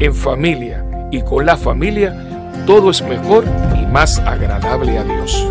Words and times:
En 0.00 0.12
familia 0.12 1.08
y 1.12 1.22
con 1.22 1.46
la 1.46 1.56
familia, 1.56 2.52
todo 2.66 2.90
es 2.90 3.00
mejor 3.02 3.44
y 3.80 3.86
más 3.86 4.18
agradable 4.18 4.98
a 4.98 5.04
Dios. 5.04 5.48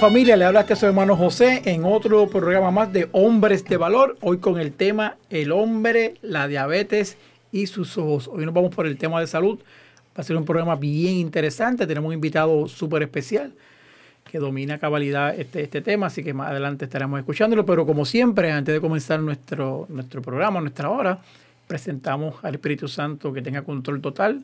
Familia, 0.00 0.34
le 0.34 0.46
habla 0.46 0.60
este 0.60 0.76
su 0.76 0.86
hermano 0.86 1.14
José 1.14 1.60
en 1.66 1.84
otro 1.84 2.26
programa 2.26 2.70
más 2.70 2.90
de 2.90 3.10
Hombres 3.12 3.66
de 3.66 3.76
Valor, 3.76 4.16
hoy 4.22 4.38
con 4.38 4.58
el 4.58 4.72
tema 4.72 5.18
El 5.28 5.52
hombre, 5.52 6.14
la 6.22 6.48
diabetes 6.48 7.18
y 7.52 7.66
sus 7.66 7.98
ojos. 7.98 8.26
Hoy 8.26 8.46
nos 8.46 8.54
vamos 8.54 8.74
por 8.74 8.86
el 8.86 8.96
tema 8.96 9.20
de 9.20 9.26
salud, 9.26 9.58
va 9.58 10.22
a 10.22 10.22
ser 10.22 10.36
un 10.36 10.46
programa 10.46 10.74
bien 10.76 11.16
interesante, 11.16 11.86
tenemos 11.86 12.08
un 12.08 12.14
invitado 12.14 12.66
súper 12.66 13.02
especial 13.02 13.52
que 14.24 14.38
domina 14.38 14.78
cabalidad 14.78 15.38
este, 15.38 15.62
este 15.64 15.82
tema, 15.82 16.06
así 16.06 16.24
que 16.24 16.32
más 16.32 16.50
adelante 16.50 16.86
estaremos 16.86 17.18
escuchándolo, 17.18 17.66
pero 17.66 17.84
como 17.84 18.06
siempre, 18.06 18.50
antes 18.52 18.74
de 18.74 18.80
comenzar 18.80 19.20
nuestro, 19.20 19.84
nuestro 19.90 20.22
programa, 20.22 20.62
nuestra 20.62 20.88
hora, 20.88 21.18
presentamos 21.66 22.42
al 22.42 22.54
Espíritu 22.54 22.88
Santo 22.88 23.34
que 23.34 23.42
tenga 23.42 23.60
control 23.60 24.00
total 24.00 24.42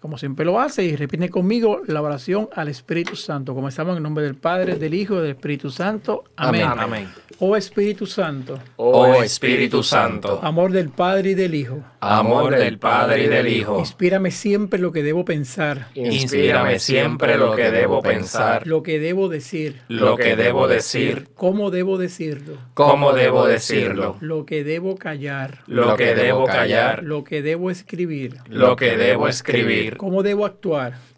como 0.00 0.18
siempre 0.18 0.44
lo 0.44 0.60
hace, 0.60 0.84
y 0.84 0.94
repite 0.94 1.30
conmigo 1.30 1.80
la 1.86 2.02
oración 2.02 2.48
al 2.54 2.68
Espíritu 2.68 3.16
Santo. 3.16 3.54
Comenzamos 3.54 3.96
en 3.96 4.02
nombre 4.02 4.24
del 4.24 4.34
Padre, 4.34 4.76
del 4.76 4.94
Hijo 4.94 5.14
y 5.16 5.22
del 5.22 5.30
Espíritu 5.30 5.70
Santo. 5.70 6.24
Amén. 6.36 6.64
Amén. 6.64 7.08
Oh 7.38 7.56
Espíritu 7.56 8.06
Santo. 8.06 8.58
Oh 8.76 9.22
Espíritu 9.22 9.82
Santo. 9.82 10.38
Amor 10.42 10.72
del 10.72 10.90
Padre 10.90 11.30
y 11.30 11.34
del 11.34 11.54
Hijo. 11.54 11.82
Amor 12.00 12.56
del 12.56 12.78
Padre 12.78 13.24
y 13.24 13.28
del 13.28 13.48
Hijo. 13.48 13.78
Inspírame 13.78 14.30
siempre 14.30 14.78
lo 14.78 14.92
que 14.92 15.02
debo 15.02 15.24
pensar. 15.24 15.88
Inspírame 15.94 16.78
siempre 16.78 17.36
lo 17.36 17.54
que 17.54 17.70
debo 17.70 18.02
pensar. 18.02 18.66
Lo 18.66 18.82
que 18.82 18.98
debo 18.98 19.28
decir. 19.28 19.80
Lo 19.88 20.16
que 20.16 20.36
debo 20.36 20.68
decir. 20.68 21.28
Cómo 21.34 21.70
debo 21.70 21.98
decirlo. 21.98 22.58
Cómo 22.74 23.12
debo 23.12 23.46
decirlo. 23.46 24.16
Lo 24.20 24.46
que 24.46 24.62
debo 24.62 24.96
callar. 24.96 25.60
Lo 25.66 25.96
que 25.96 26.14
debo 26.14 26.44
callar. 26.44 27.02
Lo 27.02 27.24
que 27.24 27.42
debo 27.42 27.70
escribir. 27.70 28.36
Lo 28.48 28.76
que 28.76 28.96
debo 28.96 29.28
escribir 29.28 29.85
¿Cómo 29.94 30.22
debo 30.22 30.44
actuar? 30.46 30.94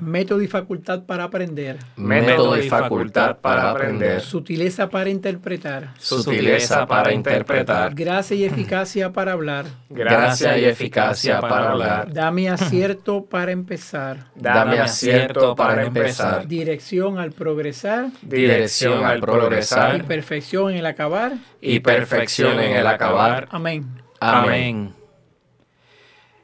Método 0.00 0.42
y 0.42 0.48
facultad 0.48 1.04
para 1.04 1.24
aprender. 1.24 1.78
Método 1.96 2.58
y 2.58 2.68
facultad 2.68 3.38
para 3.38 3.70
aprender. 3.70 4.20
Sutileza 4.20 4.88
para 4.88 5.10
interpretar. 5.10 5.90
Sutileza 5.98 6.86
para 6.86 7.12
interpretar. 7.12 7.94
Gracia 7.94 8.36
y 8.36 8.44
eficacia 8.44 9.12
para 9.12 9.32
hablar. 9.32 9.66
Gracia 9.88 10.58
y 10.58 10.64
eficacia 10.64 11.40
para 11.40 11.70
hablar. 11.70 12.12
Dame 12.12 12.48
acierto 12.48 13.24
para 13.24 13.52
empezar. 13.52 14.26
Dame 14.34 14.78
acierto 14.80 15.54
para 15.54 15.84
empezar. 15.84 16.46
Dirección 16.46 17.18
al 17.18 17.32
progresar. 17.32 18.10
Dirección 18.22 19.04
al 19.04 19.20
progresar. 19.20 19.96
Y 19.96 20.02
perfección 20.02 20.70
en 20.70 20.78
el 20.78 20.86
acabar. 20.86 21.32
Y 21.60 21.80
perfección 21.80 22.60
en 22.60 22.76
el 22.76 22.86
acabar. 22.86 23.48
Amén. 23.50 24.02
Amén. 24.20 24.94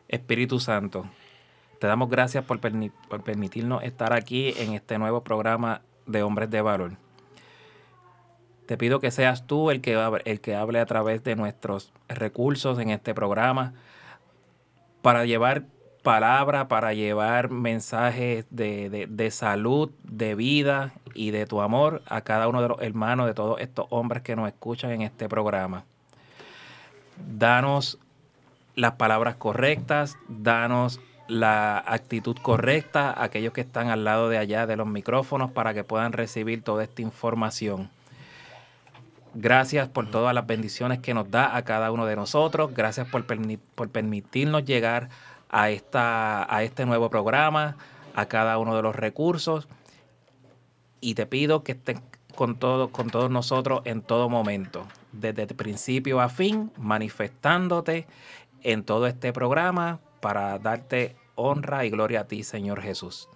Espíritu 0.08 0.58
Santo 0.58 1.08
te 1.80 1.86
damos 1.86 2.10
gracias 2.10 2.44
por, 2.44 2.60
permitirnos 2.60 3.82
estar 3.82 4.12
aquí 4.12 4.52
en 4.58 4.74
este 4.74 4.98
nuevo 4.98 5.24
programa 5.24 5.80
de 6.06 6.22
Hombres 6.22 6.50
de 6.50 6.60
Valor. 6.60 6.98
Te 8.66 8.76
pido 8.76 9.00
que 9.00 9.10
seas 9.10 9.46
tú 9.46 9.70
el 9.70 9.80
que, 9.80 9.98
el 10.26 10.40
que 10.42 10.54
hable 10.54 10.78
a 10.78 10.84
través 10.84 11.24
de 11.24 11.36
nuestros 11.36 11.90
recursos 12.06 12.78
en 12.78 12.90
este 12.90 13.14
programa 13.14 13.72
para 15.00 15.24
llevar 15.24 15.64
palabra, 16.02 16.68
para 16.68 16.92
llevar 16.92 17.48
mensajes 17.48 18.44
de, 18.50 19.06
de, 19.08 19.30
salud, 19.30 19.90
de 20.02 20.34
vida 20.34 20.92
y 21.14 21.30
de 21.30 21.46
tu 21.46 21.62
amor 21.62 22.02
a 22.06 22.20
cada 22.20 22.46
uno 22.46 22.60
de 22.60 22.68
los 22.68 22.82
hermanos, 22.82 23.26
de 23.26 23.32
todos 23.32 23.58
estos 23.58 23.86
hombres 23.88 24.22
que 24.22 24.36
nos 24.36 24.48
escuchan 24.48 24.90
en 24.90 25.00
este 25.00 25.30
programa. 25.30 25.86
Danos 27.16 27.98
las 28.74 28.92
palabras 28.92 29.36
correctas, 29.36 30.18
danos 30.28 31.00
la 31.30 31.78
actitud 31.78 32.36
correcta 32.42 33.10
a 33.10 33.24
aquellos 33.24 33.52
que 33.52 33.60
están 33.60 33.88
al 33.88 34.04
lado 34.04 34.28
de 34.28 34.38
allá 34.38 34.66
de 34.66 34.76
los 34.76 34.86
micrófonos 34.86 35.52
para 35.52 35.72
que 35.72 35.84
puedan 35.84 36.12
recibir 36.12 36.62
toda 36.62 36.82
esta 36.84 37.02
información. 37.02 37.88
Gracias 39.34 39.88
por 39.88 40.10
todas 40.10 40.34
las 40.34 40.46
bendiciones 40.46 40.98
que 40.98 41.14
nos 41.14 41.30
da 41.30 41.56
a 41.56 41.62
cada 41.62 41.92
uno 41.92 42.04
de 42.04 42.16
nosotros. 42.16 42.74
Gracias 42.74 43.08
por, 43.08 43.24
por 43.26 43.88
permitirnos 43.88 44.64
llegar 44.64 45.08
a, 45.48 45.70
esta, 45.70 46.52
a 46.52 46.64
este 46.64 46.84
nuevo 46.84 47.10
programa, 47.10 47.76
a 48.14 48.26
cada 48.26 48.58
uno 48.58 48.74
de 48.74 48.82
los 48.82 48.96
recursos. 48.96 49.68
Y 51.00 51.14
te 51.14 51.26
pido 51.26 51.62
que 51.62 51.72
estés 51.72 52.00
con, 52.34 52.56
todo, 52.56 52.88
con 52.90 53.08
todos 53.08 53.30
nosotros 53.30 53.82
en 53.84 54.02
todo 54.02 54.28
momento, 54.28 54.84
desde 55.12 55.42
el 55.42 55.54
principio 55.54 56.20
a 56.20 56.28
fin, 56.28 56.72
manifestándote 56.76 58.08
en 58.62 58.82
todo 58.82 59.06
este 59.06 59.32
programa 59.32 60.00
para 60.20 60.58
darte 60.58 61.16
honra 61.40 61.84
y 61.84 61.90
gloria 61.90 62.20
a 62.20 62.26
ti, 62.26 62.42
Señor 62.42 62.80
Jesús. 62.80 63.28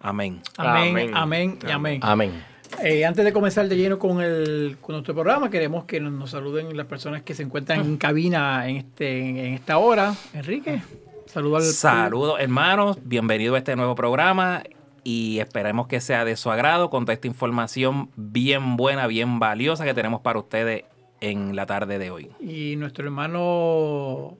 Amén. 0.00 0.42
Amén, 0.56 1.10
amén, 1.14 1.58
y 1.66 1.70
amén. 1.70 2.00
Amén. 2.02 2.44
Eh, 2.82 3.04
antes 3.04 3.24
de 3.24 3.32
comenzar 3.32 3.68
de 3.68 3.76
lleno 3.76 3.98
con, 3.98 4.20
el, 4.20 4.76
con 4.80 4.94
nuestro 4.94 5.14
programa, 5.14 5.50
queremos 5.50 5.84
que 5.84 6.00
nos, 6.00 6.30
saluden 6.30 6.76
las 6.76 6.86
personas 6.86 7.22
que 7.22 7.34
se 7.34 7.42
encuentran 7.42 7.80
en 7.80 7.96
cabina 7.96 8.68
en, 8.68 8.76
este, 8.76 9.18
en 9.18 9.54
esta 9.54 9.78
hora. 9.78 10.14
Enrique, 10.34 10.82
saludos 11.26 11.74
Saludos, 11.74 12.38
hermanos. 12.40 12.98
Bienvenido 13.02 13.54
a 13.54 13.58
este 13.58 13.76
nuevo 13.76 13.94
programa 13.94 14.62
y 15.04 15.38
esperemos 15.38 15.86
que 15.86 16.00
sea 16.00 16.24
de 16.24 16.36
su 16.36 16.50
agrado 16.50 16.90
con 16.90 17.04
toda 17.04 17.14
esta 17.14 17.28
información 17.28 18.10
bien 18.16 18.76
buena, 18.76 19.06
bien 19.06 19.38
valiosa 19.38 19.84
que 19.84 19.94
tenemos 19.94 20.20
para 20.20 20.38
ustedes 20.38 20.84
en 21.20 21.56
la 21.56 21.66
tarde 21.66 21.98
de 21.98 22.10
hoy. 22.10 22.30
Y 22.40 22.76
nuestro 22.76 23.04
hermano 23.04 24.36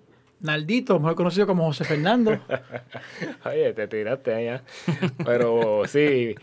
Naldito, 0.46 0.98
mejor 0.98 1.14
conocido 1.16 1.46
como 1.46 1.66
José 1.66 1.84
Fernando. 1.84 2.38
Oye, 3.44 3.72
te 3.74 3.88
tiraste 3.88 4.32
allá. 4.32 4.62
Pero 5.24 5.82
sí, 5.86 6.34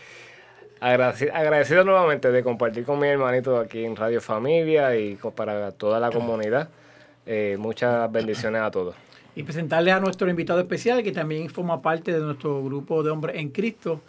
agradecido, 0.80 1.84
nuevamente 1.84 2.32
de 2.32 2.44
compartir 2.44 2.84
con 2.84 3.00
mi 3.00 3.08
hermanito 3.08 3.58
aquí 3.58 3.84
en 3.86 3.96
Radio 3.96 4.22
Familia 4.22 4.96
y 4.98 5.18
para 5.36 5.72
toda 5.72 6.00
la 6.00 6.12
comunidad. 6.12 6.70
Eh, 7.26 7.56
muchas 7.58 8.12
bendiciones 8.12 8.62
a 8.62 8.70
todos. 8.70 8.96
Y 9.36 9.44
presentarle 9.44 9.92
a 9.92 10.00
nuestro 10.00 10.30
invitado 10.30 10.60
especial, 10.60 11.02
que 11.02 11.12
también 11.12 11.50
forma 11.50 11.82
parte 11.82 12.12
de 12.12 12.20
nuestro 12.20 12.62
grupo 12.64 13.02
de 13.02 13.10
hombres 13.10 13.38
en 13.38 13.50
Cristo, 13.50 14.02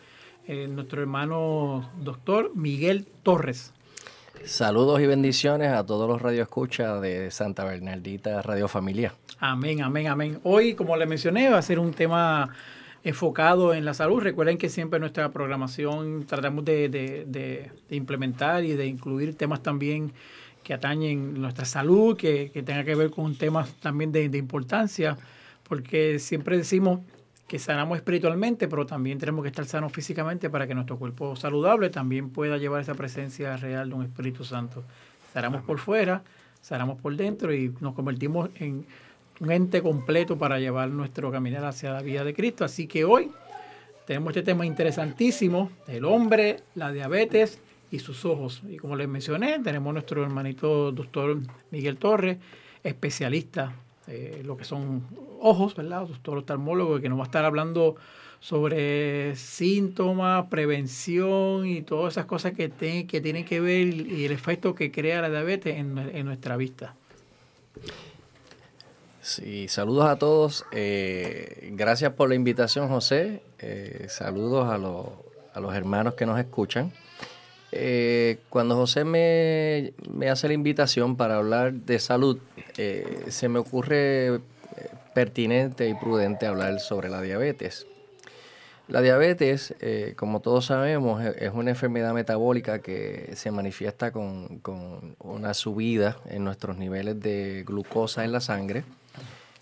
eh, 0.47 0.67
nuestro 0.69 1.01
hermano 1.01 1.91
doctor 2.01 2.51
Miguel 2.55 3.07
Torres. 3.23 3.73
Saludos 4.47 5.01
y 5.01 5.07
bendiciones 5.07 5.73
a 5.73 5.87
todos 5.87 6.07
los 6.07 6.21
radioescuchas 6.21 7.01
de 7.01 7.31
Santa 7.31 7.65
Bernardita 7.65 8.43
Radio 8.43 8.69
Familia. 8.69 9.15
Amén, 9.39 9.81
amén, 9.81 10.07
amén. 10.07 10.39
Hoy, 10.43 10.75
como 10.75 10.97
le 10.99 11.07
mencioné, 11.07 11.49
va 11.49 11.57
a 11.57 11.63
ser 11.63 11.79
un 11.79 11.95
tema 11.95 12.51
enfocado 13.03 13.73
en 13.73 13.87
la 13.87 13.95
salud. 13.95 14.21
Recuerden 14.21 14.59
que 14.59 14.69
siempre 14.69 15.01
nuestra 15.01 15.33
programación 15.33 16.27
tratamos 16.27 16.63
de, 16.67 17.71
implementar 17.89 18.65
y 18.65 18.75
de 18.75 18.87
incluir 18.87 19.35
temas 19.35 19.63
también 19.63 20.13
que 20.63 20.75
atañen 20.75 21.41
nuestra 21.41 21.65
salud, 21.65 22.15
que, 22.15 22.51
que 22.53 22.63
tenga 22.63 22.85
que 22.85 22.95
ver 22.95 23.11
con 23.11 23.37
temas 23.37 23.73
también 23.81 24.13
de 24.13 24.37
importancia, 24.37 25.17
porque 25.67 26.19
siempre 26.19 26.59
decimos 26.59 27.01
que 27.47 27.59
sanamos 27.59 27.99
espiritualmente, 27.99 28.69
pero 28.69 28.87
también 28.87 29.19
tenemos 29.19 29.43
que 29.43 29.49
estar 29.49 29.67
sanos 29.67 29.93
físicamente 29.93 30.49
para 30.49 30.67
que 30.67 30.75
nuestro 30.75 30.99
cuerpo 30.99 31.37
saludable 31.37 31.91
también 31.91 32.31
pueda 32.31 32.57
llevar 32.57 32.81
esa 32.81 32.95
presencia 32.95 33.57
real 33.57 33.91
de 33.91 33.95
un 33.95 34.05
Espíritu 34.05 34.45
Santo. 34.45 34.83
Sanamos 35.33 35.63
por 35.63 35.79
fuera, 35.79 36.23
sanamos 36.61 37.01
por 37.01 37.15
dentro 37.17 37.53
y 37.53 37.75
nos 37.81 37.95
convertimos 37.95 38.49
en 38.61 38.87
un 39.41 39.51
ente 39.51 39.83
completo 39.83 40.39
para 40.39 40.59
llevar 40.59 40.89
nuestro 40.89 41.31
caminar 41.31 41.65
hacia 41.65 41.93
la 41.93 42.01
vida 42.01 42.25
de 42.25 42.33
Cristo. 42.33 42.65
Así 42.65 42.87
que 42.87 43.05
hoy 43.05 43.31
tenemos 44.07 44.31
este 44.31 44.43
tema 44.43 44.65
interesantísimo, 44.65 45.71
el 45.87 46.05
hombre, 46.05 46.61
la 46.75 46.93
diabetes 46.93 47.61
y 47.91 47.99
sus 47.99 48.25
ojos. 48.25 48.63
Y 48.69 48.77
como 48.79 48.97
les 48.97 49.09
mencioné, 49.09 49.59
tenemos 49.59 49.93
nuestro 49.93 50.23
hermanito 50.23 50.93
doctor 50.93 51.39
Miguel 51.71 51.99
Torres, 51.99 52.39
especialista 52.83 53.75
en 54.09 54.47
lo 54.47 54.57
que 54.57 54.65
son 54.65 55.03
ojos, 55.41 55.75
¿verdad? 55.75 56.07
Doctor 56.07 56.39
oftalmólogo, 56.39 57.01
que 57.01 57.09
nos 57.09 57.19
va 57.19 57.23
a 57.23 57.27
estar 57.27 57.45
hablando 57.45 57.97
sobre 58.41 59.35
síntomas, 59.37 60.47
prevención 60.47 61.67
y 61.67 61.83
todas 61.83 62.15
esas 62.15 62.27
cosas 62.27 62.53
que, 62.53 62.71
que 62.71 63.21
tienen 63.21 63.45
que 63.45 63.61
ver 63.61 63.89
y 63.89 64.27
el 64.27 64.33
efecto 64.33 64.75
que 64.75 64.93
crea 64.93 65.23
la 65.23 65.31
diabetes 65.31 65.77
en, 65.77 65.97
en 65.99 66.27
nuestra 66.27 66.57
vista. 66.57 66.95
Sí, 69.25 69.69
saludos 69.69 70.05
a 70.05 70.17
todos. 70.17 70.67
Eh, 70.71 71.71
gracias 71.73 72.13
por 72.13 72.29
la 72.29 72.35
invitación, 72.35 72.91
José. 72.91 73.41
Eh, 73.59 74.05
saludos 74.11 74.67
a, 74.67 74.75
a, 74.75 75.61
los 75.61 75.75
hermanos 75.75 76.13
que 76.13 76.27
nos 76.27 76.39
escuchan. 76.39 76.93
Eh, 77.77 78.39
cuando 78.51 78.77
José 78.77 79.05
me, 79.05 79.93
me, 80.09 80.31
hace 80.31 80.47
la 80.47 80.55
invitación 80.55 81.17
para 81.17 81.37
hablar 81.37 81.73
de 81.73 81.99
salud, 81.99 82.39
se 83.29 83.49
me 83.49 83.59
ocurre 83.59 84.41
pertinente 85.13 85.89
y 85.89 85.95
prudente 85.95 86.47
hablar 86.47 86.79
sobre 86.79 87.09
la 87.09 87.21
diabetes. 87.21 87.87
La 88.87 89.01
diabetes, 89.01 89.75
como 90.17 90.41
todos 90.41 90.67
sabemos, 90.67 91.25
es 91.25 91.53
una 91.53 91.71
enfermedad 91.71 92.13
metabólica 92.13 92.81
que 92.81 93.31
se 93.35 93.51
manifiesta 93.51 94.13
con, 94.13 94.59
con 94.59 95.17
una 95.21 95.55
subida 95.55 96.19
en 96.27 96.45
nuestros 96.45 96.77
niveles 96.77 97.21
de 97.21 97.65
glucosa 97.67 98.25
en 98.25 98.33
la 98.33 98.41
sangre 98.41 98.85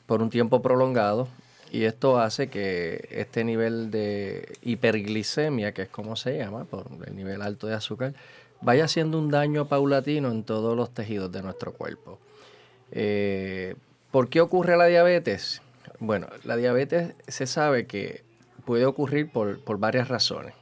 por 0.06 0.22
un 0.22 0.30
tiempo 0.30 0.60
prolongado 0.60 1.28
y 1.72 1.86
esto 1.86 2.20
hace 2.20 2.48
que 2.48 3.08
este 3.10 3.44
nivel 3.44 3.90
de 3.90 4.58
hiperglicemia, 4.60 5.72
que 5.72 5.82
es 5.82 5.88
como 5.88 6.16
se 6.16 6.36
llama, 6.36 6.66
por 6.66 6.86
el 7.06 7.16
nivel 7.16 7.40
alto 7.40 7.66
de 7.66 7.72
azúcar, 7.72 8.12
vaya 8.60 8.84
haciendo 8.84 9.18
un 9.18 9.30
daño 9.30 9.66
paulatino 9.68 10.30
en 10.30 10.44
todos 10.44 10.76
los 10.76 10.92
tejidos 10.92 11.32
de 11.32 11.40
nuestro 11.40 11.72
cuerpo. 11.72 12.18
Eh, 12.90 13.74
¿Por 14.10 14.28
qué 14.28 14.42
ocurre 14.42 14.76
la 14.76 14.84
diabetes? 14.84 15.62
Bueno, 15.98 16.26
la 16.44 16.56
diabetes 16.56 17.14
se 17.26 17.46
sabe 17.46 17.86
que 17.86 18.22
puede 18.66 18.84
ocurrir 18.84 19.30
por, 19.30 19.58
por 19.64 19.78
varias 19.78 20.08
razones. 20.08 20.52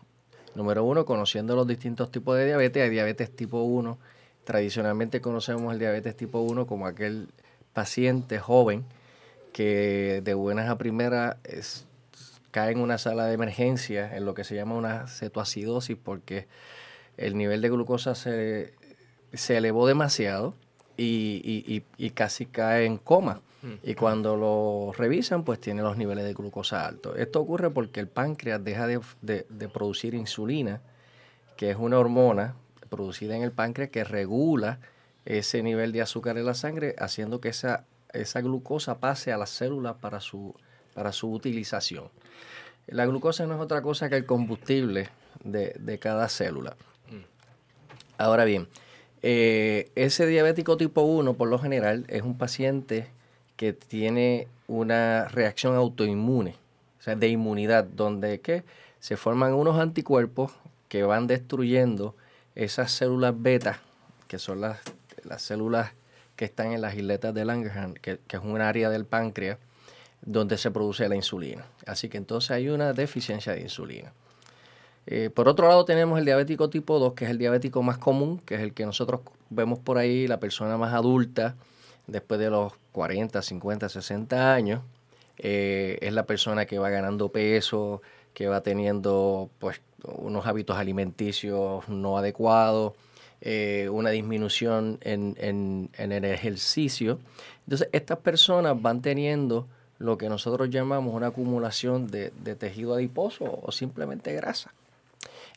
Número 0.55 0.85
uno, 0.85 1.07
conociendo 1.07 1.57
los 1.57 1.67
distintos 1.67 2.13
tipos 2.13 2.37
de 2.37 2.47
diabetes, 2.47 2.85
hay 2.85 2.91
diabetes 2.91 3.35
tipo 3.35 3.63
1. 3.63 3.99
Tradicionalmente 4.45 5.21
conocemos 5.21 5.73
el 5.73 5.81
diabetes 5.81 6.17
tipo 6.17 6.39
1 6.39 6.69
como 6.69 6.87
aquel 6.87 7.27
paciente 7.73 8.39
joven 8.39 8.85
que 9.53 10.21
de 10.25 10.35
buenas 10.35 10.69
a 10.69 10.79
primeras 10.79 11.37
cae 12.51 12.73
en 12.73 12.81
una 12.81 12.99
sala 12.99 13.27
de 13.27 13.35
emergencia 13.35 14.17
en 14.17 14.25
lo 14.25 14.35
que 14.35 14.45
se 14.45 14.55
llama 14.55 14.75
una 14.75 15.07
cetoacidosis 15.07 15.97
porque 15.97 16.49
el 17.17 17.37
nivel 17.37 17.61
de 17.61 17.69
glucosa 17.69 18.15
se, 18.15 18.75
elevó 19.49 19.87
demasiado 19.87 20.55
y, 20.97 21.83
casi 22.15 22.47
cae 22.47 22.87
en 22.87 22.99
coma. 22.99 23.41
Mm. 23.63 23.75
Y 23.83 23.95
cuando 23.95 24.37
lo 24.37 24.93
revisan, 24.97 25.45
pues 25.45 25.61
tiene 25.61 25.83
los 25.83 25.97
niveles 25.97 26.25
de 26.25 26.33
glucosa 26.33 26.87
altos. 26.87 27.19
Esto 27.19 27.41
ocurre 27.41 27.71
porque 27.71 28.01
el 28.01 28.09
páncreas 28.09 28.63
deja 28.65 28.87
de, 28.87 29.01
de 29.23 29.69
producir 29.69 30.15
insulina, 30.15 30.81
que 31.57 31.71
es 31.71 31.77
una 31.77 31.99
hormona 31.99 32.55
producida 32.89 33.37
en 33.37 33.43
el 33.43 33.53
páncreas 33.53 33.91
que 33.91 34.03
regula 34.03 34.81
ese 35.25 35.63
nivel 35.63 35.93
de 35.93 36.03
azúcar 36.03 36.39
en 36.39 36.47
la 36.47 36.55
sangre, 36.55 36.97
haciendo 36.99 37.41
que 37.41 37.51
esa 37.51 37.85
esa 38.13 38.41
glucosa 38.41 38.99
pase 38.99 39.33
a 39.33 39.39
las 39.39 39.51
células 39.51 39.97
para 39.97 40.21
su, 40.21 40.55
para 40.95 41.13
su 41.13 41.33
utilización. 41.33 42.09
La 42.87 43.07
glucosa 43.07 43.47
no 43.47 43.55
es 43.55 43.61
otra 43.61 43.83
cosa 43.83 44.09
que 44.09 44.17
el 44.17 44.27
combustible 44.27 45.09
de, 45.45 45.99
cada 46.01 46.29
célula. 46.29 46.77
Ahora 48.19 48.45
bien, 48.45 48.69
eh, 49.23 49.91
ese 49.95 50.27
diabético 50.27 50.77
tipo 50.77 51.03
1 51.03 51.35
por 51.35 51.49
lo 51.49 51.59
general 51.59 52.05
es 52.09 52.23
un 52.23 52.37
paciente 52.37 53.09
que 53.57 53.73
tiene 53.73 54.49
una 54.67 55.29
reacción 55.29 55.75
autoinmune, 55.75 56.57
o 56.99 57.03
sea, 57.03 57.15
de 57.15 57.29
inmunidad, 57.29 57.85
donde 57.85 58.41
¿qué? 58.41 58.65
se 58.99 59.17
forman 59.17 59.55
unos 59.55 59.79
anticuerpos 59.79 60.53
que 60.89 61.03
van 61.03 61.27
destruyendo 61.27 62.15
esas 62.55 62.93
células 62.93 63.35
beta, 63.41 63.81
que 64.29 64.39
son 64.39 64.61
las, 64.61 64.81
las 65.25 65.43
células 65.43 65.93
que 66.41 66.47
están 66.47 66.73
en 66.73 66.81
las 66.81 66.95
isletas 66.95 67.35
de 67.35 67.45
Langerhans, 67.45 67.99
que, 68.01 68.13
es 68.27 68.41
un 68.43 68.59
área 68.63 68.89
del 68.89 69.05
páncreas 69.05 69.59
donde 70.23 70.57
se 70.57 70.71
produce 70.71 71.07
la 71.07 71.15
insulina. 71.15 71.67
Así 71.85 72.09
que 72.09 72.17
entonces 72.17 72.51
hay 72.53 72.71
una 72.71 72.95
deficiencia 72.95 73.53
de 73.53 73.61
insulina. 73.61 74.15
Eh, 75.07 75.29
por 75.29 75.49
otro 75.49 75.69
lado 75.69 75.85
tenemos 75.85 76.19
el 76.19 76.25
diabético 76.25 76.71
tipo 76.71 76.99
2, 76.99 77.13
que 77.13 77.27
es 77.27 77.31
el 77.31 77.37
diabético 77.37 77.83
más 77.83 77.99
común, 77.99 78.39
que 78.39 78.55
es 78.55 78.63
el 78.63 78.73
que 78.73 78.87
nosotros 78.87 79.21
vemos 79.51 79.81
por 79.81 79.99
ahí, 79.99 80.27
la 80.27 80.41
persona 80.41 80.79
más 80.79 80.95
adulta, 80.95 81.57
después 82.07 82.41
de 82.41 82.49
los 82.49 82.73
40, 82.93 83.43
50, 83.43 83.91
60 83.91 84.55
años. 84.55 84.81
Eh, 85.37 85.99
es 86.01 86.15
la 86.15 86.25
persona 86.25 86.65
que 86.65 86.79
va 86.79 86.89
ganando 86.89 87.29
peso, 87.29 88.01
que 88.33 88.49
va 88.49 88.63
teniendo 88.63 89.51
pues, 89.59 89.83
unos 90.05 90.47
hábitos 90.47 90.79
alimenticios 90.79 91.87
no 91.91 92.17
adecuados, 92.17 92.95
eh, 93.43 93.89
una 93.91 94.11
disminución 94.11 94.99
en, 95.01 95.89
el 95.97 96.25
ejercicio. 96.25 97.19
Entonces, 97.65 97.89
estas 97.93 98.19
personas 98.19 98.81
van 98.81 99.01
teniendo 99.01 99.67
lo 99.99 100.19
que 100.19 100.29
nosotros 100.29 100.69
llamamos 100.69 101.15
una 101.15 101.29
acumulación 101.29 102.07
de, 102.07 102.31
tejido 102.59 102.95
adiposo 102.95 103.61
o 103.63 103.73
simplemente 103.73 104.35
grasa. 104.35 104.75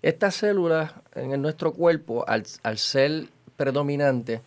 Estas 0.01 0.35
células 0.35 0.93
en 1.15 1.41
nuestro 1.41 1.73
cuerpo, 1.73 2.25
al, 2.27 2.45
ser 2.77 3.27
predominantes, 3.57 4.39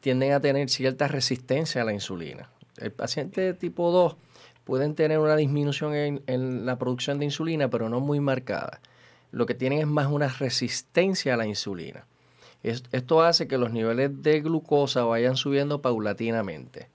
tienden 0.00 0.32
a 0.32 0.40
tener 0.40 0.68
cierta 0.68 1.08
resistencia 1.08 1.82
a 1.82 1.84
la 1.84 1.92
insulina. 1.92 2.48
El 2.76 2.92
paciente 2.92 3.40
de 3.40 3.54
tipo 3.54 3.90
2 3.90 4.16
pueden 4.64 4.94
tener 4.94 5.18
una 5.18 5.34
disminución 5.34 5.94
en, 5.94 6.22
en, 6.26 6.64
la 6.64 6.78
producción 6.78 7.18
de 7.18 7.24
insulina, 7.24 7.68
pero 7.68 7.88
no 7.88 7.98
muy 7.98 8.20
marcada. 8.20 8.80
Lo 9.32 9.46
que 9.46 9.54
tienen 9.54 9.80
es 9.80 9.86
más 9.86 10.06
una 10.06 10.28
resistencia 10.28 11.34
a 11.34 11.36
la 11.36 11.46
insulina. 11.46 12.06
Esto 12.64 13.22
hace 13.22 13.46
que 13.46 13.58
los 13.58 13.72
niveles 13.72 14.22
de 14.22 14.40
glucosa 14.40 15.04
vayan 15.04 15.36
subiendo 15.36 15.82
paulatinamente. 15.82 16.88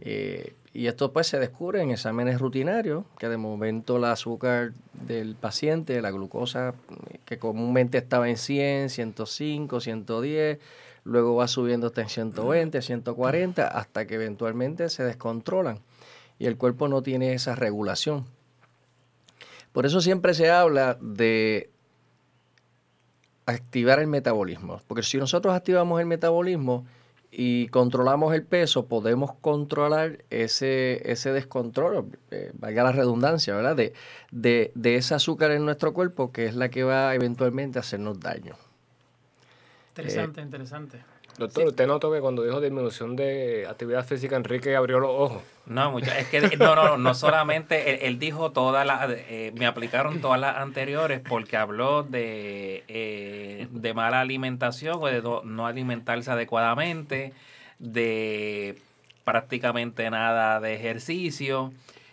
Eh, 0.00 0.54
y 0.72 0.86
esto 0.86 1.12
pues 1.12 1.26
se 1.26 1.40
descubre 1.40 1.82
en 1.82 1.90
exámenes 1.90 2.40
rutinarios, 2.40 3.04
que 3.18 3.28
de 3.28 3.36
momento 3.36 3.96
el 3.96 4.04
azúcar 4.04 4.72
del 4.92 5.34
paciente, 5.34 6.00
la 6.00 6.12
glucosa 6.12 6.74
que 7.24 7.38
comúnmente 7.38 7.98
estaba 7.98 8.30
en 8.30 8.36
100, 8.36 8.90
105, 8.90 9.80
110, 9.80 10.58
luego 11.02 11.34
va 11.34 11.48
subiendo 11.48 11.88
hasta 11.88 12.02
en 12.02 12.08
120, 12.08 12.80
140, 12.80 13.66
hasta 13.66 14.06
que 14.06 14.14
eventualmente 14.14 14.88
se 14.88 15.02
descontrolan 15.02 15.80
y 16.38 16.46
el 16.46 16.56
cuerpo 16.56 16.86
no 16.86 17.02
tiene 17.02 17.32
esa 17.32 17.54
regulación. 17.54 18.24
Por 19.72 19.86
eso 19.86 20.00
siempre 20.00 20.34
se 20.34 20.50
habla 20.50 20.96
de 21.00 21.70
activar 23.48 23.98
el 23.98 24.06
metabolismo. 24.06 24.80
Porque 24.86 25.02
si 25.02 25.16
nosotros 25.16 25.54
activamos 25.54 26.00
el 26.00 26.06
metabolismo 26.06 26.86
y 27.30 27.68
controlamos 27.68 28.34
el 28.34 28.42
peso, 28.42 28.86
podemos 28.86 29.32
controlar 29.40 30.24
ese, 30.30 31.10
ese 31.10 31.32
descontrol, 31.32 32.18
eh, 32.30 32.52
valga 32.54 32.84
la 32.84 32.92
redundancia, 32.92 33.54
¿verdad? 33.54 33.74
De, 33.74 33.94
de, 34.30 34.70
de 34.74 34.96
ese 34.96 35.14
azúcar 35.14 35.50
en 35.50 35.64
nuestro 35.64 35.94
cuerpo 35.94 36.30
que 36.30 36.44
es 36.46 36.54
la 36.54 36.68
que 36.68 36.84
va 36.84 37.14
eventualmente 37.14 37.78
a 37.78 37.80
hacernos 37.80 38.20
daño. 38.20 38.54
Interesante, 39.90 40.40
interesante. 40.42 40.98
Doctor, 41.38 41.68
usted 41.68 41.86
notó 41.86 42.12
que 42.12 42.20
cuando 42.20 42.42
dijo 42.42 42.60
disminución 42.60 43.14
de 43.14 43.64
actividad 43.68 44.04
física, 44.04 44.34
Enrique 44.34 44.74
abrió 44.74 44.98
los 44.98 45.10
ojos. 45.10 45.42
No, 45.66 45.92
mucho, 45.92 46.10
es 46.10 46.26
que 46.28 46.56
no, 46.56 46.74
no, 46.74 46.98
no 46.98 47.14
solamente 47.14 48.06
él, 48.06 48.18
dijo 48.18 48.50
todas 48.50 48.84
las, 48.84 49.08
eh, 49.08 49.52
me 49.54 49.66
aplicaron 49.66 50.20
todas 50.20 50.40
las 50.40 50.56
anteriores 50.56 51.20
porque 51.20 51.56
habló 51.56 52.02
de, 52.02 52.82
eh, 52.88 53.68
de 53.70 53.94
mala 53.94 54.20
alimentación 54.20 54.96
o 55.00 55.06
de 55.06 55.22
no, 55.22 55.66
alimentarse 55.66 56.30
adecuadamente, 56.30 57.32
de 57.78 58.76
prácticamente 59.24 60.10
nada 60.10 60.58
de 60.58 60.74
ejercicio. 60.74 61.72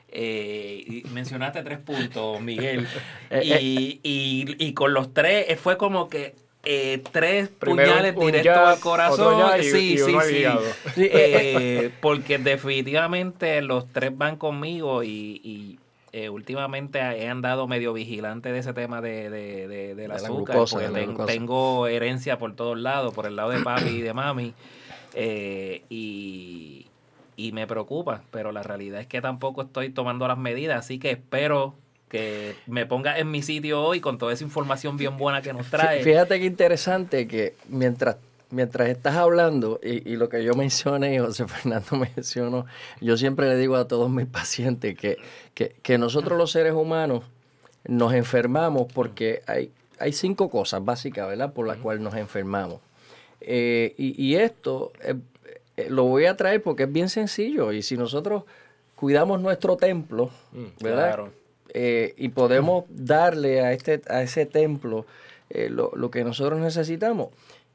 Eh, 0.10 1.02
mencionaste 1.12 1.64
tres 1.64 1.80
puntos, 1.80 2.40
Miguel. 2.42 2.88
Y, 3.42 4.00
y, 4.04 4.56
y 4.60 4.74
con 4.74 4.94
los 4.94 5.14
tres 5.14 5.60
fue 5.60 5.78
como 5.78 6.10
que 6.10 6.36
eh, 6.66 7.02
tres 7.12 7.50
Primero 7.50 7.90
puñales 7.92 8.16
un 8.18 8.26
directos 8.26 8.58
al 8.58 8.80
corazón. 8.80 9.34
otro 9.36 9.48
jab 9.48 9.60
y- 9.60 9.64
sí, 9.64 9.94
y 9.94 9.98
sí, 10.00 10.16
sí. 10.28 10.36
hígado. 10.38 10.62
Eh, 10.98 11.92
porque 12.02 12.38
definitivamente 12.40 13.62
los 13.62 13.88
tres 13.92 14.18
van 14.18 14.36
conmigo 14.38 15.04
y, 15.04 15.42
y, 15.44 15.80
eh, 16.12 16.30
últimamente 16.30 16.98
he 17.00 17.28
andado 17.28 17.68
medio 17.68 17.92
vigilante 17.94 18.52
de 18.52 18.60
ese 18.60 18.74
tema 18.74 19.02
de, 19.02 19.30
de, 19.30 19.68
de- 19.68 19.96
del 19.96 20.10
la 20.10 20.16
azúcar. 20.16 20.56
glucosa, 20.56 20.76
porque 20.76 20.88
de 20.88 20.92
la 20.94 21.00
ten- 21.00 21.08
glucosa. 21.10 21.28
tengo 21.34 21.88
herencia 21.88 22.38
por 22.40 22.56
todos 22.56 22.78
lados, 22.80 23.14
por 23.14 23.26
el 23.26 23.36
lado 23.36 23.50
de 23.52 23.60
papi 23.62 23.90
y 23.90 24.02
de 24.02 24.14
mami. 24.14 24.54
eh, 25.14 25.84
y, 25.90 26.88
y 27.38 27.52
me 27.52 27.68
preocupa, 27.68 28.22
pero 28.32 28.52
la 28.52 28.64
realidad 28.64 29.02
es 29.02 29.08
que 29.08 29.22
tampoco 29.22 29.62
estoy 29.64 29.90
tomando 29.90 30.28
las 30.28 30.38
medidas, 30.38 30.80
así 30.80 31.00
que 31.00 31.12
espero 31.12 31.76
que 32.18 32.56
me 32.68 32.86
ponga 32.86 33.18
en 33.20 33.30
mi 33.32 33.42
sitio 33.42 33.82
hoy 33.82 34.00
con 34.02 34.18
toda 34.18 34.34
esa 34.34 34.44
información 34.44 34.98
bien 34.98 35.18
buena 35.18 35.42
que 35.42 35.54
nos 35.54 35.70
trae. 35.70 36.00
Fí- 36.02 36.04
Fíjate 36.04 36.40
qué 36.40 36.46
interesante 36.46 37.28
que 37.28 37.54
mientras, 37.70 38.18
mientras 38.52 38.90
estás 38.90 39.16
hablando 39.16 39.80
y, 39.84 40.10
y 40.12 40.16
lo 40.16 40.30
que 40.30 40.44
yo 40.44 40.54
mencioné 40.54 41.16
y 41.16 41.20
José 41.20 41.48
Fernando 41.48 41.98
mencionó, 42.16 42.66
yo 43.02 43.18
siempre 43.18 43.48
le 43.50 43.58
digo 43.58 43.76
a 43.76 43.88
todos 43.88 44.10
mis 44.10 44.26
pacientes 44.28 44.98
que, 44.98 45.18
que, 45.54 45.76
que 45.82 45.98
nosotros 45.98 46.38
los 46.38 46.52
seres 46.52 46.74
humanos 46.74 47.24
nos 47.88 48.14
enfermamos 48.14 48.92
porque 48.94 49.42
hay, 49.48 49.72
hay 50.00 50.12
cinco 50.14 50.50
cosas 50.50 50.84
básicas, 50.84 51.28
¿verdad? 51.28 51.54
Por 51.54 51.68
las 51.68 51.78
cuales 51.78 52.02
nos 52.02 52.16
enfermamos. 52.16 52.80
Eh, 53.42 53.94
y, 53.98 54.20
y 54.24 54.36
esto 54.38 54.92
eh, 55.04 55.14
eh, 55.78 55.88
lo 55.90 56.06
voy 56.06 56.26
a 56.26 56.36
traer 56.36 56.64
porque 56.64 56.84
es 56.84 56.92
bien 56.92 57.10
sencillo 57.10 57.72
y 57.74 57.82
si 57.84 57.96
nosotros 57.98 58.44
cuidamos 58.96 59.40
nuestro 59.42 59.76
templo, 59.78 60.32
¿verdad? 60.82 61.08
claro. 61.16 61.32
Eh, 61.78 62.14
y 62.16 62.30
podemos 62.30 62.86
darle 62.88 63.60
a, 63.60 63.74
este, 63.74 64.02
a 64.08 64.22
ese 64.22 64.46
templo 64.46 65.06
eh, 65.50 65.68
lo, 65.70 65.92
lo 65.94 66.10
que 66.10 66.24
nosotros 66.24 66.58
necesitamos, 66.58 67.32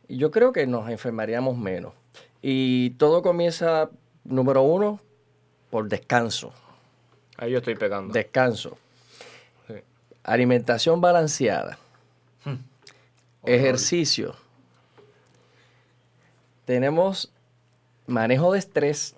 yo 0.08 0.30
creo 0.30 0.54
que 0.54 0.66
nos 0.66 0.88
enfermaríamos 0.88 1.58
menos. 1.58 1.92
Y 2.40 2.90
todo 2.92 3.20
comienza, 3.20 3.90
número 4.24 4.62
uno, 4.62 5.00
por 5.68 5.90
descanso. 5.90 6.50
Ahí 7.36 7.52
yo 7.52 7.58
estoy 7.58 7.74
pegando. 7.74 8.14
Descanso. 8.14 8.78
Sí. 9.68 9.74
Alimentación 10.24 11.02
balanceada. 11.02 11.78
Ejercicio. 13.44 14.34
Tenemos 16.64 17.30
manejo 18.06 18.50
de 18.52 18.60
estrés. 18.60 19.14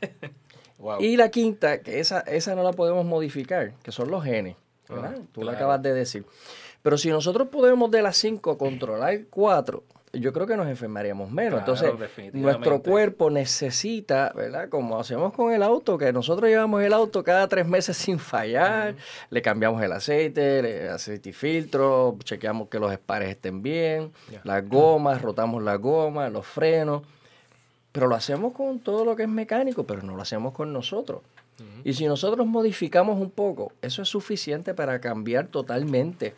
Wow. 0.78 1.00
Y 1.00 1.16
la 1.16 1.30
quinta, 1.30 1.78
que 1.80 2.00
esa, 2.00 2.20
esa 2.20 2.54
no 2.54 2.62
la 2.62 2.72
podemos 2.72 3.04
modificar, 3.04 3.72
que 3.82 3.92
son 3.92 4.10
los 4.10 4.22
genes. 4.24 4.56
¿verdad? 4.88 5.14
Ah, 5.18 5.22
Tú 5.32 5.42
lo 5.42 5.50
acabas 5.50 5.82
de 5.82 5.92
decir. 5.94 6.24
Pero 6.82 6.96
si 6.98 7.08
nosotros 7.10 7.48
podemos 7.48 7.90
de 7.90 8.02
las 8.02 8.16
cinco 8.16 8.56
controlar 8.56 9.24
cuatro, 9.30 9.82
yo 10.12 10.32
creo 10.32 10.46
que 10.46 10.56
nos 10.56 10.68
enfermaríamos 10.68 11.30
menos. 11.30 11.62
Claro, 11.64 11.72
Entonces, 11.74 12.32
nuestro 12.32 12.80
cuerpo 12.90 13.28
necesita, 13.28 14.32
¿verdad? 14.34 14.68
Como 14.68 14.98
hacemos 14.98 15.32
con 15.34 15.52
el 15.52 15.62
auto, 15.62 15.98
que 15.98 16.12
nosotros 16.12 16.48
llevamos 16.48 16.82
el 16.84 16.92
auto 16.92 17.24
cada 17.24 17.48
tres 17.48 17.66
meses 17.66 17.96
sin 17.96 18.18
fallar, 18.18 18.94
le 19.30 19.42
cambiamos 19.42 19.82
el 19.82 19.92
aceite, 19.92 20.62
le- 20.62 20.88
aceite 20.88 21.30
y 21.30 21.32
filtro, 21.32 22.16
chequeamos 22.22 22.68
que 22.68 22.78
los 22.78 22.92
espares 22.92 23.30
estén 23.30 23.62
bien, 23.62 24.12
las 24.44 24.66
gomas, 24.68 25.20
rotamos 25.20 25.62
las 25.62 25.78
gomas, 25.80 26.30
los 26.32 26.46
frenos. 26.46 27.02
Pero 27.96 28.08
lo 28.08 28.14
hacemos 28.14 28.52
con 28.52 28.78
todo 28.80 29.06
lo 29.06 29.16
que 29.16 29.22
es 29.22 29.28
mecánico, 29.28 29.84
pero 29.84 30.02
no 30.02 30.14
lo 30.14 30.20
hacemos 30.20 30.52
con 30.52 30.70
nosotros. 30.70 31.22
Y 31.82 31.94
si 31.94 32.04
nosotros 32.06 32.46
modificamos 32.46 33.18
un 33.18 33.30
poco, 33.30 33.72
eso 33.80 34.02
es 34.02 34.08
suficiente 34.10 34.74
para 34.74 35.00
cambiar 35.00 35.46
totalmente 35.46 36.34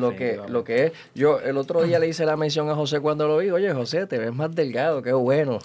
lo 0.00 0.16
que, 0.16 0.36
lo 0.48 0.64
que 0.64 0.86
es. 0.86 0.92
Yo 1.14 1.38
el 1.38 1.56
otro 1.58 1.80
día 1.84 2.00
le 2.00 2.08
hice 2.08 2.26
la 2.26 2.36
mención 2.36 2.68
a 2.70 2.74
José 2.74 2.98
cuando 2.98 3.28
lo 3.28 3.38
vi, 3.38 3.50
oye 3.50 3.72
José, 3.72 4.08
te 4.08 4.18
ves 4.18 4.34
más 4.34 4.52
delgado, 4.52 5.00
qué 5.02 5.12
bueno. 5.12 5.60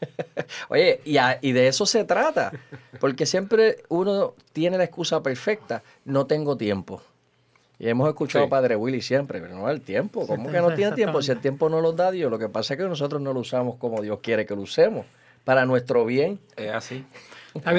Oye, 0.70 1.00
y, 1.04 1.18
a- 1.18 1.38
y 1.42 1.52
de 1.52 1.68
eso 1.68 1.84
se 1.86 2.04
trata, 2.04 2.50
porque 3.00 3.26
siempre 3.26 3.84
uno 3.90 4.34
tiene 4.52 4.78
la 4.78 4.84
excusa 4.84 5.22
perfecta, 5.22 5.82
no 6.04 6.26
tengo 6.26 6.56
tiempo. 6.56 7.02
Y 7.80 7.88
hemos 7.88 8.06
escuchado 8.08 8.44
Sí. 8.44 8.46
a 8.46 8.50
Padre 8.50 8.76
Willy 8.76 9.00
siempre, 9.00 9.40
pero 9.40 9.54
no 9.54 9.68
el 9.70 9.80
tiempo, 9.80 10.26
¿cómo 10.26 10.50
que 10.52 10.58
no 10.58 10.74
tiene 10.74 10.92
tiempo? 10.94 11.22
Si 11.22 11.32
el 11.32 11.40
tiempo 11.40 11.68
no 11.70 11.80
lo 11.80 11.92
da 11.92 12.10
Dios, 12.10 12.30
lo 12.30 12.38
que 12.38 12.48
pasa 12.50 12.74
es 12.74 12.78
que 12.78 12.84
nosotros 12.86 13.20
no 13.22 13.32
lo 13.32 13.40
usamos 13.40 13.76
como 13.76 14.02
Dios 14.02 14.18
quiere 14.22 14.44
que 14.44 14.54
lo 14.54 14.60
usemos, 14.62 15.06
para 15.44 15.64
nuestro 15.64 16.04
bien. 16.04 16.38
Es 16.56 16.70
así. 16.70 17.04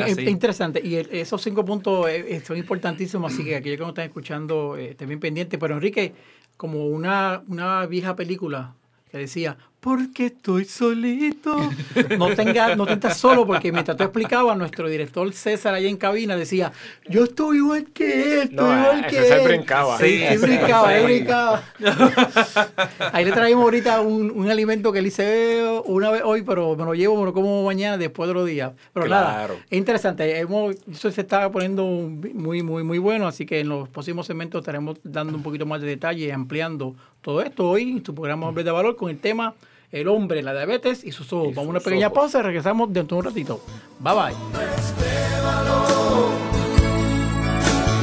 Es 0.06 0.18
interesante. 0.18 0.82
Y 0.84 0.96
el- 0.96 1.10
esos 1.12 1.42
cinco 1.42 1.64
puntos 1.64 2.10
eh, 2.10 2.26
eh, 2.36 2.42
son 2.46 2.58
importantísimos, 2.58 3.32
así 3.32 3.46
que 3.46 3.56
aquellos 3.56 3.78
que 3.78 3.82
nos 3.84 3.90
están 3.92 4.06
escuchando 4.06 4.76
eh, 4.76 4.90
estén 4.90 5.08
bien 5.08 5.22
pendientes. 5.22 5.58
Pero 5.58 5.76
Enrique, 5.76 6.14
como 6.58 6.88
una, 6.88 7.42
una 7.48 7.86
vieja 7.86 8.18
película 8.18 8.74
que 9.12 9.20
decía, 9.20 9.56
porque 9.82 10.28
estoy 10.28 10.66
solito. 10.66 11.58
No 12.18 12.34
tengas, 12.36 12.78
no 12.78 12.86
te 12.86 12.92
sientas 12.92 13.18
solo, 13.18 13.46
porque 13.46 13.72
mientras 13.72 13.98
tú 13.98 14.04
explicabas, 14.04 14.58
nuestro 14.58 14.88
director 14.88 15.32
César 15.34 15.74
allá 15.74 15.90
en 15.90 15.98
cabina 15.98 16.36
decía, 16.36 16.72
yo 17.10 17.24
estoy 17.24 17.58
igual 17.58 17.88
que 17.94 18.34
él, 18.34 18.40
estoy 18.44 18.56
No, 18.56 18.80
igual 18.82 19.08
que 19.08 19.16
César 19.16 19.40
él. 19.40 19.48
brincaba. 19.48 19.98
Sí, 19.98 20.20
Sí, 20.20 20.26
sí, 20.30 20.38
brincaba, 20.38 20.96
él 20.96 21.04
brincaba. 21.06 21.64
Ahí 23.12 23.26
le 23.26 23.32
traímos 23.32 23.64
ahorita 23.64 24.02
un, 24.02 24.32
un 24.32 24.50
alimento 24.50 24.92
que 24.92 25.00
él 25.00 25.08
hice 25.08 25.64
una 25.86 26.12
vez 26.12 26.22
hoy, 26.24 26.44
pero 26.44 26.76
me 26.76 26.86
lo 26.86 26.94
llevo, 26.94 27.18
me 27.18 27.26
lo 27.26 27.34
como 27.34 27.64
mañana, 27.64 27.98
después 27.98 28.28
de 28.28 28.34
los 28.34 28.46
días. 28.46 28.72
Pero 28.94 29.08
nada, 29.08 29.48
es 29.70 29.78
interesante. 29.78 30.38
Hemos, 30.40 30.76
eso 30.92 31.12
se 31.12 31.22
está 31.22 31.50
poniendo 31.52 31.84
muy, 31.86 32.62
muy, 32.62 32.84
muy 32.84 33.00
bueno, 33.00 33.28
así 33.28 33.46
que 33.46 33.60
en 33.60 33.70
los 33.70 33.90
próximos 33.90 34.28
segmentos 34.28 34.60
estaremos 34.62 34.98
dando 35.04 35.36
un 35.36 35.44
poquito 35.44 35.66
más 35.66 35.82
de 35.82 35.88
detalle 35.88 36.26
y 36.28 36.32
ampliando 36.32 36.96
todo 37.22 37.42
esto 37.42 37.70
hoy 37.70 37.84
en 37.92 38.04
tu 38.04 38.14
programa 38.14 38.48
Hombres 38.48 38.66
de 38.66 38.72
Valor 38.72 38.96
con 38.96 39.10
el 39.10 39.20
tema 39.20 39.54
El 39.92 40.08
hombre, 40.08 40.42
la 40.42 40.54
diabetes 40.54 41.04
y 41.04 41.12
sus 41.12 41.32
ojos. 41.34 41.50
Vamos 41.50 41.68
a 41.68 41.70
una 41.72 41.80
pequeña 41.80 42.08
ojos. 42.08 42.20
pausa 42.20 42.40
y 42.40 42.42
regresamos 42.44 42.94
dentro 42.94 43.18
de 43.18 43.20
un 43.20 43.26
ratito. 43.26 43.62
Bye 44.00 44.14
bye. 44.14 44.36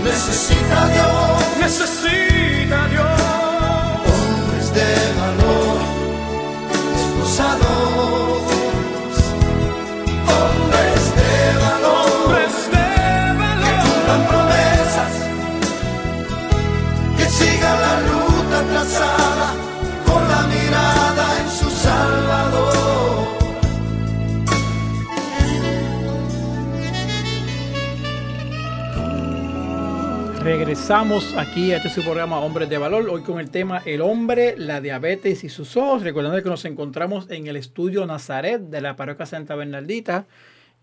Necesita 0.04 0.88
Dios, 0.88 1.58
Necesita 1.60 2.88
Dios. 2.88 3.17
Regresamos 30.58 31.36
aquí 31.36 31.70
a 31.70 31.76
este 31.76 31.88
su 31.88 32.02
programa 32.02 32.40
Hombres 32.40 32.68
de 32.68 32.78
Valor, 32.78 33.08
hoy 33.08 33.22
con 33.22 33.38
el 33.38 33.48
tema 33.48 33.80
El 33.84 34.00
hombre, 34.00 34.56
la 34.58 34.80
diabetes 34.80 35.44
y 35.44 35.48
sus 35.48 35.76
ojos. 35.76 36.02
Recordando 36.02 36.42
que 36.42 36.48
nos 36.48 36.64
encontramos 36.64 37.30
en 37.30 37.46
el 37.46 37.54
estudio 37.54 38.04
Nazaret 38.06 38.62
de 38.62 38.80
la 38.80 38.96
parroquia 38.96 39.24
Santa 39.24 39.54
Bernardita, 39.54 40.26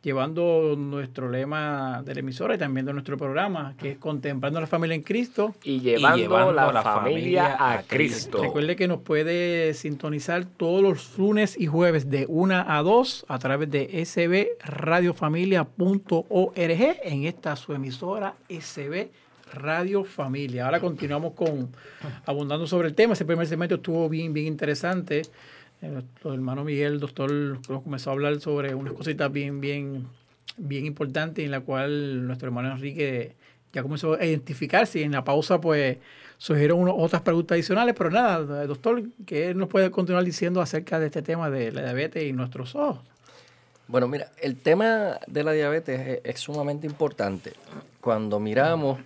llevando 0.02 0.78
nuestro 0.78 1.30
lema 1.30 2.02
de 2.06 2.14
la 2.14 2.22
emisora 2.22 2.56
y 2.56 2.58
también 2.58 2.86
de 2.86 2.94
nuestro 2.94 3.18
programa, 3.18 3.76
que 3.78 3.92
es 3.92 3.98
Contemplando 3.98 4.60
a 4.60 4.62
la 4.62 4.68
familia 4.68 4.96
en 4.96 5.02
Cristo. 5.02 5.54
Y 5.62 5.82
llevando, 5.82 6.20
llevando 6.20 6.54
la, 6.54 6.72
la 6.72 6.82
familia 6.82 7.44
familia 7.44 7.56
a 7.56 7.74
a 7.74 7.84
Cristo. 7.84 8.42
Recuerde 8.42 8.78
que 8.78 8.88
nos 8.88 9.02
puede 9.02 9.74
sintonizar 9.74 10.46
todos 10.46 10.82
los 10.82 11.18
lunes 11.18 11.60
y 11.60 11.66
jueves 11.66 12.10
de 12.10 12.26
1 12.30 12.64
a 12.66 12.82
2 12.82 13.26
a 13.28 13.40
través 13.40 13.70
de 13.70 14.06
sbradiofamilia.org 14.06 16.54
en 16.56 17.26
esta 17.26 17.58
su 17.58 17.74
emisora 17.74 18.36
SB 18.48 19.25
Radio 19.56 20.04
Familia. 20.04 20.66
Ahora 20.66 20.80
continuamos 20.80 21.34
con 21.34 21.70
abundando 22.26 22.68
sobre 22.68 22.90
el 22.90 22.96
tema. 22.96 23.14
Ese 23.14 23.26
primer 23.26 23.48
segmento 23.48 23.76
estuvo 23.76 24.08
bien, 24.10 24.34
bien 24.34 24.48
interesante. 24.48 25.24
Eh, 25.82 25.88
Nuestro 25.88 26.34
hermano 26.34 26.64
Miguel, 26.64 27.00
doctor, 27.00 27.32
nos 27.32 27.82
comenzó 27.84 28.10
a 28.10 28.14
hablar 28.14 28.40
sobre 28.40 28.76
unas 28.76 28.94
cositas 28.94 29.32
bien, 29.32 29.62
bien, 29.62 30.08
bien 30.58 30.86
importantes 30.86 31.44
en 31.44 31.52
la 31.52 31.62
cual 31.62 32.28
nuestro 32.28 32.48
hermano 32.48 32.72
Enrique 32.72 33.36
ya 33.74 33.82
comenzó 33.82 34.14
a 34.14 34.26
identificarse 34.26 35.00
y 35.00 35.04
en 35.04 35.12
la 35.12 35.24
pausa 35.24 35.60
pues 35.60 35.98
surgieron 36.38 36.80
unas 36.80 36.96
otras 36.98 37.22
preguntas 37.22 37.56
adicionales, 37.56 37.96
pero 37.98 38.10
nada, 38.10 38.66
doctor, 38.66 39.04
¿qué 39.26 39.54
nos 39.54 39.68
puede 39.68 39.92
continuar 39.92 40.24
diciendo 40.24 40.62
acerca 40.62 41.00
de 41.00 41.08
este 41.08 41.22
tema 41.22 41.50
de 41.50 41.72
la 41.72 41.82
diabetes 41.82 42.24
y 42.24 42.34
nuestros 42.34 42.76
ojos? 42.76 43.00
Bueno, 43.88 44.08
mira, 44.08 44.32
el 44.42 44.56
tema 44.56 45.20
de 45.28 45.44
la 45.44 45.52
diabetes 45.52 46.00
es, 46.00 46.20
es 46.24 46.40
sumamente 46.40 46.88
importante. 46.88 47.54
Cuando 48.02 48.40
miramos 48.40 49.00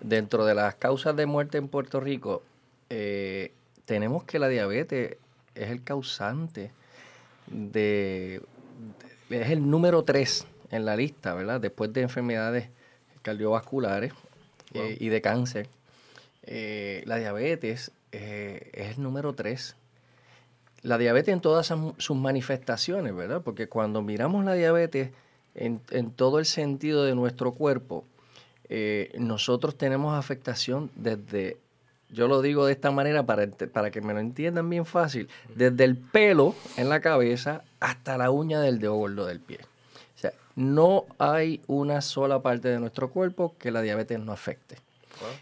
dentro 0.00 0.44
de 0.44 0.54
las 0.54 0.74
causas 0.76 1.16
de 1.16 1.26
muerte 1.26 1.58
en 1.58 1.68
Puerto 1.68 2.00
Rico, 2.00 2.42
eh, 2.90 3.52
tenemos 3.84 4.24
que 4.24 4.38
la 4.38 4.48
diabetes 4.48 5.16
es 5.54 5.70
el 5.70 5.82
causante 5.82 6.70
de, 7.46 8.42
de- 9.28 9.42
es 9.42 9.50
el 9.50 9.68
número 9.70 10.02
tres 10.04 10.46
en 10.70 10.84
la 10.84 10.96
lista, 10.96 11.34
¿verdad? 11.34 11.60
Después 11.60 11.92
de 11.92 12.02
enfermedades 12.02 12.68
cardiovasculares 13.22 14.12
eh, 14.74 14.96
y 15.00 15.08
de 15.08 15.20
cáncer. 15.20 15.68
Eh, 16.44 17.02
la 17.06 17.16
diabetes 17.16 17.90
eh, 18.12 18.70
es 18.72 18.96
el 18.96 19.02
número 19.02 19.34
tres. 19.34 19.76
La 20.82 20.96
diabetes 20.96 21.32
en 21.32 21.40
todas 21.40 21.72
sus 21.96 22.16
manifestaciones, 22.16 23.14
¿verdad? 23.14 23.42
Porque 23.42 23.68
cuando 23.68 24.00
miramos 24.02 24.44
la 24.44 24.54
diabetes 24.54 25.10
en, 25.54 25.80
en 25.90 26.10
todo 26.12 26.38
el 26.38 26.46
sentido 26.46 27.04
de 27.04 27.14
nuestro 27.14 27.52
cuerpo, 27.52 28.04
nosotros 29.18 29.76
tenemos 29.76 30.18
afectación 30.18 30.90
desde 30.94 31.56
yo 32.10 32.26
lo 32.26 32.40
digo 32.40 32.66
de 32.66 32.72
esta 32.72 32.90
manera 32.90 33.24
para, 33.26 33.46
para 33.46 33.90
que 33.90 34.00
me 34.00 34.14
lo 34.14 34.20
entiendan 34.20 34.68
bien 34.70 34.86
fácil, 34.86 35.28
desde 35.54 35.84
el 35.84 35.96
pelo 35.96 36.54
en 36.76 36.88
la 36.88 37.00
cabeza 37.00 37.64
hasta 37.80 38.16
la 38.16 38.30
uña 38.30 38.60
del 38.60 38.78
dedo 38.78 38.94
gordo 38.94 39.26
del 39.26 39.40
pie. 39.40 39.58
O 40.16 40.18
sea, 40.18 40.32
no 40.56 41.04
hay 41.18 41.60
una 41.66 42.00
sola 42.00 42.40
parte 42.40 42.68
de 42.68 42.80
nuestro 42.80 43.10
cuerpo 43.10 43.54
que 43.58 43.70
la 43.70 43.82
diabetes 43.82 44.18
no 44.18 44.32
afecte. 44.32 44.76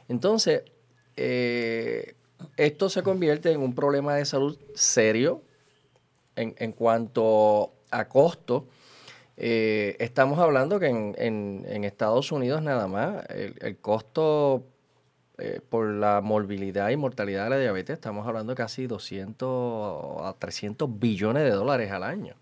Entonces, 0.08 0.62
eh, 1.16 2.14
esto 2.56 2.88
se 2.88 3.02
convierte 3.02 3.52
en 3.52 3.60
un 3.60 3.74
problema 3.74 4.14
de 4.14 4.24
salud 4.24 4.58
serio 4.74 5.42
en, 6.34 6.72
cuanto 6.72 7.72
a 7.90 8.08
costo. 8.08 8.66
Eh, 9.36 9.96
estamos 9.98 10.38
hablando 10.38 10.80
que 10.80 10.88
en, 10.88 11.84
Estados 11.84 12.32
Unidos 12.32 12.62
nada 12.62 12.88
más 12.88 13.24
el, 13.28 13.54
el 13.60 13.76
costo 13.76 14.64
eh, 15.38 15.60
por 15.68 15.86
la 15.86 16.22
morbilidad 16.22 16.88
y 16.88 16.96
mortalidad 16.96 17.44
de 17.44 17.50
la 17.50 17.58
diabetes, 17.58 17.92
estamos 17.92 18.26
hablando 18.26 18.52
de 18.52 18.56
casi 18.56 18.86
200 18.86 20.22
a 20.22 20.34
300 20.38 20.98
billones 20.98 21.42
de 21.42 21.50
dólares 21.50 21.90
al 21.90 22.04
año. 22.04 22.36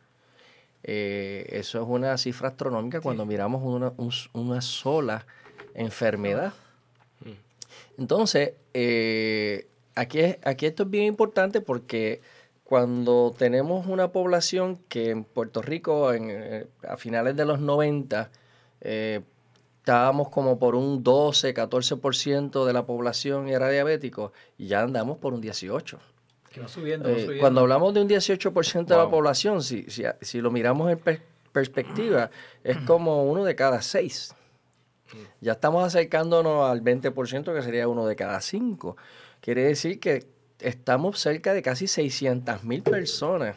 Eh, 0.85 1.45
eso 1.51 1.83
es 1.83 1.89
una 1.89 2.17
cifra 2.19 2.51
astronómica 2.51 3.01
cuando 3.01 3.27
miramos 3.27 3.63
una, 4.33 4.61
sola 4.61 5.27
enfermedad. 5.75 6.53
Mm. 7.25 8.01
Entonces, 8.03 8.53
eh, 8.75 9.67
aquí, 9.97 10.21
aquí 10.45 10.67
esto 10.67 10.85
es 10.85 10.91
bien 10.91 11.07
importante 11.07 11.61
porque 11.61 12.21
cuando 12.75 13.33
tenemos 13.39 13.87
una 13.87 14.11
población 14.11 14.81
que 14.89 15.11
en 15.11 15.23
Puerto 15.23 15.63
Rico 15.63 16.11
a 16.11 16.97
finales 16.97 17.37
de 17.37 17.45
los 17.45 17.61
90 17.61 18.33
estábamos 18.81 20.29
como 20.31 20.59
por 20.59 20.75
un 20.75 21.05
12, 21.05 21.55
14% 21.55 22.67
de 22.67 22.73
la 22.73 22.85
población 22.85 23.47
era 23.47 23.69
diabético 23.69 24.33
y 24.59 24.67
ya 24.67 24.81
andamos 24.83 25.19
por 25.19 25.35
un 25.35 25.41
18%. 25.41 26.01
Que 26.51 26.63
va 26.63 26.67
subiendo, 26.67 27.09
eh, 27.09 27.13
subiendo. 27.13 27.39
Cuando 27.39 27.61
hablamos 27.61 27.95
de 27.95 28.03
un 28.03 28.09
18% 28.09 28.87
de 28.87 28.97
la 28.97 29.09
población, 29.09 29.63
si, 29.63 29.87
si, 30.21 30.41
lo 30.41 30.51
miramos 30.51 30.91
en 30.91 31.21
perspectiva, 31.53 32.29
es 32.65 32.79
como 32.89 33.23
uno 33.23 33.45
de 33.45 33.55
cada 33.55 33.83
seis. 33.83 34.35
Ya 35.41 35.53
estamos 35.53 35.85
acercándonos 35.85 36.69
al 36.69 36.83
20%, 36.83 37.55
que 37.55 37.63
sería 37.63 37.87
uno 37.87 38.05
de 38.05 38.17
cada 38.17 38.41
cinco. 38.41 38.97
Quiere 39.41 39.63
decir 39.63 40.01
que 40.01 40.34
estamos 40.65 41.21
cerca 41.21 41.53
de 41.53 41.63
casi 41.63 41.87
600 41.87 42.65
mil 42.65 42.83
personas 42.83 43.57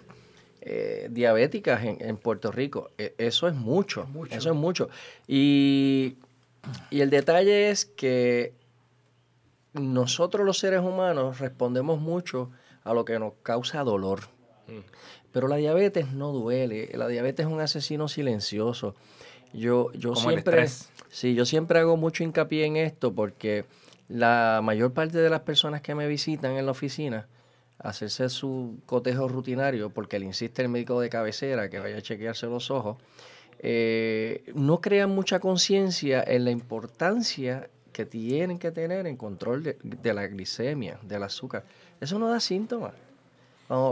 eh, 0.61 1.07
diabéticas 1.09 1.83
en, 1.83 2.17
Puerto 2.17 2.51
Rico. 2.51 2.91
E, 2.97 3.15
eso 3.17 3.47
es 3.47 3.55
mucho, 3.55 4.05
Eso 4.29 4.49
es 4.49 4.55
mucho. 4.55 4.89
Y, 5.27 6.17
el 6.91 7.09
detalle 7.09 7.69
es 7.69 7.85
que 7.85 8.53
nosotros 9.73 10.45
los 10.45 10.59
seres 10.59 10.81
humanos 10.81 11.39
respondemos 11.39 12.01
mucho 12.01 12.51
a 12.83 12.93
lo 12.93 13.05
que 13.05 13.17
nos 13.19 13.33
causa 13.43 13.83
dolor. 13.83 14.21
Mm. 14.67 14.79
Pero 15.31 15.47
la 15.47 15.55
diabetes 15.55 16.11
no 16.11 16.33
duele. 16.33 16.89
La 16.95 17.07
diabetes 17.07 17.45
es 17.45 17.51
un 17.51 17.61
asesino 17.61 18.09
silencioso. 18.09 18.95
Yo, 19.53 19.93
yo 19.93 20.15
siempre, 20.15 20.67
sí, 21.09 21.33
yo 21.33 21.45
siempre 21.45 21.79
hago 21.79 21.95
mucho 21.95 22.25
hincapié 22.25 22.65
en 22.65 22.75
esto 22.75 23.13
porque 23.13 23.63
la 24.09 24.61
mayor 24.63 24.93
parte 24.93 25.17
de 25.17 25.29
las 25.29 25.41
personas 25.41 25.81
que 25.81 25.95
me 25.95 26.07
visitan 26.07 26.53
en 26.53 26.65
la 26.65 26.71
oficina 26.71 27.27
hacerse 27.79 28.29
su 28.29 28.79
cotejo 28.85 29.27
rutinario, 29.27 29.89
porque 29.89 30.19
le 30.19 30.25
insiste 30.25 30.61
el 30.61 30.69
médico 30.69 30.99
de 30.99 31.09
cabecera 31.09 31.69
que 31.69 31.79
vaya 31.79 31.97
a 31.97 32.01
chequearse 32.01 32.47
los 32.47 32.71
ojos, 32.71 32.97
eh, 33.59 34.43
no 34.55 34.81
crean 34.81 35.11
mucha 35.11 35.39
conciencia 35.39 36.23
en 36.25 36.45
la 36.45 36.51
importancia 36.51 37.69
que 37.91 38.05
tienen 38.05 38.59
que 38.59 38.71
tener 38.71 39.07
en 39.07 39.17
control 39.17 39.63
de, 39.63 40.13
la 40.13 40.27
glicemia, 40.27 40.99
del 41.01 41.23
azúcar. 41.23 41.63
Eso 41.99 42.19
no 42.19 42.29
da 42.29 42.39
síntomas. 42.39 42.93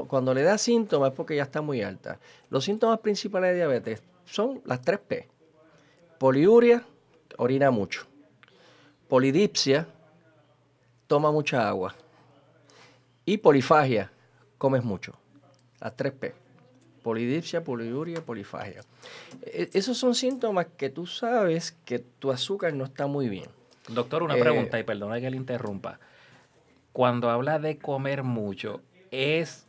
Cuando, 0.07 0.33
le 0.33 0.43
da 0.43 0.57
síntomas 0.57 1.09
es 1.09 1.15
porque 1.15 1.35
ya 1.35 1.43
está 1.43 1.61
muy 1.61 1.81
alta. 1.81 2.19
Los 2.49 2.63
síntomas 2.63 2.99
principales 2.99 3.51
de 3.51 3.55
diabetes 3.55 4.03
son 4.25 4.61
las 4.65 4.81
tres 4.81 4.99
P. 4.99 5.27
Poliuria, 6.17 6.83
orina 7.37 7.71
mucho. 7.71 8.05
Polidipsia, 9.09 9.87
toma 11.07 11.31
mucha 11.31 11.67
agua 11.67 11.95
y 13.25 13.37
polifagia, 13.37 14.11
comes 14.57 14.83
mucho. 14.83 15.13
Las 15.81 15.95
tres 15.95 16.13
P. 16.13 16.33
Polidipsia, 17.01 17.63
poliuria, 17.63 18.21
polifagia. 18.21 18.81
E, 19.41 19.69
esos 19.73 19.97
son 19.97 20.15
síntomas 20.15 20.67
que 20.77 20.89
tú 20.89 21.05
sabes 21.05 21.75
que 21.85 21.99
tu 21.99 22.31
azúcar 22.31 22.73
no 22.73 22.85
está 22.85 23.07
muy 23.07 23.29
bien. 23.29 23.49
Doctor, 23.87 24.23
una 24.23 24.35
pregunta, 24.35 24.77
eh, 24.77 24.81
y 24.81 24.83
perdona 24.83 25.19
que 25.19 25.29
le 25.29 25.37
interrumpa. 25.37 25.99
Cuando 26.93 27.29
habla 27.29 27.59
de 27.59 27.77
comer 27.77 28.23
mucho, 28.23 28.81
¿es 29.11 29.67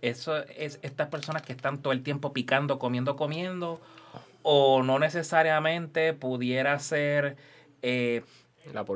eso 0.00 0.38
es 0.48 0.78
estas 0.82 1.08
personas 1.08 1.42
que 1.42 1.52
están 1.52 1.80
todo 1.80 1.92
el 1.92 2.02
tiempo 2.02 2.32
picando, 2.32 2.78
comiendo, 2.78 3.16
comiendo? 3.16 3.80
¿O 4.42 4.82
no 4.82 4.98
necesariamente 4.98 6.14
pudiera 6.14 6.78
ser 6.78 7.36
eh, 7.82 8.22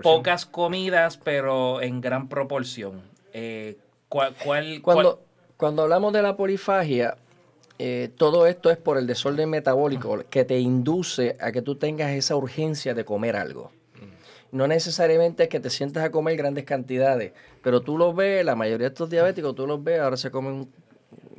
pocas 0.03 0.47
comidas, 0.47 1.17
pero 1.17 1.81
en 1.81 2.01
gran 2.01 2.29
proporción? 2.29 3.03
Eh, 3.33 3.77
cuando, 4.09 5.21
cuando 5.57 5.83
hablamos 5.83 6.13
de 6.13 6.23
la 6.23 6.37
polifagia, 6.37 7.17
eh, 7.79 8.11
todo 8.17 8.47
esto 8.47 8.71
es 8.71 8.79
por 8.79 8.97
el 8.97 9.07
desorden 9.07 9.51
metabólico 9.51 10.25
que 10.31 10.45
te 10.45 10.59
induce 10.59 11.37
a 11.41 11.53
que 11.53 11.61
tú 11.61 11.77
tengas 11.77 12.13
esa 12.13 12.37
urgencia 12.37 12.95
de 12.95 13.05
comer 13.05 13.37
algo. 13.37 13.71
No 14.53 14.67
necesariamente 14.69 15.43
es 15.43 15.49
que 15.49 15.61
te 15.61 15.69
sientas 15.69 16.05
a 16.05 16.11
comer 16.11 16.37
grandes 16.37 16.65
cantidades, 16.65 17.33
pero 17.63 17.83
tú 17.83 17.99
lo 17.99 18.15
ves, 18.15 18.45
la 18.45 18.55
mayoría 18.55 18.87
de 18.87 18.93
estos 18.93 19.11
diabéticos, 19.11 19.55
tú 19.55 19.67
los 19.67 19.83
ves, 19.83 20.01
ahora 20.01 20.17
se 20.17 20.31
comen 20.31 20.71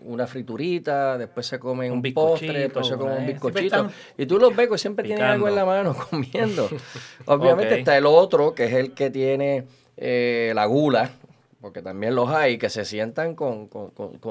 una 0.08 0.26
friturita, 0.26 1.18
después 1.18 1.46
se 1.46 1.60
comen 1.60 1.92
un, 1.92 2.02
postre, 2.14 2.60
después 2.60 2.88
se 2.88 2.96
comen 2.96 3.20
un 3.20 3.28
bizcochito. 3.28 3.90
Y 4.18 4.26
tú 4.26 4.40
los 4.40 4.56
ves 4.56 4.70
que 4.70 4.78
siempre 4.78 5.06
tienen 5.06 5.24
algo 5.24 5.48
en 5.48 5.56
la 5.56 5.66
mano 5.66 5.96
comiendo. 6.10 6.70
Obviamente 7.26 7.80
está 7.80 7.98
el 7.98 8.06
otro, 8.06 8.54
que 8.54 8.66
es 8.66 8.74
el 8.74 8.94
que 8.94 9.10
tiene 9.10 9.66
eh, 9.98 10.54
la 10.56 10.66
gula, 10.66 11.12
porque 11.62 11.82
también 11.82 12.16
los 12.16 12.30
hay 12.30 12.58
que 12.58 12.70
se 12.70 12.86
sientan 12.86 13.36
con, 13.36 13.70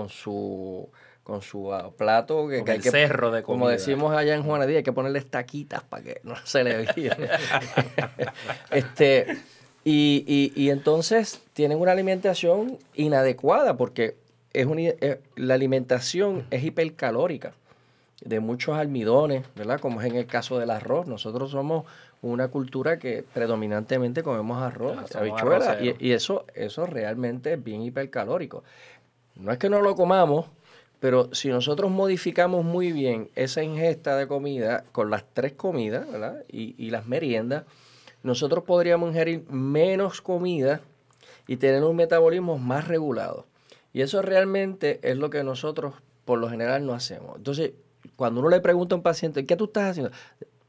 su 0.09 0.89
con 1.23 1.43
su 1.43 1.75
ah, 1.75 1.91
plato 1.91 2.47
que, 2.47 2.63
hay 2.65 2.79
que, 2.79 2.91
cerro 2.91 3.33
de 3.33 3.43
como 3.43 3.69
decimos 3.69 4.15
allá 4.15 4.37
en 4.37 4.45
Juana 4.45 4.65
Díaz, 4.65 4.79
hay 4.79 4.83
que 4.85 4.93
ponerle 4.93 5.19
estaquitas 5.19 5.83
para 5.83 6.05
que 6.05 6.21
no 6.23 6.37
se 6.45 6.63
le 6.63 6.77
vea. 6.77 7.39
este 8.71 9.37
y, 9.85 10.53
y, 10.57 10.71
entonces 10.71 11.43
tienen 11.53 11.79
una 11.79 11.93
alimentación 11.93 12.79
inadecuada 12.95 13.77
porque 13.77 14.17
es 14.61 14.67
eh, 15.01 15.21
la 15.37 15.55
alimentación 15.55 16.47
es 16.51 16.65
hipercalórica 16.65 17.53
de 18.25 18.41
muchos 18.41 18.77
almidones, 18.77 19.45
¿verdad? 19.55 19.79
Como 19.81 20.01
es 20.01 20.07
en 20.07 20.17
el 20.17 20.27
caso 20.27 20.59
del 20.59 20.71
arroz. 20.71 21.07
Nosotros 21.07 21.51
somos 21.51 21.85
una 22.23 22.49
cultura 22.49 22.99
que 22.99 23.25
predominantemente 23.35 24.23
comemos 24.23 24.63
arroz, 24.63 25.15
habichuelas, 25.15 25.79
y, 25.81 26.13
eso, 26.13 26.47
eso 26.55 26.87
realmente 26.87 27.53
es 27.53 27.63
bien 27.63 27.83
hipercalórico. 27.83 28.65
No 29.37 29.53
es 29.53 29.59
que 29.59 29.69
no 29.69 29.83
lo 29.83 29.95
comamos, 29.95 30.47
pero 30.99 31.33
si 31.35 31.51
nosotros 31.51 31.91
modificamos 31.91 32.65
muy 32.65 32.93
bien 32.93 33.29
esa 33.35 33.63
ingesta 33.63 34.17
de 34.17 34.27
comida 34.27 34.85
con 34.93 35.11
las 35.11 35.25
tres 35.35 35.53
comidas 35.53 36.11
¿verdad? 36.11 36.43
Y, 36.49 36.75
y 36.79 36.91
las 36.91 37.07
meriendas, 37.07 37.65
nosotros 38.23 38.65
podríamos 38.65 39.11
ingerir 39.11 39.45
menos 39.51 40.23
comida 40.23 40.81
y 41.47 41.59
tener 41.59 41.85
un 41.85 41.97
metabolismo 41.97 42.57
más 42.59 42.89
regulado. 42.89 43.45
Y 43.97 44.03
eso 44.03 44.21
realmente 44.21 45.01
es 45.03 45.17
lo 45.17 45.31
que 45.31 45.43
nosotros 45.43 45.95
por 46.27 46.39
lo 46.39 46.51
general 46.51 46.85
no 46.85 46.93
hacemos. 46.93 47.35
Entonces, 47.39 47.73
cuando 48.15 48.41
uno 48.41 48.51
le 48.51 48.61
pregunta 48.61 48.95
a 48.95 48.99
un 48.99 49.03
paciente, 49.03 49.47
¿qué 49.47 49.57
tú 49.57 49.65
estás 49.65 49.93
haciendo? 49.93 50.13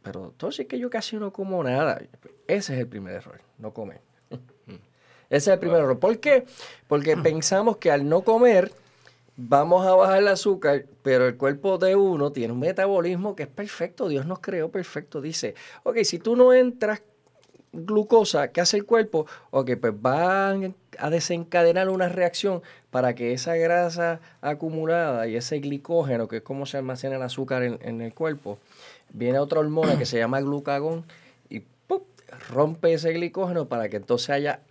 pero 0.02 0.28
entonces 0.28 0.62
es 0.62 0.68
que 0.68 0.80
yo 0.80 0.90
casi 0.90 1.18
no 1.18 1.34
como 1.34 1.62
nada. 1.62 2.02
Ese 2.48 2.74
es 2.74 2.80
el 2.80 2.88
primer 2.88 3.16
error, 3.16 3.42
no 3.58 3.74
comer. 3.74 4.00
Ese 5.30 5.50
es 5.50 5.56
el 5.56 5.60
primer 5.60 5.82
error. 5.82 6.00
¿Por 6.00 6.18
qué? 6.20 6.46
Porque 6.88 7.18
pensamos 7.18 7.76
que 7.76 7.92
al 7.92 8.08
no 8.08 8.22
comer 8.22 8.72
vamos 9.36 9.86
a 9.86 9.94
bajar 9.94 10.20
el 10.20 10.30
azúcar, 10.30 10.86
pero 11.04 11.28
el 11.28 11.36
cuerpo 11.36 11.78
de 11.78 11.98
uno 11.98 12.32
tiene 12.32 12.54
un 12.54 12.62
metabolismo 12.62 13.36
que 13.36 13.44
es 13.44 13.50
perfecto. 13.50 14.08
Dios 14.08 14.26
nos 14.26 14.40
creó 14.40 14.72
perfecto. 14.72 15.20
Dice, 15.20 15.54
ok, 15.84 15.98
si 16.06 16.18
tú 16.18 16.38
no 16.38 16.54
entras 16.54 17.02
glucosa, 17.86 18.52
¿qué 18.52 18.62
hace 18.62 18.78
el 18.78 18.86
cuerpo? 18.86 19.26
Ok, 19.52 19.72
pues 19.80 19.94
van 20.02 20.76
a 20.98 21.10
desencadenar 21.10 21.90
una 21.90 22.10
reacción 22.10 22.62
para 22.90 23.16
que 23.16 23.34
esa 23.34 23.56
grasa 23.56 24.20
acumulada 24.42 25.28
y 25.28 25.36
ese 25.36 25.60
glicógeno, 25.60 26.28
que 26.28 26.38
es 26.38 26.44
como 26.44 26.66
se 26.66 26.78
almacena 26.78 27.18
el 27.18 27.22
azúcar 27.22 27.64
en 27.64 28.02
el 28.02 28.14
cuerpo, 28.14 28.58
viene 29.14 29.40
otra 29.40 29.60
hormona 29.60 29.98
que 29.98 30.06
se 30.06 30.18
llama 30.18 30.42
glucagón 30.42 31.06
y 31.50 31.64
rompe 32.50 32.94
ese 32.94 33.14
glicógeno 33.14 33.68
para 33.68 33.90
que 33.90 33.98
entonces 33.98 34.30
haya 34.30 34.62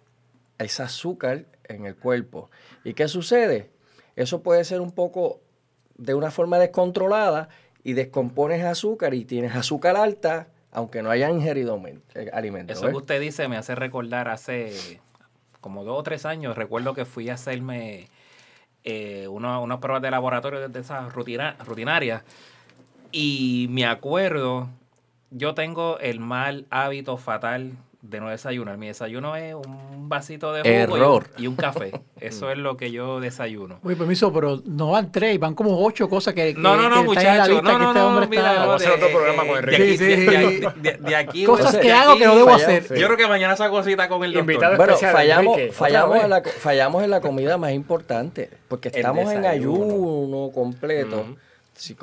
ese 0.58 0.82
azúcar 0.82 1.44
en 1.64 1.86
el 1.86 1.96
cuerpo. 1.96 2.50
¿Y 2.84 2.94
qué 2.94 3.08
sucede? 3.08 3.70
Eso 4.16 4.42
puede 4.42 4.64
ser 4.64 4.80
un 4.80 4.92
poco 4.92 5.40
de 5.96 6.14
una 6.14 6.30
forma 6.30 6.58
descontrolada 6.58 7.48
y 7.82 7.92
descompones 7.92 8.64
azúcar 8.64 9.14
y 9.14 9.24
tienes 9.24 9.54
azúcar 9.54 9.96
alta, 9.96 10.48
aunque 10.76 11.02
no 11.02 11.10
haya 11.10 11.30
ingerido 11.30 11.80
eh, 11.86 12.30
alimentos. 12.34 12.76
Eso 12.76 12.90
que 12.90 12.96
usted 12.96 13.18
dice 13.18 13.48
me 13.48 13.56
hace 13.56 13.74
recordar 13.74 14.28
hace 14.28 15.00
como 15.62 15.84
dos 15.84 15.98
o 15.98 16.02
tres 16.02 16.26
años, 16.26 16.54
recuerdo 16.54 16.92
que 16.92 17.06
fui 17.06 17.30
a 17.30 17.34
hacerme 17.34 18.08
eh, 18.84 19.26
unas 19.26 19.78
pruebas 19.78 20.02
de 20.02 20.10
laboratorio 20.10 20.68
de 20.68 20.78
esas 20.78 21.14
rutina, 21.14 21.56
rutinarias 21.64 22.24
y 23.10 23.68
me 23.70 23.86
acuerdo, 23.86 24.68
yo 25.30 25.54
tengo 25.54 25.98
el 25.98 26.20
mal 26.20 26.66
hábito 26.68 27.16
fatal 27.16 27.72
de 28.08 28.20
no 28.20 28.28
desayunar. 28.28 28.76
Mi 28.78 28.88
desayuno 28.88 29.36
es 29.36 29.54
un 29.54 30.08
vasito 30.08 30.52
de 30.52 30.86
jugo 30.86 31.22
Y, 31.36 31.46
un 31.46 31.56
café. 31.56 31.92
Eso 32.20 32.50
es 32.50 32.58
lo 32.58 32.76
que 32.76 32.90
yo 32.90 33.20
desayuno. 33.20 33.78
Uy, 33.82 33.94
permiso, 33.94 34.32
pero 34.32 34.62
no 34.64 34.92
van 34.92 35.10
tres, 35.12 35.38
van 35.38 35.54
como 35.54 35.84
ocho 35.84 36.08
cosas 36.08 36.34
que. 36.34 36.54
no, 36.54 36.76
no, 36.76 36.88
no, 36.88 37.04
muchachos. 37.04 37.62
No, 37.62 37.78
no, 37.78 37.92
no, 37.92 38.22
este 38.22 38.36
mira, 38.36 38.52
vamos 38.54 38.72
a 38.72 38.76
hacer 38.76 38.90
otro 38.92 39.08
programa 39.08 39.46
con 39.46 39.58
Enrique. 39.58 39.98
Sí, 39.98 39.98
sí, 39.98 40.66
de, 41.00 41.16
aquí. 41.16 41.44
Cosas 41.44 41.76
que 41.76 41.92
hago 41.92 42.16
que 42.16 42.26
no 42.26 42.36
debo 42.36 42.50
hacer. 42.50 42.88
Yo 42.88 43.06
creo 43.06 43.16
que 43.16 43.26
mañana 43.26 43.54
esa 43.54 43.70
cosita 43.70 44.08
con 44.08 44.24
el 44.24 44.32
doctor. 44.32 44.76
bueno, 44.76 44.96
fallamos, 44.96 45.60
fallamos, 45.72 46.22
en 46.22 46.30
la, 46.30 46.42
fallamos 46.42 47.04
en 47.04 47.10
la 47.10 47.20
comida 47.20 47.58
más 47.58 47.72
importante. 47.72 48.50
Porque 48.68 48.88
estamos 48.88 49.30
en 49.32 49.46
ayuno 49.46 50.50
completo. 50.52 51.24
Si, 51.76 51.94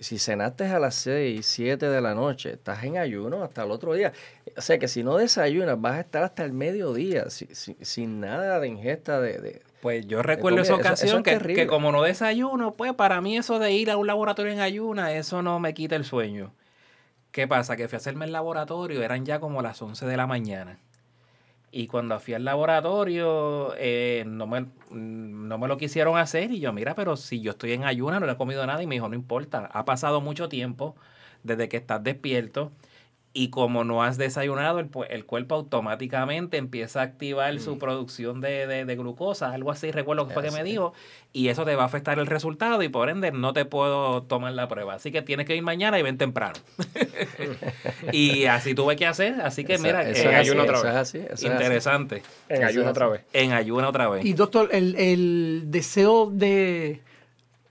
si, 0.00 0.18
cenaste 0.18 0.66
a 0.66 0.78
las 0.78 0.94
6, 0.96 1.44
7 1.46 1.88
de 1.88 2.00
la 2.02 2.14
noche, 2.14 2.52
estás 2.52 2.84
en 2.84 2.98
ayuno 2.98 3.42
hasta 3.42 3.64
el 3.64 3.70
otro 3.70 3.94
día. 3.94 4.12
O 4.56 4.60
sea 4.60 4.78
que 4.78 4.86
si 4.86 5.02
no 5.02 5.16
desayunas, 5.16 5.80
vas 5.80 5.94
a 5.94 6.00
estar 6.00 6.22
hasta 6.22 6.44
el 6.44 6.52
mediodía 6.52 7.24
sin 7.30 8.20
nada 8.20 8.60
de 8.60 8.68
ingesta 8.68 9.20
de... 9.22 9.62
pues 9.80 10.06
yo 10.06 10.22
recuerdo 10.22 10.60
esa 10.60 10.74
ocasión 10.74 11.22
que, 11.22 11.38
que, 11.38 11.66
como 11.66 11.90
no 11.90 12.02
desayuno, 12.02 12.74
pues 12.74 12.92
para 12.92 13.22
mí 13.22 13.38
eso 13.38 13.58
de 13.58 13.72
ir 13.72 13.90
a 13.90 13.96
un 13.96 14.06
laboratorio 14.06 14.52
en 14.52 14.60
ayuna, 14.60 15.12
eso 15.12 15.42
no 15.42 15.58
me 15.58 15.72
quita 15.72 15.96
el 15.96 16.04
sueño. 16.04 16.52
¿Qué 17.32 17.48
pasa? 17.48 17.76
Que 17.76 17.88
fui 17.88 17.96
a 17.96 17.98
hacerme 17.98 18.26
el 18.26 18.32
laboratorio, 18.32 19.02
eran 19.02 19.24
ya 19.24 19.40
como 19.40 19.62
las 19.62 19.80
11 19.80 20.04
de 20.06 20.16
la 20.16 20.26
mañana. 20.26 20.78
Y 21.76 21.88
cuando 21.88 22.20
fui 22.20 22.34
al 22.34 22.44
laboratorio, 22.44 23.74
eh, 23.76 24.22
no, 24.28 24.46
me, 24.46 24.66
no 24.90 25.58
me 25.58 25.66
lo 25.66 25.76
quisieron 25.76 26.16
hacer. 26.16 26.52
Y 26.52 26.60
yo, 26.60 26.72
mira, 26.72 26.94
pero 26.94 27.16
si 27.16 27.40
yo 27.40 27.50
estoy 27.50 27.72
en 27.72 27.82
ayuna, 27.82 28.20
no 28.20 28.30
he 28.30 28.36
comido 28.36 28.64
nada. 28.64 28.80
Y 28.80 28.86
me 28.86 28.94
dijo, 28.94 29.08
no 29.08 29.16
importa, 29.16 29.68
ha 29.72 29.84
pasado 29.84 30.20
mucho 30.20 30.48
tiempo 30.48 30.94
desde 31.42 31.68
que 31.68 31.76
estás 31.76 32.04
despierto 32.04 32.70
y 33.36 33.48
como 33.48 33.82
no 33.82 34.04
has 34.04 34.16
desayunado, 34.16 34.78
el, 34.78 34.88
el 35.10 35.26
cuerpo 35.26 35.56
automáticamente 35.56 36.56
empieza 36.56 37.00
a 37.00 37.02
activar 37.02 37.58
su 37.58 37.74
mm. 37.74 37.78
producción 37.80 38.40
de, 38.40 38.84
glucosa, 38.96 39.52
algo 39.52 39.72
así, 39.72 39.90
recuerdo 39.90 40.28
que 40.28 40.34
fue 40.34 40.44
que 40.44 40.52
me 40.52 40.62
dijo, 40.62 40.94
y 41.32 41.48
eso 41.48 41.64
te 41.64 41.74
va 41.74 41.82
a 41.82 41.86
afectar 41.86 42.20
el 42.20 42.28
resultado 42.28 42.80
y 42.84 42.88
por 42.88 43.10
ende 43.10 43.32
no 43.32 43.52
te 43.52 43.64
puedo 43.64 44.22
tomar 44.22 44.52
la 44.52 44.68
prueba. 44.68 44.94
Así 44.94 45.10
que 45.10 45.20
tienes 45.20 45.46
que 45.46 45.56
ir 45.56 45.64
mañana 45.64 45.98
y 45.98 46.02
ven 46.02 46.16
temprano. 46.16 46.54
y 48.12 48.44
así 48.44 48.72
tuve 48.72 48.94
que 48.94 49.06
hacer, 49.06 49.40
así 49.40 49.64
que 49.64 49.78
mira, 49.78 50.08
en 50.08 50.28
ayuno 50.32 50.62
otra 50.62 50.80
vez. 50.80 51.14
Interesante. 51.42 52.22
En 52.48 52.62
ayuno 52.62 52.90
otra 52.90 53.08
vez. 53.08 53.22
En 53.32 53.50
ayuno 53.50 53.88
otra 53.88 54.08
vez. 54.08 54.24
Y 54.24 54.34
doctor, 54.34 54.68
el, 54.70 54.94
el 54.94 55.64
deseo 55.66 56.30
de, 56.30 57.00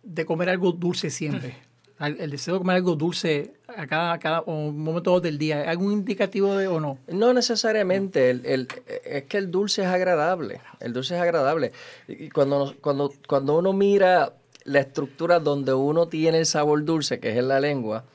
de 0.04 0.26
comer 0.26 0.49
algo 0.49 0.73
dulce 0.73 1.10
siempre 1.10 1.56
el 1.99 2.32
deseo 2.32 2.56
de 2.56 2.60
comer 2.60 2.77
algo 2.77 2.95
dulce 2.95 3.53
a 3.67 3.88
cada, 3.88 4.17
cada 4.19 4.41
momento 4.41 5.19
del 5.19 5.38
día, 5.38 5.69
¿algún 5.69 5.93
indicativo 5.93 6.56
de 6.56 6.67
o 6.67 6.79
no? 6.79 6.97
No 7.08 7.34
necesariamente, 7.34 8.29
el, 8.29 8.67
es 9.06 9.23
que 9.23 9.38
el 9.38 9.51
dulce 9.51 9.84
es 9.84 9.88
agradable, 9.88 10.62
el 10.79 10.93
dulce 10.93 11.15
es 11.15 11.21
agradable. 11.21 11.71
Y 12.08 12.29
cuando, 12.29 12.75
cuando, 12.82 13.13
cuando 13.27 13.58
uno 13.58 13.73
mira 13.73 14.34
la 14.65 14.79
estructura 14.79 15.39
donde 15.39 15.73
uno 15.73 16.08
tiene 16.08 16.39
el 16.39 16.45
sabor 16.45 16.84
dulce, 16.84 17.19
que 17.19 17.32
es 17.32 17.38
en 17.38 17.47
la 17.47 17.60
lengua, 17.60 18.06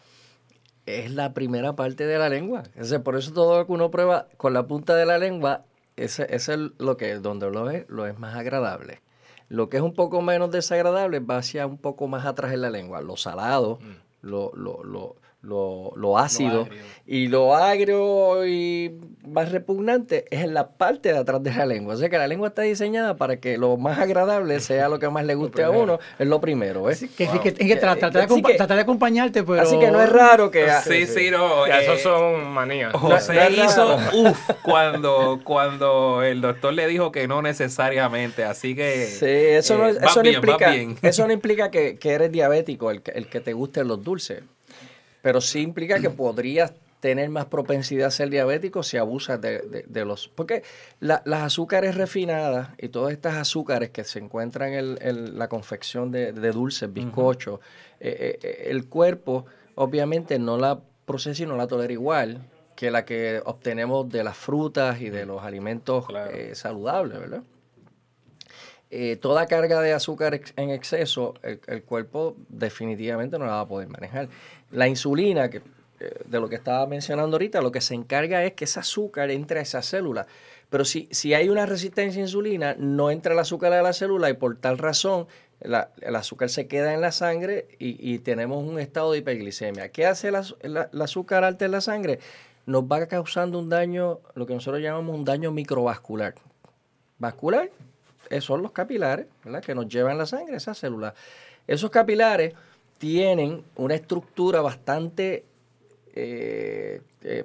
es 0.87 1.13
la 1.13 1.35
primera 1.35 1.75
parte 1.75 2.07
de 2.07 2.19
la 2.19 2.29
lengua. 2.29 2.65
por 3.05 3.17
eso 3.17 3.33
todo 3.33 3.59
lo 3.59 3.67
que 3.67 3.73
uno 3.73 3.91
prueba 3.91 4.27
con 4.37 4.55
la 4.55 4.67
punta 4.67 4.97
de 4.97 5.07
la 5.07 5.19
lengua, 5.19 5.65
ese, 5.97 6.27
ese 6.35 6.55
es 6.55 6.61
lo 6.79 6.97
que 6.97 7.15
donde 7.17 7.51
lo 7.51 7.71
es, 7.71 7.89
lo 7.89 8.07
es 8.07 8.19
más 8.19 8.37
agradable. 8.37 9.01
Lo 9.49 9.69
que 9.69 9.79
es 9.79 9.83
un 9.83 9.95
poco 9.95 10.21
menos 10.21 10.51
desagradable 10.51 11.21
va 11.21 11.39
hacia 11.39 11.67
un 11.67 11.79
poco 11.79 12.07
más 12.07 12.27
atrás 12.27 12.53
en 12.53 12.63
la 12.63 12.71
lengua. 12.71 13.01
Lo 13.01 13.17
salado, 13.17 13.79
mm. 13.81 14.27
lo, 14.27 14.53
lo, 14.55 14.85
lo, 14.85 15.17
lo, 15.41 15.93
lo 15.97 16.19
ácido. 16.19 16.69
y 17.07 17.29
lo 17.29 17.55
agrio 17.55 18.45
y 18.47 18.93
más 19.27 19.53
repugnante 19.53 20.25
es 20.31 20.43
en 20.43 20.53
la 20.53 20.71
parte 20.71 21.13
de 21.13 21.19
atrás 21.19 21.43
de 21.43 21.55
la 21.55 21.65
lengua. 21.65 21.95
O 21.95 21.97
sea 21.97 22.09
que 22.09 22.19
la 22.19 22.27
lengua 22.27 22.49
está 22.49 22.63
diseñada 22.63 23.17
para 23.17 23.37
que 23.39 23.57
lo 23.57 23.77
más 23.77 23.99
agradable 23.99 24.59
sea 24.61 24.89
lo 24.89 24.99
que 24.99 25.09
más 25.09 25.25
le 25.25 25.35
guste 25.35 25.63
a 25.63 25.71
uno, 25.71 26.01
es 26.19 26.27
lo 26.27 26.41
primero. 26.41 26.91
¿eh? 26.91 26.97
que, 27.17 27.29
que, 27.29 27.55
que 27.55 27.77
tratar, 27.77 28.13
de, 28.13 28.81
acompañarte, 28.81 29.45
pero... 29.45 29.61
Así 29.61 29.79
que 29.79 29.91
no 29.91 30.01
es 30.01 30.11
raro 30.11 30.51
que... 30.51 30.69
Sí, 30.85 31.07
sí, 31.07 31.31
no. 31.31 31.67
esos 31.67 32.01
son 32.01 32.49
manías. 32.49 32.93
José 32.93 33.49
hizo 33.53 33.99
uff 34.15 34.51
cuando, 34.63 35.41
cuando 35.45 36.23
el 36.23 36.41
doctor 36.41 36.75
le 36.75 36.87
dijo 36.89 37.13
que 37.13 37.29
no 37.29 37.43
necesariamente, 37.43 38.45
así 38.45 38.75
que... 38.75 39.07
Sí, 39.07 39.27
eso 39.27 39.79
no, 39.79 39.89
eh, 39.89 39.99
eso 40.03 40.23
no 40.23 40.29
implica, 40.29 40.75
eso 41.03 41.27
no 41.27 41.33
implica 41.33 41.71
que, 41.71 41.99
que 41.99 42.11
eres 42.11 42.33
diabético, 42.33 42.91
el, 42.91 43.03
el 43.15 43.29
que 43.29 43.41
te 43.41 43.53
gusten 43.53 43.89
los 43.89 44.03
dulces 44.03 44.43
pero 45.29 45.43
sí 45.43 45.61
implica 45.61 46.01
que 46.01 46.09
podrías 46.09 46.73
tener 47.01 47.29
más 47.29 47.45
propensidad 47.45 48.07
a 48.07 48.11
ser 48.11 48.31
diabético 48.31 48.83
si 48.83 48.97
abusas 48.97 49.39
de, 49.39 49.85
los... 50.07 50.29
Porque 50.29 50.63
las 51.01 51.43
azúcares 51.43 51.97
refinadas 51.97 52.71
y 52.79 52.89
todas 52.89 53.13
estas 53.13 53.35
azúcares 53.35 53.91
que 53.91 54.05
se 54.05 54.21
encuentran 54.21 54.73
en, 54.73 55.39
la 55.39 55.51
confección 55.51 56.11
de, 56.11 56.33
dulces, 56.33 56.91
bizcochos, 56.91 57.61
eh, 58.01 58.39
eh, 58.43 58.69
el 58.71 58.89
cuerpo 58.89 59.45
obviamente 59.75 60.39
no 60.39 60.57
la 60.57 60.81
procesa 61.05 61.43
y 61.43 61.47
no 61.47 61.59
la 61.59 61.67
tolera 61.67 61.93
igual 61.93 62.49
que 62.75 62.91
la 62.91 63.05
que 63.05 63.43
obtenemos 63.45 64.09
de 64.09 64.25
las 64.25 64.39
frutas 64.39 64.99
y 65.03 65.11
de 65.11 65.27
los 65.27 65.43
alimentos 65.43 66.07
eh, 66.33 66.53
saludables, 66.55 67.21
¿verdad? 67.21 67.43
toda 69.21 69.45
carga 69.45 69.83
de 69.83 69.93
azúcar 69.93 70.41
en 70.57 70.71
exceso, 70.71 71.35
el, 71.43 71.61
el, 71.67 71.83
cuerpo 71.83 72.37
definitivamente 72.49 73.39
no 73.39 73.45
la 73.45 73.53
va 73.53 73.61
a 73.61 73.69
poder 73.69 73.87
manejar. 73.89 74.31
La 74.71 74.89
insulina, 74.89 75.51
que, 75.51 75.63
eh, 76.01 76.23
de 76.25 76.41
lo 76.41 76.49
que 76.49 76.57
estaba 76.57 76.87
mencionando 76.87 77.37
ahorita, 77.37 77.61
lo 77.61 77.73
que 77.73 77.81
se 77.81 77.95
encarga 77.95 78.45
es 78.45 78.53
que 78.53 78.65
ese 78.65 78.81
azúcar 78.81 79.31
entre 79.31 79.61
a 79.61 79.63
esa 79.63 79.83
célula. 79.83 80.27
Pero 80.71 80.85
si, 80.85 81.09
si 81.11 81.35
hay 81.35 81.49
una 81.49 81.67
resistencia 81.67 82.21
a 82.21 82.25
insulina, 82.25 82.75
no 82.79 83.11
entra 83.11 83.33
el 83.33 83.39
azúcar 83.39 83.73
a 83.73 83.83
la 83.83 83.93
célula 83.93 84.29
y 84.31 84.35
por 84.35 84.57
tal 84.57 84.79
razón 84.79 85.27
el 85.61 86.17
azúcar 86.17 86.49
se 86.51 86.69
queda 86.69 86.95
en 86.95 87.01
la 87.01 87.11
sangre 87.11 87.67
y, 87.79 88.19
tenemos 88.21 88.65
un 88.65 88.79
estado 88.79 89.13
de 89.13 89.19
hiperglicemia. 89.19 89.89
¿Qué 89.91 90.07
hace 90.07 90.29
el 90.29 91.03
azúcar 91.03 91.45
alta 91.45 91.65
en 91.65 91.73
la 91.73 91.81
sangre? 91.81 92.21
Nos 92.67 92.85
va 92.85 93.07
causando 93.07 93.59
un 93.59 93.69
daño, 93.69 94.21
lo 94.35 94.47
que 94.47 94.55
nosotros 94.55 94.83
llamamos 94.83 95.17
un 95.17 95.25
daño 95.25 95.51
microvascular. 95.51 96.35
Vascular 97.19 97.71
son 98.41 98.63
los 98.63 98.73
capilares 98.73 99.27
que 99.65 99.75
nos 99.75 99.89
llevan 99.89 100.19
la 100.19 100.27
sangre, 100.27 100.57
esas 100.57 100.79
células. 100.79 101.15
Esos 101.67 101.91
capilares 101.91 102.55
tienen 102.99 103.65
una 103.77 103.95
estructura 103.95 104.61
bastante, 104.61 105.47
eh, 106.15 107.01
eh, 107.23 107.45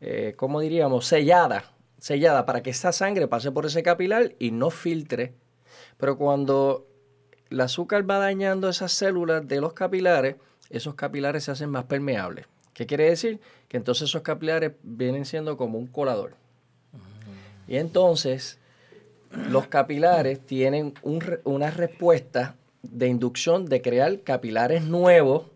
eh, 0.00 0.34
¿cómo 0.36 0.60
diríamos?, 0.60 1.06
sellada, 1.06 1.64
sellada 1.98 2.46
para 2.46 2.62
que 2.62 2.70
esa 2.70 2.92
sangre 2.92 3.26
pase 3.26 3.50
por 3.50 3.66
ese 3.66 3.82
capilar 3.82 4.34
y 4.38 4.50
no 4.50 4.70
filtre. 4.70 5.32
Pero 5.96 6.16
cuando 6.18 6.86
el 7.50 7.60
azúcar 7.60 8.08
va 8.08 8.18
dañando 8.18 8.68
esas 8.68 8.92
células 8.92 9.46
de 9.46 9.60
los 9.60 9.72
capilares, 9.72 10.36
esos 10.70 10.94
capilares 10.94 11.44
se 11.44 11.50
hacen 11.50 11.70
más 11.70 11.84
permeables. 11.84 12.46
¿Qué 12.74 12.86
quiere 12.86 13.04
decir? 13.04 13.40
Que 13.68 13.76
entonces 13.76 14.08
esos 14.08 14.22
capilares 14.22 14.72
vienen 14.82 15.24
siendo 15.24 15.56
como 15.56 15.78
un 15.78 15.86
colador. 15.86 16.34
Y 17.68 17.76
entonces 17.76 18.58
los 19.50 19.66
capilares 19.68 20.44
tienen 20.44 20.94
una 21.44 21.70
respuesta 21.70 22.56
de 22.82 23.08
inducción 23.08 23.66
de 23.66 23.80
crear 23.80 24.20
capilares 24.20 24.84
nuevos, 24.84 25.46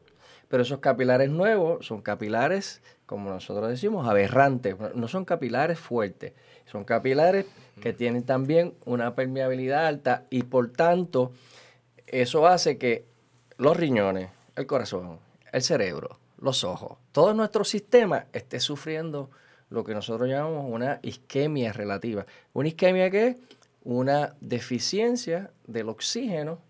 pero 0.49 0.63
esos 0.63 0.79
capilares 0.79 1.31
nuevos 1.31 1.87
son 1.87 2.03
capilares, 2.03 2.81
como 3.05 3.31
nosotros 3.31 3.69
decimos, 3.69 4.09
aberrantes, 4.09 4.77
no 4.95 5.09
son 5.09 5.25
capilares 5.25 5.79
fuertes, 5.79 6.33
son 6.67 6.85
capilares 6.85 7.47
que 7.81 7.93
tienen 7.93 8.25
también 8.25 8.75
una 8.85 9.15
permeabilidad 9.15 9.87
alta 9.87 10.25
y 10.31 10.45
por 10.45 10.73
tanto 10.73 11.33
eso 12.07 12.47
hace 12.47 12.79
que 12.79 13.05
los 13.59 13.77
riñones, 13.77 14.31
el 14.55 14.67
corazón, 14.67 15.19
el 15.53 15.63
cerebro, 15.63 16.19
los 16.39 16.65
ojos, 16.65 16.99
todo 17.13 17.35
nuestro 17.35 17.65
sistema 17.65 18.27
esté 18.33 18.61
sufriendo 18.61 19.31
lo 19.69 19.85
que 19.85 19.95
nosotros 19.95 20.29
llamamos 20.29 20.67
una 20.69 21.01
isquemia 21.03 21.73
relativa. 21.73 22.27
¿Una 22.53 22.69
isquemia 22.69 23.11
qué 23.11 23.29
es? 23.29 23.37
Una 23.83 24.35
deficiencia 24.41 25.51
del 25.67 25.89
oxígeno 25.89 26.61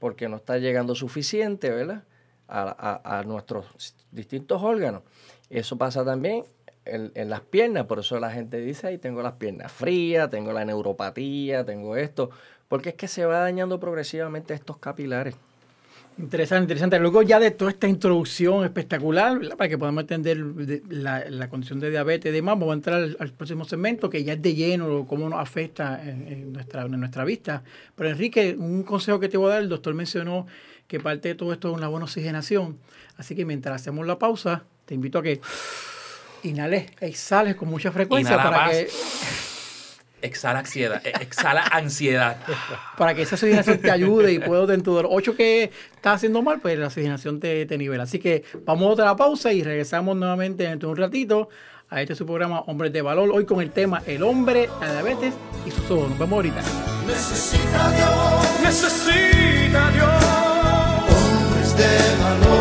porque 0.00 0.28
no 0.28 0.36
está 0.36 0.58
llegando 0.58 0.96
suficiente, 0.96 1.70
¿verdad? 1.70 2.02
A, 2.48 3.22
nuestros 3.24 3.94
distintos 4.10 4.60
órganos. 4.60 5.02
Eso 5.50 5.78
pasa 5.78 6.04
también 6.04 6.42
en, 6.84 7.12
en 7.14 7.30
las 7.30 7.42
piernas, 7.42 7.86
por 7.86 8.00
eso 8.00 8.18
la 8.18 8.32
gente 8.32 8.58
dice, 8.58 8.88
ahí 8.88 8.98
tengo 8.98 9.22
las 9.22 9.34
piernas 9.34 9.70
frías, 9.70 10.28
tengo 10.30 10.52
la 10.52 10.64
neuropatía, 10.64 11.64
tengo 11.64 11.96
esto, 11.96 12.30
porque 12.66 12.88
es 12.88 12.94
que 12.96 13.06
se 13.06 13.24
va 13.24 13.38
dañando 13.38 13.78
progresivamente 13.78 14.52
estos 14.54 14.78
capilares. 14.78 15.36
Interesante, 16.20 16.64
interesante. 16.64 16.98
Luego 16.98 17.22
ya 17.22 17.40
de 17.40 17.50
toda 17.50 17.70
esta 17.70 17.88
introducción 17.88 18.64
espectacular, 18.64 19.38
¿verdad? 19.38 19.56
para 19.56 19.68
que 19.68 19.78
podamos 19.78 20.02
entender 20.02 20.42
de- 20.44 20.82
la, 20.90 21.24
la 21.28 21.48
condición 21.48 21.80
de 21.80 21.90
diabetes 21.90 22.30
y 22.30 22.34
demás, 22.34 22.54
vamos 22.58 22.72
a 22.72 22.74
entrar 22.74 22.96
al, 22.96 23.16
al 23.18 23.32
próximo 23.32 23.64
segmento 23.64 24.10
que 24.10 24.22
ya 24.22 24.34
es 24.34 24.42
de 24.42 24.54
lleno, 24.54 25.06
cómo 25.06 25.28
nos 25.28 25.40
afecta 25.40 26.00
en, 26.02 26.28
en 26.28 26.52
nuestra, 26.52 26.82
en 26.82 26.98
nuestra 27.00 27.24
vista. 27.24 27.62
Pero 27.96 28.10
Enrique, 28.10 28.54
un 28.58 28.82
consejo 28.82 29.18
que 29.18 29.28
te 29.28 29.36
voy 29.36 29.48
a 29.50 29.54
dar, 29.54 29.62
el 29.62 29.68
doctor 29.68 29.94
mencionó 29.94 30.46
que 30.86 31.00
parte 31.00 31.28
de 31.28 31.34
todo 31.36 31.52
esto 31.52 31.70
es 31.70 31.76
una 31.76 31.88
buena 31.88 32.04
oxigenación. 32.04 32.76
Así 33.16 33.34
que 33.34 33.44
mientras 33.44 33.80
hacemos 33.80 34.06
la 34.06 34.18
pausa, 34.18 34.64
te 34.84 34.94
invito 34.94 35.18
a 35.18 35.22
que 35.22 35.40
inhales, 36.42 36.90
exhales 37.00 37.54
con 37.54 37.68
mucha 37.68 37.92
frecuencia 37.92 38.34
Inhala 38.34 38.50
para 38.50 38.66
más. 38.66 38.76
que, 38.76 38.88
Exhala 40.22 40.58
ansiedad. 40.60 41.00
eh, 41.04 41.12
Exhala 41.20 41.62
ansiedad. 41.70 42.36
para 42.96 43.14
que 43.14 43.22
esa 43.22 43.34
oxigenación 43.36 43.78
te 43.78 43.90
ayude 43.90 44.32
y 44.32 44.38
puedo 44.38 44.66
dentro 44.66 44.96
de 44.96 45.02
los 45.04 45.12
ocho 45.14 45.34
que 45.36 45.70
estás 45.94 46.16
haciendo 46.16 46.42
mal, 46.42 46.60
pues 46.60 46.78
la 46.78 46.86
oxigenación 46.88 47.40
te, 47.40 47.66
te 47.66 47.78
nivela. 47.78 48.04
Así 48.04 48.18
que 48.18 48.44
vamos 48.64 48.86
a 48.88 48.90
otra 48.92 49.16
pausa 49.16 49.52
y 49.52 49.62
regresamos 49.62 50.16
nuevamente 50.16 50.64
dentro 50.64 50.88
de 50.88 50.92
un 50.92 50.98
ratito 50.98 51.48
a 51.88 52.00
este 52.02 52.14
su 52.14 52.24
programa 52.24 52.60
Hombres 52.60 52.92
de 52.92 53.02
Valor, 53.02 53.30
hoy 53.32 53.44
con 53.44 53.60
el 53.60 53.72
tema 53.72 54.00
El 54.06 54.22
hombre, 54.22 54.68
la 54.80 54.92
diabetes 54.92 55.34
y 55.66 55.70
sus 55.72 55.90
ojos. 55.90 56.08
Nos 56.10 56.18
vemos 56.20 56.36
ahorita. 56.36 56.62
Necesita 57.06 57.90
Dios 57.90 58.60
Necesita 58.62 59.90
Dios. 59.90 60.08
hombres 61.10 61.76
de 61.76 62.22
valor, 62.22 62.59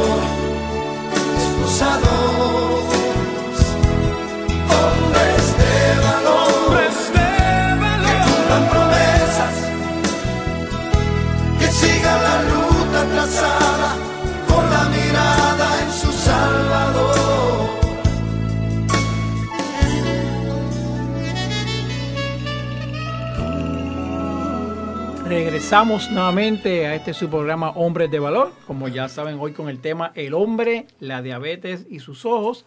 Regresamos 25.70 26.10
nuevamente 26.10 26.88
a 26.88 26.96
este 26.96 27.14
su 27.14 27.30
programa 27.30 27.70
Hombres 27.70 28.10
de 28.10 28.18
Valor. 28.18 28.52
Como 28.66 28.88
ya 28.88 29.08
saben, 29.08 29.38
hoy 29.40 29.52
con 29.52 29.70
el 29.70 29.78
tema 29.80 30.12
El 30.16 30.34
hombre, 30.34 30.88
la 31.00 31.22
diabetes 31.22 31.86
y 31.92 32.00
sus 32.00 32.26
ojos. 32.26 32.66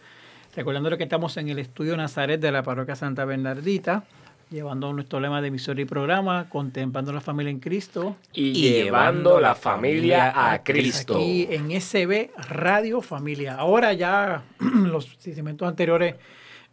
Recordándole 0.55 0.95
que 0.97 1.03
estamos 1.03 1.35
en 1.35 1.49
el 1.49 1.59
estudio 1.59 1.97
Nazaret 1.97 2.39
de 2.39 2.49
la 2.53 2.63
parroquia 2.63 2.95
Santa 2.95 3.25
Bernardita, 3.25 4.05
llevando 4.49 4.93
nuestro 4.93 5.19
lema 5.19 5.41
de 5.41 5.49
emisora 5.49 5.81
y 5.81 5.83
programa, 5.83 6.47
contemplando 6.47 7.11
la 7.11 7.19
familia 7.19 7.49
en 7.51 7.59
Cristo. 7.59 8.15
Y, 8.31 8.53
llevando 8.53 9.37
la 9.41 9.53
familia 9.53 10.53
a 10.53 10.63
Cristo. 10.63 11.15
Aquí 11.17 11.45
en 11.51 11.71
SB 11.81 12.29
Radio 12.47 13.01
Familia. 13.01 13.55
Ahora 13.55 13.91
ya 13.91 14.43
los 14.59 15.13
segmentos 15.19 15.67
anteriores 15.67 16.15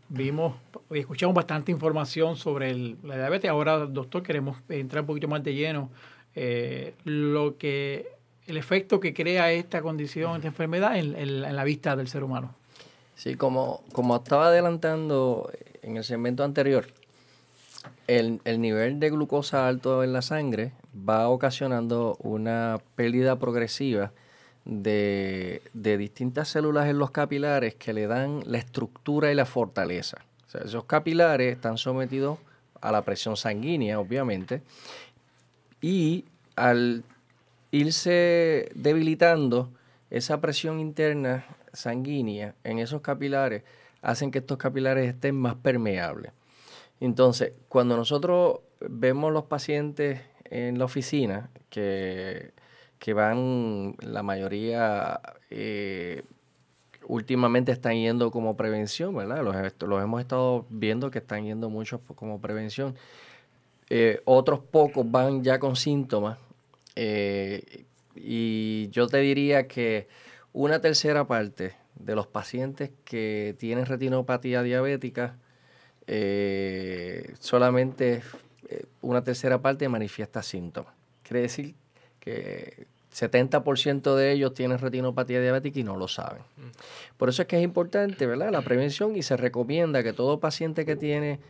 vimos 0.09 0.55
y 0.93 1.01
escuchamos 1.01 1.35
bastante 1.35 1.73
información 1.73 2.37
sobre 2.37 2.71
el- 2.71 2.99
la 3.03 3.17
diabetes. 3.17 3.51
Ahora, 3.51 3.79
doctor, 3.79 4.23
queremos 4.23 4.59
entrar 4.69 5.01
un 5.01 5.09
poquito 5.09 5.27
más 5.27 5.43
de 5.43 5.55
lleno. 5.55 5.91
Eh, 6.35 6.95
lo 7.05 7.57
que 7.59 8.09
el 8.47 8.57
efecto 8.57 8.99
que 9.01 9.15
crea 9.15 9.53
esta 9.53 9.81
condición, 9.83 10.37
esta 10.37 10.49
enfermedad 10.49 10.97
en, 10.97 11.15
en- 11.17 11.43
la 11.55 11.65
vista 11.65 11.95
del 11.97 12.09
ser 12.09 12.25
humano. 12.25 12.55
Sí, 13.15 13.37
como, 13.37 13.83
como 13.93 14.17
estaba 14.17 14.49
adelantando 14.49 15.51
en 15.83 15.97
el 15.97 16.05
segmento 16.05 16.43
anterior, 16.43 16.87
el, 18.07 18.41
el 18.45 18.61
nivel 18.61 18.99
de 18.99 19.11
glucosa 19.11 19.69
alto 19.69 20.03
en 20.03 20.13
la 20.13 20.23
sangre 20.23 20.73
va 21.09 21.29
ocasionando 21.29 22.17
una 22.21 22.79
pérdida 22.97 23.39
progresiva 23.39 24.11
de, 24.65 25.63
de 25.73 25.97
distintas 25.97 26.49
células 26.49 26.89
en 26.89 26.99
los 26.99 27.11
capilares 27.11 27.75
que 27.77 27.93
le 27.93 28.07
dan 28.07 28.43
la 28.47 28.59
estructura 28.59 29.31
y 29.31 29.35
la 29.35 29.47
fortaleza. 29.47 30.19
Esos 30.65 30.85
capilares 30.85 31.55
están 31.55 31.79
sometidos 31.79 32.39
a 32.81 32.91
la 32.91 33.03
presión 33.03 33.37
sanguínea, 33.37 34.01
obviamente, 34.01 34.63
y 35.81 36.25
al 36.57 37.05
irse 37.71 38.69
debilitando 38.75 39.71
esa 40.11 40.41
presión 40.41 40.81
interna 40.81 41.45
sanguínea 41.73 42.55
en 42.65 42.79
esos 42.79 43.01
capilares, 43.01 43.63
hacen 44.03 44.31
que 44.31 44.39
estos 44.39 44.59
capilares 44.59 45.09
estén 45.09 45.37
más 45.37 45.55
permeables. 45.57 46.33
Entonces, 47.01 47.53
cuando 47.69 47.97
nosotros 47.97 48.61
vemos 48.81 49.33
los 49.33 49.45
pacientes 49.45 50.21
en 50.45 50.79
la 50.79 50.85
oficina, 50.85 51.51
que, 51.71 52.53
que 52.99 53.15
van, 53.15 53.97
la 54.01 54.23
mayoría 54.23 55.21
eh, 55.51 56.23
últimamente 57.07 57.73
están 57.73 57.95
yendo 57.95 58.31
como 58.31 58.57
prevención, 58.57 59.15
¿verdad? 59.15 59.43
Los, 59.43 59.57
los 59.89 60.03
hemos 60.03 60.21
estado 60.21 60.67
viendo 60.69 61.11
que 61.11 61.19
están 61.19 61.45
yendo 61.45 61.71
muchos 61.71 62.01
como 62.15 62.41
prevención. 62.41 62.95
Eh, 63.91 64.23
otros 64.25 64.61
pocos 64.61 65.11
van 65.11 65.43
ya 65.43 65.59
con 65.59 65.77
síntomas. 65.77 66.39
eh, 66.97 67.85
y 68.15 68.89
yo 68.91 69.07
te 69.07 69.19
diría 69.19 69.67
que 69.67 70.07
una 70.53 70.81
tercera 70.81 71.27
parte 71.27 71.75
de 71.95 72.15
los 72.15 72.27
pacientes 72.27 72.91
que 73.05 73.55
tienen 73.59 73.87
retinopatía 73.87 74.63
diabética, 74.63 75.39
eh, 76.07 77.35
solamente 77.39 78.23
una 79.01 79.25
tercera 79.25 79.63
parte 79.63 79.89
manifiesta 79.89 80.43
síntomas. 80.43 80.93
Quiere 81.23 81.43
decir 81.43 81.75
que 82.21 82.87
70% 83.13 84.15
de 84.15 84.33
ellos 84.33 84.55
tienen 84.55 84.79
retinopatía 84.79 85.41
diabética 85.41 85.81
y 85.81 85.85
no 85.85 85.97
lo 85.97 86.09
saben. 86.09 86.43
Por 87.17 87.29
eso 87.29 87.43
es 87.43 87.49
que 87.49 87.57
es 87.57 87.65
importante, 87.65 88.27
¿verdad? 88.27 88.51
La 88.51 88.63
prevención 88.63 89.17
y 89.17 89.23
se 89.23 89.37
recomienda 89.37 90.03
que 90.03 90.13
todo 90.13 90.41
paciente 90.41 90.85
que 90.85 90.97
tiene 90.97 91.41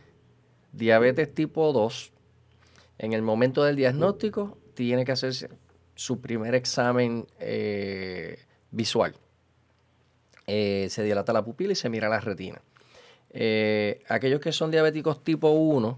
diabetes 0.73 1.33
tipo 1.33 1.71
2, 1.73 2.11
en 3.01 3.13
el 3.13 3.23
momento 3.23 3.63
del 3.63 3.75
diagnóstico, 3.75 4.59
tiene 4.75 5.03
que 5.03 5.11
hacerse 5.11 5.49
su 5.95 6.21
primer 6.21 6.53
examen 6.53 7.25
eh, 7.39 8.37
visual. 8.69 9.15
Eh, 10.45 10.85
se 10.87 11.01
dilata 11.01 11.33
la 11.33 11.43
pupila 11.43 11.71
y 11.71 11.75
se 11.75 11.89
mira 11.89 12.07
la 12.09 12.19
retina. 12.19 12.61
Eh, 13.31 14.03
aquellos 14.07 14.39
que 14.39 14.51
son 14.51 14.69
diabéticos 14.69 15.23
tipo 15.23 15.49
1, 15.49 15.97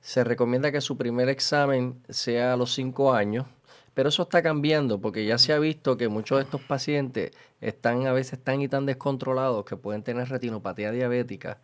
se 0.00 0.24
recomienda 0.24 0.72
que 0.72 0.80
su 0.80 0.96
primer 0.96 1.28
examen 1.28 2.02
sea 2.08 2.54
a 2.54 2.56
los 2.56 2.72
5 2.72 3.12
años, 3.12 3.44
pero 3.92 4.08
eso 4.08 4.22
está 4.22 4.42
cambiando 4.42 4.98
porque 4.98 5.26
ya 5.26 5.36
se 5.36 5.52
ha 5.52 5.58
visto 5.58 5.98
que 5.98 6.08
muchos 6.08 6.38
de 6.38 6.44
estos 6.44 6.62
pacientes 6.62 7.32
están 7.60 8.06
a 8.06 8.14
veces 8.14 8.42
tan 8.42 8.62
y 8.62 8.68
tan 8.68 8.86
descontrolados 8.86 9.66
que 9.66 9.76
pueden 9.76 10.02
tener 10.02 10.30
retinopatía 10.30 10.90
diabética 10.90 11.58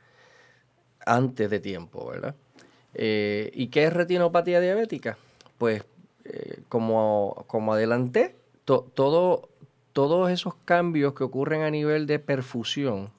antes 1.06 1.48
de 1.48 1.60
tiempo, 1.60 2.06
¿verdad? 2.10 2.34
Eh, 2.98 3.50
¿Y 3.52 3.66
qué 3.68 3.85
es 3.85 3.92
retinopatía 3.92 4.59
diabética? 4.61 5.18
Pues 5.59 5.85
eh, 6.24 6.61
como, 6.70 7.44
como 7.46 7.74
adelanté, 7.74 8.37
to- 8.64 8.90
todo, 8.94 9.50
todos 9.92 10.30
esos 10.30 10.54
cambios 10.64 11.12
que 11.12 11.22
ocurren 11.24 11.61
a 11.62 11.70
nivel 11.70 12.06
de 12.06 12.18
perfusión, 12.18 13.11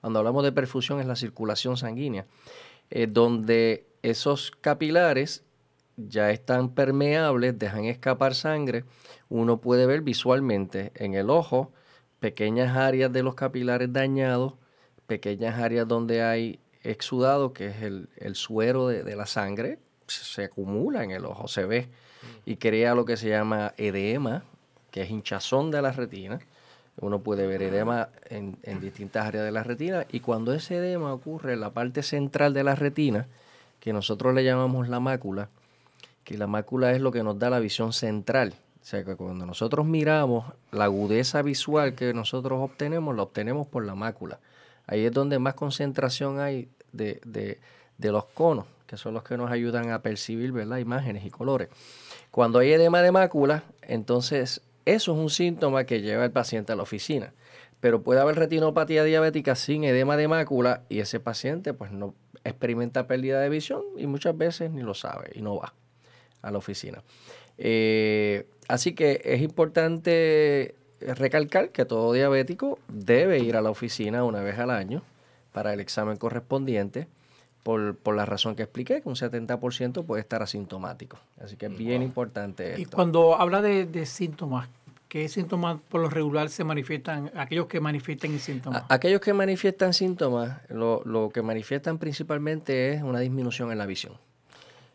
cuando 0.00 0.20
hablamos 0.20 0.42
de 0.42 0.52
perfusión 0.52 1.00
es 1.00 1.06
la 1.06 1.16
circulación 1.16 1.76
sanguínea, 1.76 2.24
eh, 2.90 3.06
donde 3.06 3.86
esos 4.02 4.52
capilares 4.60 5.44
ya 5.96 6.30
están 6.30 6.70
permeables, 6.74 7.58
dejan 7.58 7.84
escapar 7.84 8.34
sangre, 8.34 8.84
uno 9.28 9.60
puede 9.60 9.84
ver 9.86 10.00
visualmente 10.00 10.92
en 10.94 11.14
el 11.14 11.28
ojo 11.30 11.72
pequeñas 12.20 12.74
áreas 12.76 13.12
de 13.12 13.22
los 13.22 13.34
capilares 13.34 13.92
dañados, 13.92 14.54
pequeñas 15.06 15.58
áreas 15.60 15.86
donde 15.86 16.22
hay 16.22 16.58
exudado, 16.90 17.52
que 17.52 17.68
es 17.68 17.82
el, 17.82 18.08
el 18.16 18.34
suero 18.34 18.88
de, 18.88 19.02
de 19.02 19.16
la 19.16 19.26
sangre, 19.26 19.78
se 20.06 20.44
acumula 20.44 21.02
en 21.04 21.10
el 21.10 21.24
ojo, 21.24 21.48
se 21.48 21.64
ve, 21.64 21.88
y 22.44 22.56
crea 22.56 22.94
lo 22.94 23.04
que 23.04 23.16
se 23.16 23.28
llama 23.28 23.74
edema, 23.76 24.44
que 24.90 25.02
es 25.02 25.10
hinchazón 25.10 25.70
de 25.70 25.82
la 25.82 25.92
retina. 25.92 26.38
Uno 26.98 27.20
puede 27.20 27.46
ver 27.46 27.62
edema 27.62 28.08
en, 28.30 28.56
en 28.62 28.80
distintas 28.80 29.26
áreas 29.26 29.44
de 29.44 29.52
la 29.52 29.62
retina, 29.62 30.06
y 30.10 30.20
cuando 30.20 30.54
ese 30.54 30.76
edema 30.76 31.12
ocurre 31.12 31.52
en 31.52 31.60
la 31.60 31.70
parte 31.70 32.02
central 32.02 32.54
de 32.54 32.64
la 32.64 32.74
retina, 32.74 33.26
que 33.80 33.92
nosotros 33.92 34.34
le 34.34 34.44
llamamos 34.44 34.88
la 34.88 35.00
mácula, 35.00 35.48
que 36.24 36.38
la 36.38 36.46
mácula 36.46 36.92
es 36.92 37.00
lo 37.00 37.12
que 37.12 37.22
nos 37.22 37.38
da 37.38 37.50
la 37.50 37.58
visión 37.58 37.92
central. 37.92 38.54
O 38.80 38.84
sea, 38.88 39.04
que 39.04 39.16
cuando 39.16 39.44
nosotros 39.46 39.84
miramos, 39.84 40.44
la 40.70 40.84
agudeza 40.84 41.42
visual 41.42 41.94
que 41.94 42.14
nosotros 42.14 42.60
obtenemos, 42.60 43.14
la 43.14 43.22
obtenemos 43.22 43.66
por 43.66 43.84
la 43.84 43.94
mácula. 43.94 44.38
Ahí 44.86 45.04
es 45.04 45.12
donde 45.12 45.38
más 45.38 45.54
concentración 45.54 46.38
hay 46.38 46.68
de, 46.96 47.20
de- 47.24 47.58
los 48.12 48.24
conos, 48.26 48.66
que 48.86 48.96
son 48.96 49.14
los 49.14 49.22
que 49.22 49.36
nos 49.36 49.50
ayudan 49.50 49.90
a 49.90 50.00
percibir 50.02 50.52
¿verdad? 50.52 50.78
imágenes 50.78 51.24
y 51.24 51.30
colores. 51.30 51.68
Cuando 52.30 52.58
hay 52.60 52.72
edema 52.72 53.02
de 53.02 53.10
mácula, 53.10 53.64
entonces 53.82 54.60
eso 54.84 55.12
es 55.12 55.18
un 55.18 55.30
síntoma 55.30 55.84
que 55.84 56.00
lleva 56.02 56.24
al 56.24 56.30
paciente 56.30 56.72
a 56.72 56.76
la 56.76 56.82
oficina. 56.82 57.32
pero 57.80 58.02
puede 58.02 58.20
haber 58.20 58.36
retinopatía 58.36 59.04
diabética 59.04 59.54
sin 59.54 59.84
edema 59.84 60.16
de 60.16 60.28
mácula 60.28 60.82
y 60.88 61.00
ese 61.00 61.20
paciente 61.20 61.74
pues 61.74 61.90
no 61.92 62.14
experimenta 62.44 63.06
pérdida 63.06 63.40
de 63.40 63.48
visión 63.48 63.82
y 63.96 64.06
muchas 64.06 64.36
veces 64.36 64.70
ni 64.70 64.82
lo 64.82 64.94
sabe 64.94 65.30
y 65.34 65.42
no 65.42 65.56
va 65.56 65.72
a 66.42 66.50
la 66.50 66.58
oficina. 66.58 67.02
Eh, 67.58 68.46
así 68.68 68.94
que 68.94 69.20
es 69.24 69.40
importante 69.42 70.74
recalcar 71.00 71.70
que 71.70 71.84
todo 71.84 72.12
diabético 72.12 72.78
debe 72.88 73.38
ir 73.40 73.56
a 73.56 73.60
la 73.62 73.70
oficina 73.70 74.24
una 74.24 74.40
vez 74.42 74.58
al 74.58 74.70
año 74.70 75.02
para 75.56 75.72
el 75.72 75.80
examen 75.80 76.18
correspondiente 76.18 77.08
por, 77.62 77.96
por, 77.96 78.14
la 78.14 78.26
razón 78.26 78.54
que 78.54 78.62
expliqué, 78.64 79.00
que 79.00 79.08
un 79.08 79.14
70% 79.14 80.04
puede 80.04 80.20
estar 80.20 80.42
asintomático. 80.42 81.18
Así 81.42 81.56
que 81.56 81.64
es 81.64 81.78
bien 81.78 82.02
importante 82.02 82.72
esto. 82.72 82.82
Y 82.82 82.84
cuando 82.84 83.34
habla 83.34 83.62
de, 83.62 83.86
de, 83.86 84.04
síntomas, 84.04 84.68
¿qué 85.08 85.30
síntomas 85.30 85.78
por 85.88 86.02
lo 86.02 86.10
regular 86.10 86.50
se 86.50 86.62
manifiestan? 86.62 87.32
Aquellos 87.34 87.68
que 87.68 87.80
manifiestan 87.80 88.38
síntomas. 88.38 88.82
A, 88.82 88.94
aquellos 88.96 89.22
que 89.22 89.32
manifiestan 89.32 89.94
síntomas, 89.94 90.60
lo, 90.68 91.00
lo, 91.06 91.30
que 91.30 91.40
manifiestan 91.40 91.96
principalmente 91.96 92.92
es 92.92 93.02
una 93.02 93.20
disminución 93.20 93.72
en 93.72 93.78
la 93.78 93.86
visión. 93.86 94.12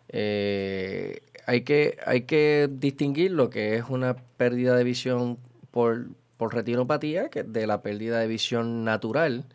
Eh, 0.09 1.23
hay, 1.47 1.61
que, 1.61 1.97
hay 2.05 2.21
que 2.21 2.69
distinguir 2.71 3.31
lo 3.31 3.49
que 3.49 3.77
es 3.77 3.85
una 3.89 4.15
pérdida 4.37 4.75
de 4.75 4.83
visión 4.83 5.39
por, 5.71 6.05
por 6.37 6.53
retinopatía 6.53 7.29
que 7.29 7.41
de 7.41 7.65
la 7.65 7.81
pérdida 7.81 8.19
de 8.19 8.27
visión 8.27 8.83
natural 8.85 9.45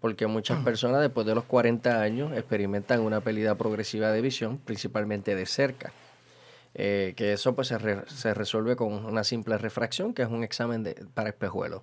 porque 0.00 0.26
muchas 0.26 0.62
personas 0.64 1.00
después 1.00 1.26
de 1.26 1.34
los 1.34 1.44
40 1.44 2.00
años 2.00 2.32
experimentan 2.32 3.00
una 3.00 3.20
pérdida 3.20 3.54
progresiva 3.56 4.10
de 4.10 4.20
visión, 4.20 4.58
principalmente 4.58 5.34
de 5.34 5.46
cerca. 5.46 5.92
Eh, 6.76 7.14
que 7.16 7.32
eso 7.32 7.54
pues 7.54 7.68
se, 7.68 7.78
re, 7.78 8.02
se, 8.08 8.34
resuelve 8.34 8.74
con 8.74 8.92
una 9.04 9.22
simple 9.22 9.56
refracción, 9.58 10.12
que 10.12 10.22
es 10.22 10.28
un 10.28 10.42
examen 10.42 10.82
de, 10.82 10.94
para 11.14 11.28
espejuelos. 11.28 11.82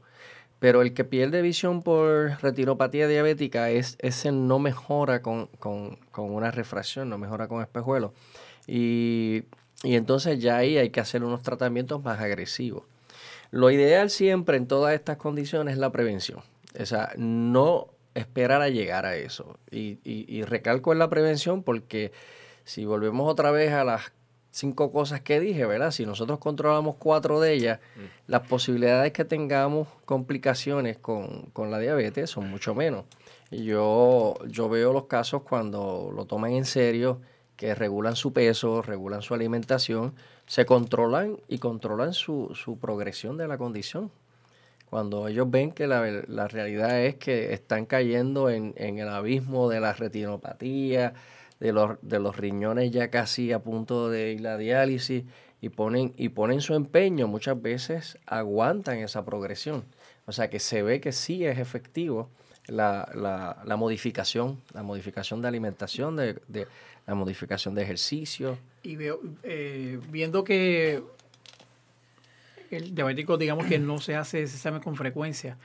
Pero 0.59 0.81
el 0.81 0.93
que 0.93 1.05
pierde 1.05 1.41
visión 1.41 1.81
por 1.81 2.41
retinopatía 2.41 3.07
diabética, 3.07 3.69
es, 3.69 3.95
ese 3.99 4.31
no 4.31 4.59
mejora 4.59 5.21
con, 5.21 5.47
con, 5.59 5.95
con 6.11 6.31
una 6.31 6.51
refracción, 6.51 7.09
no 7.09 7.17
mejora 7.17 7.47
con 7.47 7.61
espejuelos. 7.61 8.11
Y, 8.67 9.43
y 9.83 9.95
entonces 9.95 10.39
ya 10.39 10.57
ahí 10.57 10.77
hay 10.77 10.89
que 10.89 10.99
hacer 10.99 11.23
unos 11.23 11.41
tratamientos 11.41 12.03
más 12.03 12.19
agresivos. 12.19 12.83
Lo 13.49 13.71
ideal 13.71 14.09
siempre 14.09 14.57
en 14.57 14.67
todas 14.67 14.93
estas 14.93 15.17
condiciones 15.17 15.73
es 15.73 15.79
la 15.79 15.91
prevención. 15.91 16.41
O 16.79 16.85
sea, 16.85 17.13
no 17.17 17.87
esperar 18.13 18.61
a 18.61 18.69
llegar 18.69 19.05
a 19.05 19.15
eso. 19.15 19.57
Y, 19.69 19.99
y, 20.03 20.25
y, 20.27 20.43
recalco 20.43 20.91
en 20.91 20.99
la 20.99 21.09
prevención 21.09 21.63
porque 21.63 22.11
si 22.63 22.85
volvemos 22.85 23.29
otra 23.29 23.51
vez 23.51 23.71
a 23.71 23.83
las 23.83 24.11
cinco 24.51 24.91
cosas 24.91 25.21
que 25.21 25.39
dije, 25.39 25.65
¿verdad? 25.65 25.91
Si 25.91 26.05
nosotros 26.05 26.39
controlamos 26.39 26.95
cuatro 26.97 27.39
de 27.39 27.53
ellas, 27.53 27.79
mm. 27.95 28.31
las 28.31 28.47
posibilidades 28.47 29.13
que 29.13 29.25
tengamos 29.25 29.87
complicaciones 30.05 30.97
con, 30.97 31.49
con, 31.53 31.71
la 31.71 31.79
diabetes 31.79 32.29
son 32.29 32.49
mucho 32.49 32.75
menos. 32.75 33.05
Y 33.49 33.63
yo, 33.63 34.35
yo 34.47 34.69
veo 34.69 34.93
los 34.93 35.05
casos 35.05 35.43
cuando 35.43 36.11
lo 36.13 36.25
toman 36.25 36.51
en 36.51 36.65
serio, 36.65 37.21
que 37.55 37.75
regulan 37.75 38.15
su 38.15 38.33
peso, 38.33 38.81
regulan 38.81 39.21
su 39.21 39.33
alimentación, 39.33 40.15
se 40.45 40.65
controlan 40.65 41.37
y 41.47 41.59
controlan 41.59 42.13
su, 42.13 42.51
su 42.55 42.77
progresión 42.77 43.37
de 43.37 43.47
la 43.47 43.57
condición 43.57 44.11
cuando 44.91 45.29
ellos 45.29 45.49
ven 45.49 45.71
que 45.71 45.87
la, 45.87 46.05
la 46.27 46.49
realidad 46.49 46.99
es 46.99 47.15
que 47.15 47.53
están 47.53 47.85
cayendo 47.85 48.49
en, 48.49 48.73
en, 48.75 48.99
el 48.99 49.07
abismo 49.07 49.69
de 49.69 49.79
la 49.79 49.93
retinopatía, 49.93 51.13
de 51.61 51.71
los, 51.71 51.97
de 52.01 52.19
los 52.19 52.35
riñones 52.35 52.91
ya 52.91 53.09
casi 53.09 53.53
a 53.53 53.59
punto 53.59 54.09
de 54.09 54.33
ir 54.33 54.45
a 54.45 54.57
diálisis 54.57 55.23
y 55.61 55.69
ponen, 55.69 56.13
y 56.17 56.27
ponen 56.27 56.59
su 56.59 56.73
empeño, 56.73 57.29
muchas 57.29 57.61
veces 57.61 58.17
aguantan 58.25 58.97
esa 58.97 59.23
progresión. 59.23 59.85
O 60.25 60.33
sea 60.33 60.49
que 60.49 60.59
se 60.59 60.83
ve 60.83 60.99
que 60.99 61.13
sí 61.13 61.45
es 61.45 61.57
efectivo 61.57 62.27
la, 62.67 63.09
la, 63.15 63.63
la 63.63 63.77
modificación, 63.77 64.61
la 64.73 64.83
modificación 64.83 65.41
de 65.41 65.47
alimentación, 65.47 66.17
de, 66.17 66.41
de, 66.49 66.67
la 67.07 67.15
modificación 67.15 67.75
de 67.75 67.83
ejercicio. 67.83 68.57
Y 68.83 68.97
veo, 68.97 69.21
eh, 69.43 70.01
viendo 70.09 70.43
que 70.43 71.01
el 72.77 72.95
diabético, 72.95 73.37
digamos 73.37 73.65
que 73.65 73.79
no 73.79 73.99
se 73.99 74.15
hace 74.15 74.43
ese 74.43 74.55
examen 74.55 74.81
con 74.81 74.95
frecuencia. 74.95 75.57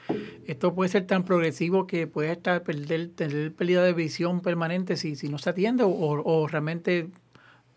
Esto 0.47 0.75
puede 0.75 0.91
ser 0.91 1.07
tan 1.07 1.25
progresivo 1.25 1.87
que 1.87 2.07
puede 2.07 2.33
estar 2.33 2.63
perder, 2.63 3.11
tener 3.11 3.53
pérdida 3.53 3.83
de 3.83 3.93
visión 3.93 4.41
permanente 4.41 4.97
si, 4.97 5.17
si 5.17 5.29
no 5.29 5.39
se 5.39 5.51
atiende 5.51 5.85
o, 5.85 5.91
o 5.91 6.47
realmente 6.49 7.09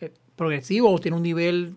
eh, 0.02 0.12
progresivo 0.36 0.92
o 0.92 1.00
tiene 1.00 1.18
un 1.18 1.24
nivel 1.24 1.76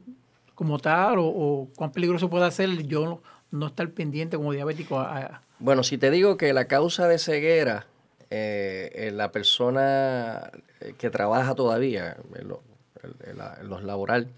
como 0.55 0.79
tal 0.79 1.17
o, 1.19 1.69
cuán 1.77 1.93
peligroso 1.93 2.31
puede 2.31 2.51
ser 2.51 2.87
yo 2.87 3.21
no, 3.51 3.67
estar 3.67 3.91
pendiente 3.91 4.37
como 4.37 4.53
diabético. 4.53 4.99
A. 4.99 5.43
Bueno, 5.59 5.83
si 5.83 5.99
te 5.99 6.11
digo 6.11 6.37
que 6.37 6.53
la 6.53 6.67
causa 6.67 7.09
de 7.09 7.19
ceguera 7.19 7.87
eh, 8.31 9.11
la 9.13 9.31
persona 9.31 10.51
que 10.99 11.11
trabaja 11.11 11.55
todavía, 11.55 12.17
en, 12.35 12.49
lo, 12.49 12.63
en 13.03 13.69
los 13.69 13.83
laboral, 13.83 14.29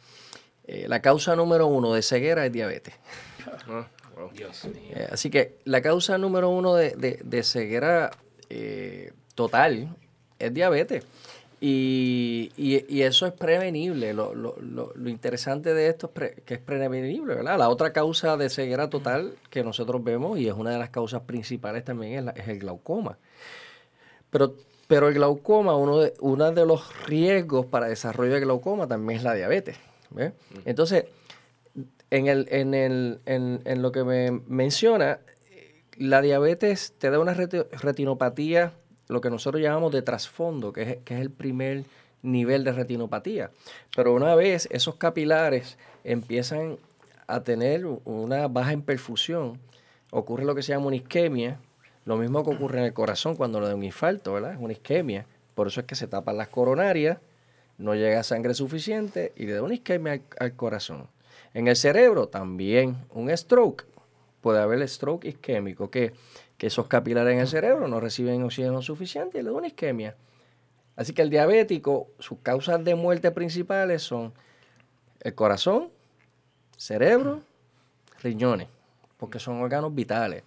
eh, 0.66 0.86
la 0.88 1.00
causa 1.00 1.36
número 1.36 1.66
uno 1.66 1.92
de 1.92 2.02
ceguera 2.02 2.46
es 2.46 2.52
diabetes. 2.52 2.94
Oh. 4.16 4.30
Dios 4.32 4.64
mío. 4.66 4.92
Eh, 4.94 5.08
así 5.10 5.28
que 5.28 5.58
la 5.64 5.82
causa 5.82 6.18
número 6.18 6.48
uno 6.48 6.74
de, 6.76 6.90
de, 6.90 7.18
de 7.24 7.42
ceguera 7.42 8.12
eh, 8.48 9.12
total 9.34 9.96
es 10.38 10.54
diabetes. 10.54 11.04
Y, 11.60 12.52
y, 12.56 12.84
y, 12.94 13.02
eso 13.02 13.26
es 13.26 13.32
prevenible. 13.32 14.12
Lo, 14.12 14.34
lo, 14.34 14.54
lo, 14.60 14.92
lo 14.94 15.08
interesante 15.08 15.72
de 15.72 15.88
esto 15.88 16.06
es 16.06 16.12
pre, 16.12 16.34
que 16.44 16.54
es 16.54 16.60
prevenible, 16.60 17.34
¿verdad? 17.34 17.58
La 17.58 17.68
otra 17.68 17.92
causa 17.92 18.36
de 18.36 18.50
ceguera 18.50 18.90
total 18.90 19.34
que 19.50 19.64
nosotros 19.64 20.04
vemos, 20.04 20.38
y 20.38 20.46
es 20.46 20.54
una 20.54 20.70
de 20.70 20.78
las 20.78 20.90
causas 20.90 21.22
principales 21.22 21.84
también, 21.84 22.18
es, 22.18 22.24
la, 22.24 22.30
es 22.32 22.48
el 22.48 22.58
glaucoma. 22.58 23.18
Pero, 24.30 24.54
pero 24.88 25.08
el 25.08 25.14
glaucoma, 25.14 25.74
uno 25.76 26.00
de, 26.00 26.12
uno 26.20 26.52
de 26.52 26.66
los 26.66 27.06
riesgos 27.06 27.66
para 27.66 27.88
desarrollo 27.88 28.34
de 28.34 28.40
glaucoma 28.40 28.86
también 28.86 29.18
es 29.18 29.24
la 29.24 29.34
diabetes. 29.34 29.76
Entonces, 30.64 31.06
en, 32.10 32.26
el, 32.26 32.46
en, 32.50 32.74
el, 32.74 33.20
en, 33.26 33.82
lo 33.82 33.92
que 33.92 34.04
me 34.04 34.30
menciona, 34.30 35.18
la 35.96 36.22
diabetes 36.22 36.94
te 36.98 37.10
da 37.10 37.18
una 37.18 37.34
retinopatía, 37.34 38.72
lo 39.08 39.20
que 39.20 39.30
nosotros 39.30 39.62
llamamos 39.62 39.92
de 39.92 40.02
trasfondo, 40.02 40.72
que 40.72 40.82
es, 40.82 40.96
que 41.04 41.14
es 41.14 41.20
el 41.20 41.30
primer 41.30 41.84
nivel 42.22 42.64
de 42.64 42.72
retinopatía. 42.72 43.50
Pero 43.94 44.14
una 44.14 44.34
vez 44.34 44.68
esos 44.70 44.96
capilares 44.96 45.78
empiezan 46.04 46.78
a 47.26 47.42
tener 47.42 47.86
una 48.04 48.48
baja 48.48 48.72
en 48.72 48.82
perfusión, 48.82 49.58
ocurre 50.10 50.44
lo 50.44 50.54
que 50.54 50.62
se 50.62 50.72
llama 50.72 50.86
una 50.86 50.96
isquemia, 50.96 51.58
lo 52.04 52.16
mismo 52.16 52.44
que 52.44 52.54
ocurre 52.54 52.78
en 52.78 52.84
el 52.84 52.92
corazón 52.92 53.34
cuando 53.36 53.60
le 53.60 53.68
da 53.68 53.74
un 53.74 53.84
infarto, 53.84 54.34
¿verdad? 54.34 54.56
Una 54.58 54.72
isquemia. 54.72 55.26
Por 55.54 55.68
eso 55.68 55.80
es 55.80 55.86
que 55.86 55.94
se 55.94 56.06
tapan 56.06 56.36
las 56.36 56.48
coronarias, 56.48 57.18
no 57.78 57.94
llega 57.94 58.22
sangre 58.22 58.54
suficiente 58.54 59.32
y 59.36 59.46
le 59.46 59.54
da 59.54 59.62
una 59.62 59.74
isquemia 59.74 60.20
al, 60.38 60.54
corazón. 60.54 61.08
En 61.52 61.68
el 61.68 61.76
cerebro 61.76 62.28
también 62.28 62.96
un 63.10 63.34
stroke. 63.36 63.86
Puede 64.40 64.60
haber 64.60 64.86
stroke 64.88 65.24
isquémico, 65.24 65.90
que, 65.90 66.12
que 66.58 66.66
esos 66.66 66.86
capilares 66.86 67.32
en 67.34 67.40
el 67.40 67.48
cerebro 67.48 67.88
no 67.88 68.00
reciben 68.00 68.42
oxígeno 68.42 68.82
suficiente 68.82 69.38
y 69.38 69.42
le 69.42 69.50
da 69.50 69.56
una 69.56 69.68
isquemia. 69.68 70.14
Así 70.96 71.12
que 71.12 71.22
el 71.22 71.30
diabético, 71.30 72.08
sus 72.18 72.38
causas 72.40 72.84
de 72.84 72.94
muerte 72.94 73.30
principales 73.30 74.02
son 74.02 74.32
el 75.20 75.34
corazón, 75.34 75.90
cerebro, 76.76 77.40
riñones, 78.22 78.68
porque 79.16 79.38
son 79.38 79.60
órganos 79.60 79.94
vitales. 79.94 80.44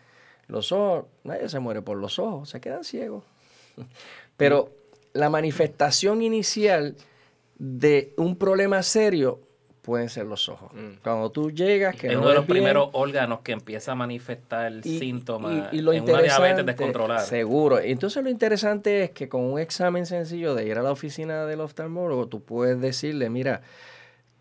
Los 0.47 0.71
ojos, 0.71 1.05
nadie 1.23 1.49
se 1.49 1.59
muere 1.59 1.81
por 1.81 1.97
los 1.97 2.19
ojos, 2.19 2.49
se 2.49 2.61
quedan 2.61 2.83
ciegos. 2.83 3.23
Pero 4.37 4.71
la 5.13 5.29
manifestación 5.29 6.21
inicial 6.21 6.95
de 7.58 8.13
un 8.17 8.36
problema 8.36 8.84
serio 8.84 9.41
pueden 9.88 10.10
ser 10.10 10.26
los 10.26 10.50
ojos. 10.50 10.74
Mm. 10.74 10.98
Cuando 11.02 11.32
tú 11.32 11.50
llegas, 11.50 11.96
que 11.96 12.08
es 12.08 12.13
no 12.13 12.20
uno 12.20 12.30
de 12.30 12.36
los 12.36 12.46
bien, 12.46 12.58
primeros 12.58 12.89
órganos 12.91 13.39
que 13.39 13.54
empieza 13.54 13.93
a 13.93 13.96
manifestar 13.96 14.74
y, 14.84 15.00
síntomas 15.00 15.72
y, 15.72 15.78
y 15.78 15.82
lo 15.82 15.93
en 15.93 16.04
una 16.04 16.22
diabetes 16.22 16.34
interesante, 16.36 16.63
descontrolada. 16.63 17.20
Seguro. 17.22 17.80
Entonces 17.80 18.22
lo 18.22 18.30
interesante 18.30 19.04
es 19.04 19.12
que 19.12 19.30
con 19.30 19.41
un 19.46 19.60
examen 19.60 20.06
sencillo 20.06 20.55
de 20.55 20.68
ir 20.68 20.78
a 20.78 20.82
la 20.82 20.91
oficina 20.91 21.45
del 21.45 21.62
oftalmólogo, 21.62 22.28
tú 22.28 22.43
puedes 22.43 22.82
decirle, 22.82 23.30
mira, 23.30 23.62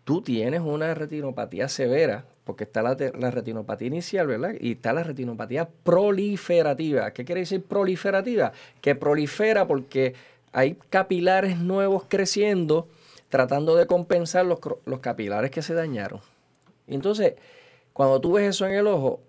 tú 0.03 0.21
tienes 0.21 0.59
una 0.59 0.93
retinopatía 0.93 1.69
severa, 1.69 2.25
porque 2.43 2.65
está 2.65 2.81
la, 2.81 2.97
la, 3.17 3.31
retinopatía 3.31 3.87
inicial, 3.87 4.27
¿verdad? 4.27 4.53
Y 4.59 4.73
está 4.73 4.91
la 4.91 5.03
retinopatía 5.03 5.69
proliferativa. 5.83 7.11
¿Qué 7.11 7.23
quiere 7.23 7.41
decir 7.41 7.63
proliferativa? 7.63 8.51
Que 8.81 8.95
prolifera 8.95 9.65
porque 9.65 10.13
hay 10.51 10.75
capilares 10.89 11.57
nuevos 11.57 12.03
creciendo 12.09 12.89
tratando 13.29 13.75
de 13.75 13.87
compensar 13.87 14.45
los, 14.45 14.59
los 14.85 14.99
capilares 14.99 15.51
que 15.51 15.61
se 15.61 15.73
dañaron. 15.73 16.21
Entonces, 16.87 17.33
cuando 17.93 18.21
tú 18.21 18.33
ves 18.33 18.49
eso 18.49 18.65
en 18.65 18.73
el 18.73 18.87
ojo, 18.87 19.21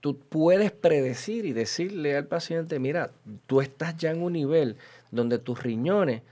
tú 0.00 0.18
puedes 0.18 0.70
predecir 0.70 1.44
y 1.46 1.52
decirle 1.52 2.16
al 2.16 2.26
paciente, 2.26 2.78
mira, 2.78 3.10
tú 3.46 3.60
estás 3.60 3.96
ya 3.96 4.10
en 4.10 4.22
un 4.22 4.32
nivel 4.32 4.76
donde 5.10 5.38
tus 5.38 5.62
riñones 5.62 6.22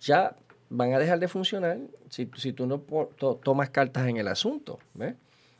ya 0.00 0.36
van 0.68 0.92
a 0.92 0.98
dejar 0.98 1.18
de 1.18 1.28
funcionar 1.28 1.78
si, 2.10 2.28
si 2.36 2.52
tú 2.52 2.66
no 2.66 2.80
to, 2.80 3.40
tomas 3.42 3.70
cartas 3.70 4.06
en 4.08 4.16
el 4.16 4.28
asunto. 4.28 4.78
¿ves? 4.94 5.14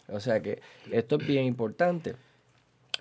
O 0.09 0.21
sea 0.21 0.41
que 0.41 0.61
esto 0.91 1.17
es 1.17 1.27
bien 1.27 1.45
importante. 1.45 2.15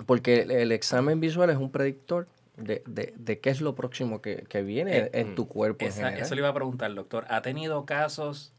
porque 0.05 0.41
el 0.41 0.71
examen 0.71 1.19
visual 1.19 1.49
es 1.49 1.57
un 1.57 1.71
predictor 1.71 2.27
de, 2.57 2.83
de- 2.85 3.13
de 3.17 3.39
qué 3.39 3.49
es 3.49 3.61
lo 3.61 3.75
próximo 3.75 4.21
que, 4.21 4.45
que 4.49 4.61
viene 4.61 4.97
Eh, 4.97 5.09
en 5.13 5.35
tu 5.35 5.47
cuerpo. 5.47 5.83
en 5.85 5.89
Esa- 5.89 6.01
general. 6.05 6.21
eso 6.21 6.35
le 6.35 6.41
iba 6.41 6.49
a 6.49 6.53
preguntar, 6.53 6.93
doctor. 6.93 7.25
¿Ha 7.29 7.41
tenido 7.41 7.85
casos 7.85 8.53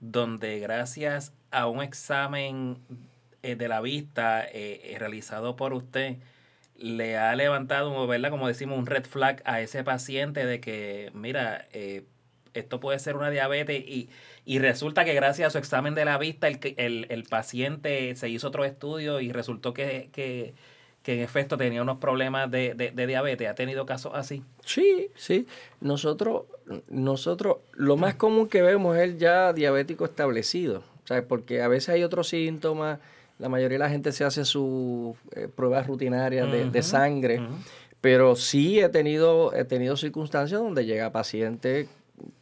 donde 0.00 0.58
gracias 0.60 1.32
a 1.50 1.66
un 1.66 1.82
examen 1.82 2.78
eh, 3.42 3.56
de 3.56 3.68
la 3.68 3.80
vista 3.80 4.44
eh, 4.44 4.80
eh, 4.84 4.96
realizado 4.98 5.56
por 5.56 5.72
usted, 5.74 6.16
le 6.76 7.16
ha 7.16 7.34
levantado, 7.36 8.06
¿verdad? 8.06 8.30
Como 8.30 8.48
decimos, 8.48 8.78
un 8.78 8.86
red 8.86 9.04
flag 9.04 9.42
a 9.44 9.60
ese 9.60 9.84
paciente 9.84 10.44
de 10.44 10.60
que, 10.60 11.10
mira, 11.14 11.66
eh, 11.72 12.04
esto 12.54 12.80
puede 12.80 12.98
ser 12.98 13.16
una 13.16 13.30
diabetes 13.30 13.82
y, 13.86 14.08
y 14.44 14.58
resulta 14.58 15.04
que 15.04 15.14
gracias 15.14 15.48
a 15.48 15.50
su 15.50 15.58
examen 15.58 15.94
de 15.94 16.04
la 16.04 16.18
vista 16.18 16.48
el, 16.48 16.58
que- 16.58 16.74
el, 16.78 17.06
el 17.10 17.24
paciente 17.24 18.14
se 18.16 18.28
hizo 18.28 18.48
otro 18.48 18.64
estudio 18.64 19.20
y 19.20 19.30
resultó 19.32 19.72
que, 19.74 20.08
que, 20.12 20.54
que 21.04 21.14
en 21.14 21.20
efecto 21.20 21.56
tenía 21.56 21.82
unos 21.82 21.98
problemas 21.98 22.50
de, 22.50 22.74
de, 22.74 22.90
de 22.90 23.06
diabetes. 23.06 23.48
¿Ha 23.48 23.54
tenido 23.54 23.86
casos 23.86 24.12
así? 24.14 24.42
Sí, 24.64 25.10
sí. 25.14 25.46
Nosotros, 25.80 26.44
nosotros, 26.88 27.58
lo 27.74 27.96
más 27.96 28.16
común 28.16 28.48
que 28.48 28.62
vemos 28.62 28.96
es 28.96 29.02
el 29.02 29.18
ya 29.18 29.52
diabético 29.52 30.06
establecido. 30.06 30.82
¿sabes? 31.04 31.22
Porque 31.28 31.62
a 31.62 31.68
veces 31.68 31.90
hay 31.90 32.02
otros 32.02 32.28
síntomas. 32.28 32.98
La 33.38 33.48
mayoría 33.48 33.76
de 33.76 33.84
la 33.84 33.90
gente 33.90 34.12
se 34.12 34.24
hace 34.24 34.44
sus 34.44 35.14
eh, 35.36 35.46
pruebas 35.54 35.86
rutinarias 35.86 36.50
de, 36.50 36.70
de 36.70 36.82
sangre. 36.82 37.40
Pero 38.00 38.34
sí 38.34 38.80
he 38.80 38.88
tenido, 38.88 39.54
he 39.54 39.64
tenido 39.64 39.96
circunstancias 39.96 40.60
donde 40.60 40.86
llega 40.86 41.12
paciente 41.12 41.86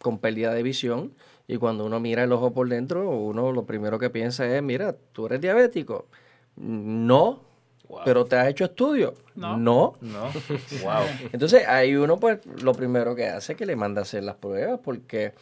con 0.00 0.18
pérdida 0.18 0.54
de 0.54 0.62
visión 0.62 1.12
y 1.48 1.56
cuando 1.56 1.84
uno 1.84 1.98
mira 1.98 2.24
el 2.24 2.32
ojo 2.32 2.52
por 2.52 2.68
dentro, 2.68 3.08
uno 3.10 3.52
lo 3.52 3.64
primero 3.64 3.98
que 3.98 4.10
piensa 4.10 4.46
es, 4.54 4.62
mira, 4.62 4.94
tú 5.12 5.26
eres 5.26 5.40
diabético. 5.40 6.06
No, 6.56 7.40
pero 8.04 8.24
te 8.24 8.36
has 8.36 8.48
hecho 8.48 8.64
estudio. 8.64 9.14
No. 9.34 9.56
no. 9.56 9.94
No. 10.00 10.24
wow. 10.82 11.04
Entonces, 11.32 11.66
ahí 11.66 11.94
uno, 11.96 12.18
pues, 12.18 12.38
lo 12.62 12.72
primero 12.72 13.14
que 13.14 13.26
hace 13.28 13.52
es 13.52 13.58
que 13.58 13.66
le 13.66 13.76
manda 13.76 14.00
a 14.00 14.02
hacer 14.02 14.22
las 14.24 14.36
pruebas, 14.36 14.80
porque, 14.82 15.32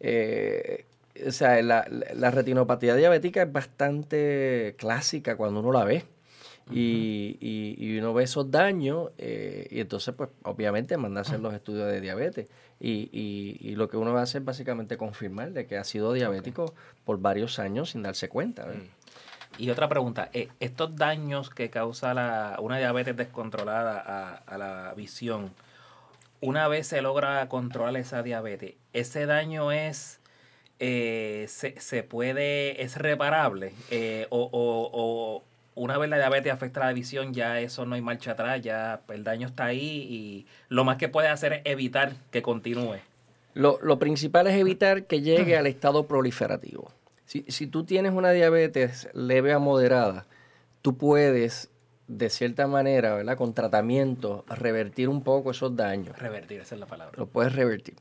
eh, 0.00 0.84
o 1.26 1.30
sea, 1.30 1.60
la, 1.62 1.86
la- 1.90 2.14
la 2.14 2.30
retinopatía 2.30 2.94
diabética 2.96 3.42
es 3.42 3.52
bastante 3.52 4.74
clásica 4.78 5.36
cuando 5.36 5.60
uno 5.60 5.72
la 5.72 5.84
ve. 5.84 6.04
Y, 6.70 7.36
y- 7.40 7.74
y 7.78 7.98
uno 7.98 8.14
ve 8.14 8.22
esos 8.24 8.50
daños, 8.50 9.10
eh, 9.18 9.66
y 9.70 9.80
entonces, 9.80 10.14
pues, 10.16 10.30
obviamente, 10.44 10.96
manda 10.96 11.20
a 11.20 11.22
hacer 11.22 11.40
los 11.40 11.52
estudios 11.52 11.88
de 11.90 12.00
diabetes. 12.00 12.46
Y, 12.80 13.10
y- 13.12 13.58
y 13.60 13.74
lo 13.74 13.88
que 13.88 13.96
uno 13.96 14.12
va 14.12 14.20
a 14.20 14.22
hacer 14.22 14.42
es 14.42 14.46
básicamente 14.46 14.96
confirmar 14.96 15.52
de 15.52 15.66
que 15.66 15.76
ha 15.76 15.84
sido 15.84 16.12
diabético 16.12 16.72
por 17.04 17.18
varios 17.20 17.58
años 17.58 17.90
sin 17.90 18.02
darse 18.02 18.28
cuenta. 18.28 18.64
¿verdad? 18.64 18.82
Y 19.58 19.70
otra 19.70 19.88
pregunta, 19.88 20.28
eh, 20.32 20.48
estos 20.60 20.96
daños 20.96 21.50
que 21.50 21.70
causa 21.70 22.14
la, 22.14 22.56
una 22.60 22.78
diabetes 22.78 23.16
descontrolada 23.16 24.00
a, 24.04 24.34
a 24.46 24.58
la 24.58 24.94
visión, 24.94 25.52
una 26.40 26.66
vez 26.68 26.86
se 26.88 27.02
logra 27.02 27.48
controlar 27.48 27.96
esa 27.96 28.22
diabetes, 28.22 28.74
ese 28.92 29.26
daño 29.26 29.70
es, 29.70 30.20
eh, 30.80 31.44
se, 31.48 31.78
se 31.80 32.02
puede, 32.02 32.82
es 32.82 32.96
reparable, 32.96 33.72
Eh, 33.90 34.26
o, 34.30 34.48
o- 34.50 34.90
o 34.92 35.44
una 35.74 35.96
vez 35.98 36.10
la 36.10 36.16
diabetes 36.18 36.52
afecta 36.52 36.80
la 36.80 36.92
visión, 36.92 37.32
ya 37.32 37.60
eso 37.60 37.86
no 37.86 37.94
hay 37.94 38.02
marcha 38.02 38.32
atrás, 38.32 38.60
ya 38.60 39.00
el 39.08 39.22
daño 39.24 39.46
está 39.46 39.66
ahí 39.66 40.06
y 40.10 40.46
lo 40.68 40.84
más 40.84 40.96
que 40.96 41.08
puede 41.08 41.28
hacer 41.28 41.52
es 41.54 41.60
evitar 41.64 42.12
que 42.30 42.42
continúe. 42.42 42.96
Lo, 43.54 43.78
lo 43.82 43.98
principal 43.98 44.46
es 44.48 44.54
evitar 44.58 45.04
que 45.04 45.20
llegue 45.22 45.56
al 45.56 45.66
estado 45.66 46.06
proliferativo. 46.06 46.90
Si, 47.32 47.46
si 47.48 47.66
tú 47.66 47.84
tienes 47.84 48.12
una 48.12 48.30
diabetes 48.32 49.08
leve 49.14 49.54
a 49.54 49.58
moderada, 49.58 50.26
tú 50.82 50.98
puedes, 50.98 51.70
de 52.06 52.28
cierta 52.28 52.66
manera, 52.66 53.14
¿verdad? 53.14 53.38
con 53.38 53.54
tratamiento, 53.54 54.44
revertir 54.48 55.08
un 55.08 55.22
poco 55.22 55.52
esos 55.52 55.74
daños. 55.74 56.18
Revertir, 56.18 56.60
esa 56.60 56.74
es 56.74 56.80
la 56.82 56.84
palabra. 56.86 57.14
Lo 57.16 57.24
puedes 57.24 57.54
revertir. 57.54 57.94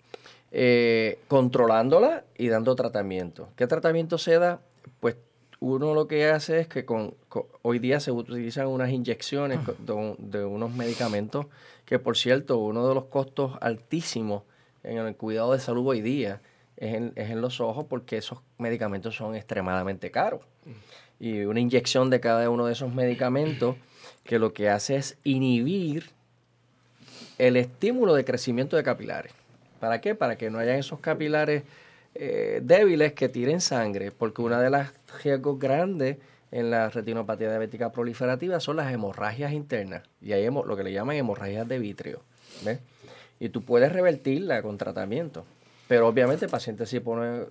Eh, 0.51 1.17
controlándola 1.29 2.25
y 2.37 2.49
dando 2.49 2.75
tratamiento. 2.75 3.47
¿Qué 3.55 3.67
tratamiento 3.67 4.17
se 4.17 4.37
da? 4.37 4.59
Pues 4.99 5.15
uno 5.61 5.93
lo 5.93 6.09
que 6.09 6.29
hace 6.29 6.59
es 6.59 6.67
que 6.67 6.83
con, 6.83 7.13
con- 7.29 7.45
hoy 7.61 7.79
día 7.79 8.01
se 8.01 8.11
utilizan 8.11 8.67
unas 8.67 8.89
inyecciones 8.89 9.59
co- 9.59 9.75
de, 9.79 10.15
de 10.39 10.43
unos 10.43 10.73
medicamentos 10.75 11.45
que, 11.85 11.99
por 11.99 12.17
cierto, 12.17 12.57
uno 12.57 12.85
de 12.85 12.95
los 12.95 13.05
costos 13.05 13.53
altísimos 13.61 14.43
en 14.83 14.97
el 14.97 15.15
cuidado 15.15 15.53
de 15.53 15.59
salud 15.61 15.87
hoy 15.87 16.01
día 16.01 16.41
es 16.81 16.95
en, 16.95 17.13
es 17.15 17.29
en 17.29 17.41
los 17.41 17.61
ojos 17.61 17.85
porque 17.87 18.17
esos 18.17 18.39
medicamentos 18.57 19.15
son 19.15 19.35
extremadamente 19.35 20.09
caros. 20.09 20.41
Y 21.19 21.41
una 21.43 21.59
inyección 21.59 22.09
de 22.09 22.19
cada 22.19 22.49
uno 22.49 22.65
de 22.65 22.73
esos 22.73 22.91
medicamentos 22.91 23.75
que 24.23 24.39
lo 24.39 24.51
que 24.51 24.67
hace 24.67 24.95
es 24.95 25.17
inhibir 25.23 26.09
el 27.37 27.55
estímulo 27.55 28.15
de 28.15 28.25
crecimiento 28.25 28.75
de 28.77 28.83
capilares. 28.83 29.31
¿Para 29.79 30.01
qué? 30.01 30.15
Para 30.15 30.37
que 30.37 30.49
no 30.49 30.57
hayan 30.57 30.77
esos 30.77 30.99
capilares 30.99 31.63
eh, 32.15 32.61
débiles 32.63 33.13
que 33.13 33.29
tiren 33.29 33.61
sangre, 33.61 34.11
porque 34.11 34.41
una 34.41 34.59
de 34.59 34.71
las 34.71 34.91
riesgos 35.23 35.59
grandes 35.59 36.17
en 36.51 36.71
la 36.71 36.89
retinopatía 36.89 37.49
diabética 37.49 37.91
proliferativa 37.91 38.59
son 38.59 38.77
las 38.77 38.91
hemorragias 38.91 39.53
internas, 39.53 40.03
y 40.19 40.33
hay 40.33 40.45
lo 40.49 40.75
que 40.75 40.83
le 40.83 40.91
llaman 40.91 41.15
hemorragias 41.15 41.67
de 41.67 41.79
vitrio. 41.79 42.21
¿ves? 42.65 42.79
Y 43.39 43.49
tú 43.49 43.61
puedes 43.61 43.91
revertirla 43.91 44.61
con 44.61 44.77
tratamiento, 44.77 45.45
pero 45.91 46.07
obviamente 46.07 46.45
el 46.45 46.51
paciente 46.51 46.85
si 46.85 47.01
pone 47.01 47.41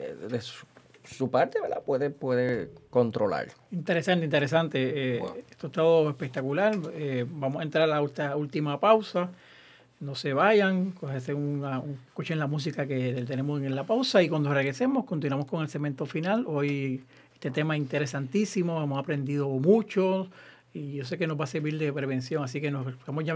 eh, 0.00 0.16
de 0.28 0.40
su, 0.40 0.66
su 1.04 1.30
parte, 1.30 1.60
¿verdad? 1.60 1.80
Puede, 1.86 2.10
puede 2.10 2.70
controlar. 2.90 3.46
Interesante, 3.70 4.24
interesante. 4.24 5.14
Eh, 5.18 5.22
Esto 5.48 5.68
es 5.68 5.72
todo 5.72 6.10
espectacular. 6.10 6.76
Eh, 6.94 7.24
vamos 7.30 7.60
a 7.60 7.62
entrar 7.62 7.84
a 7.84 7.86
la 7.86 8.02
ulta- 8.02 8.34
última 8.34 8.80
pausa. 8.80 9.30
No 10.00 10.16
se 10.16 10.32
vayan, 10.32 10.92
una- 11.34 11.78
un- 11.78 12.00
escuchen 12.08 12.40
la 12.40 12.48
música 12.48 12.84
que 12.88 13.24
tenemos 13.28 13.62
en 13.62 13.76
la 13.76 13.84
pausa 13.84 14.24
y 14.24 14.28
cuando 14.28 14.52
regresemos 14.52 15.04
continuamos 15.04 15.46
con 15.46 15.62
el 15.62 15.68
segmento 15.68 16.04
final. 16.04 16.46
Hoy 16.48 17.04
este 17.34 17.52
tema 17.52 17.76
es 17.76 17.80
interesantísimo, 17.82 18.82
hemos 18.82 18.98
aprendido 18.98 19.46
mucho 19.50 20.28
y 20.74 20.94
yo 20.94 21.04
sé 21.04 21.16
que 21.16 21.28
nos 21.28 21.38
va 21.38 21.44
a 21.44 21.46
servir 21.46 21.78
de 21.78 21.92
prevención, 21.92 22.42
así 22.42 22.60
que 22.60 22.72
nos 22.72 22.84
vamos 23.06 23.22
ya 23.24 23.34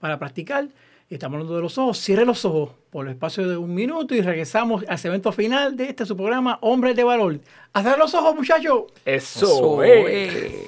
para 0.00 0.18
practicar. 0.18 0.68
Estamos 1.10 1.36
hablando 1.36 1.54
de 1.54 1.62
los 1.62 1.76
ojos, 1.76 1.98
cierre 1.98 2.24
los 2.24 2.44
ojos 2.46 2.70
por 2.90 3.06
el 3.06 3.12
espacio 3.12 3.46
de 3.46 3.58
un 3.58 3.74
minuto 3.74 4.14
y 4.14 4.22
regresamos 4.22 4.84
al 4.88 4.98
segmento 4.98 5.32
final 5.32 5.76
de 5.76 5.90
este 5.90 6.06
su 6.06 6.16
programa 6.16 6.58
Hombres 6.62 6.96
de 6.96 7.04
Valor. 7.04 7.40
¡A 7.74 7.82
cerrar 7.82 7.98
los 7.98 8.14
ojos, 8.14 8.34
muchachos! 8.34 8.84
Eso, 9.04 9.82
Eso 9.82 9.82
eh. 9.82 10.66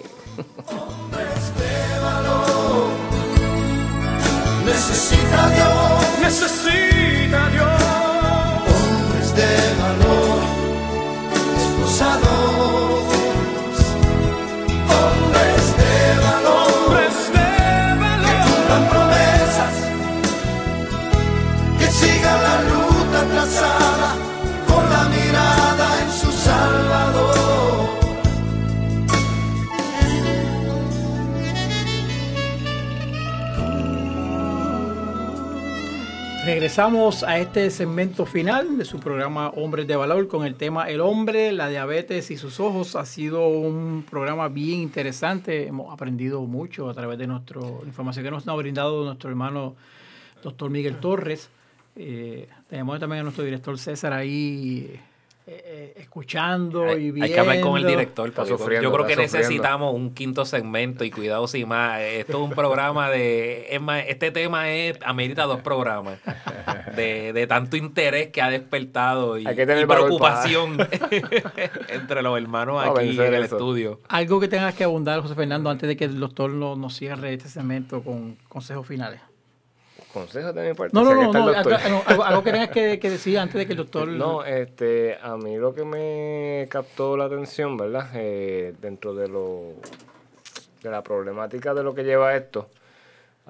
Necesita 4.66 5.50
Dios 5.50 6.20
Necesita 6.20 6.85
Regresamos 36.56 37.22
a 37.22 37.38
este 37.38 37.70
segmento 37.70 38.24
final 38.24 38.78
de 38.78 38.86
su 38.86 38.98
programa 38.98 39.50
Hombres 39.50 39.86
de 39.86 39.94
Valor 39.94 40.26
con 40.26 40.46
el 40.46 40.54
tema 40.54 40.88
El 40.88 41.02
hombre, 41.02 41.52
la 41.52 41.68
diabetes 41.68 42.30
y 42.30 42.38
sus 42.38 42.60
ojos. 42.60 42.96
Ha 42.96 43.04
sido 43.04 43.46
un 43.46 44.06
programa 44.08 44.48
bien 44.48 44.80
interesante. 44.80 45.66
Hemos 45.66 45.92
aprendido 45.92 46.40
mucho 46.40 46.88
a 46.88 46.94
través 46.94 47.18
de 47.18 47.26
nuestra 47.26 47.60
información 47.84 48.24
que 48.24 48.30
nos 48.30 48.48
ha 48.48 48.54
brindado 48.54 49.04
nuestro 49.04 49.28
hermano 49.28 49.76
doctor 50.42 50.70
Miguel 50.70 50.96
Torres. 50.96 51.50
Eh, 51.94 52.48
tenemos 52.70 52.98
también 53.00 53.20
a 53.20 53.24
nuestro 53.24 53.44
director 53.44 53.78
César 53.78 54.14
ahí 54.14 54.98
eh, 55.48 55.62
eh, 55.64 55.94
escuchando 55.98 56.96
y 56.96 57.10
viendo. 57.12 57.24
hay 57.24 57.32
que 57.32 57.38
hablar 57.40 57.60
con 57.60 57.76
el 57.78 57.86
director. 57.86 58.32
Porque 58.32 58.50
yo- 58.50 58.58
sufriendo, 58.58 58.88
yo 58.88 58.92
creo 58.92 59.06
que 59.06 59.12
sufriendo. 59.14 59.38
necesitamos 59.38 59.94
un 59.94 60.12
quinto 60.12 60.44
segmento 60.44 61.04
y 61.04 61.10
cuidado 61.10 61.46
sin 61.46 61.68
más. 61.68 62.00
Esto 62.00 62.32
es 62.32 62.38
un 62.38 62.50
programa 62.50 63.10
de. 63.10 63.68
Es 63.70 63.80
más, 63.80 64.02
este 64.08 64.30
tema 64.32 64.70
es 64.70 64.98
amerita 65.04 65.44
dos 65.44 65.60
programas. 65.60 66.18
De, 66.96 67.32
de 67.32 67.46
tanto 67.46 67.76
interés 67.76 68.28
que 68.28 68.40
ha 68.42 68.48
despertado 68.50 69.38
y, 69.38 69.46
Hay 69.46 69.54
que 69.54 69.66
tener 69.66 69.82
y 69.82 69.86
valor 69.86 70.06
preocupación 70.06 70.78
entre 71.88 72.22
los 72.22 72.36
hermanos 72.38 72.82
aquí 72.84 73.10
en 73.10 73.20
el 73.34 73.44
eso. 73.44 73.56
estudio. 73.56 74.00
Algo 74.08 74.40
que 74.40 74.48
tengas 74.48 74.74
que 74.74 74.84
abundar, 74.84 75.20
José 75.20 75.34
Fernando, 75.34 75.70
antes 75.70 75.88
de 75.88 75.96
que 75.96 76.04
el 76.06 76.18
doctor 76.18 76.50
no- 76.50 76.74
nos 76.76 76.96
cierre 76.96 77.34
este 77.34 77.48
segmento 77.48 78.02
con 78.02 78.36
consejos 78.48 78.86
finales. 78.86 79.20
Consejo 80.16 80.52
de 80.54 80.68
mi 80.70 80.74
parte. 80.74 80.94
No, 80.94 81.04
no, 81.04 81.14
no, 81.14 81.30
no, 81.30 81.46
algo, 82.08 82.24
algo- 82.24 82.42
que 82.42 82.52
tengas 82.52 82.70
que, 82.70 82.98
que 82.98 83.10
decir 83.10 83.38
antes 83.38 83.54
de 83.56 83.66
que 83.66 83.72
el 83.72 83.76
doctor... 83.76 84.08
No, 84.08 84.42
este, 84.44 85.18
a 85.20 85.36
mí 85.36 85.56
lo 85.58 85.74
que 85.74 85.84
me 85.84 86.66
captó 86.70 87.18
la 87.18 87.26
atención, 87.26 87.76
¿verdad? 87.76 88.08
Eh, 88.14 88.72
dentro 88.80 89.14
de 89.14 89.28
lo 89.28 89.74
de 90.82 90.90
la 90.90 91.02
problemática 91.02 91.74
de 91.74 91.82
lo 91.82 91.94
que 91.94 92.02
lleva 92.04 92.34
esto, 92.34 92.68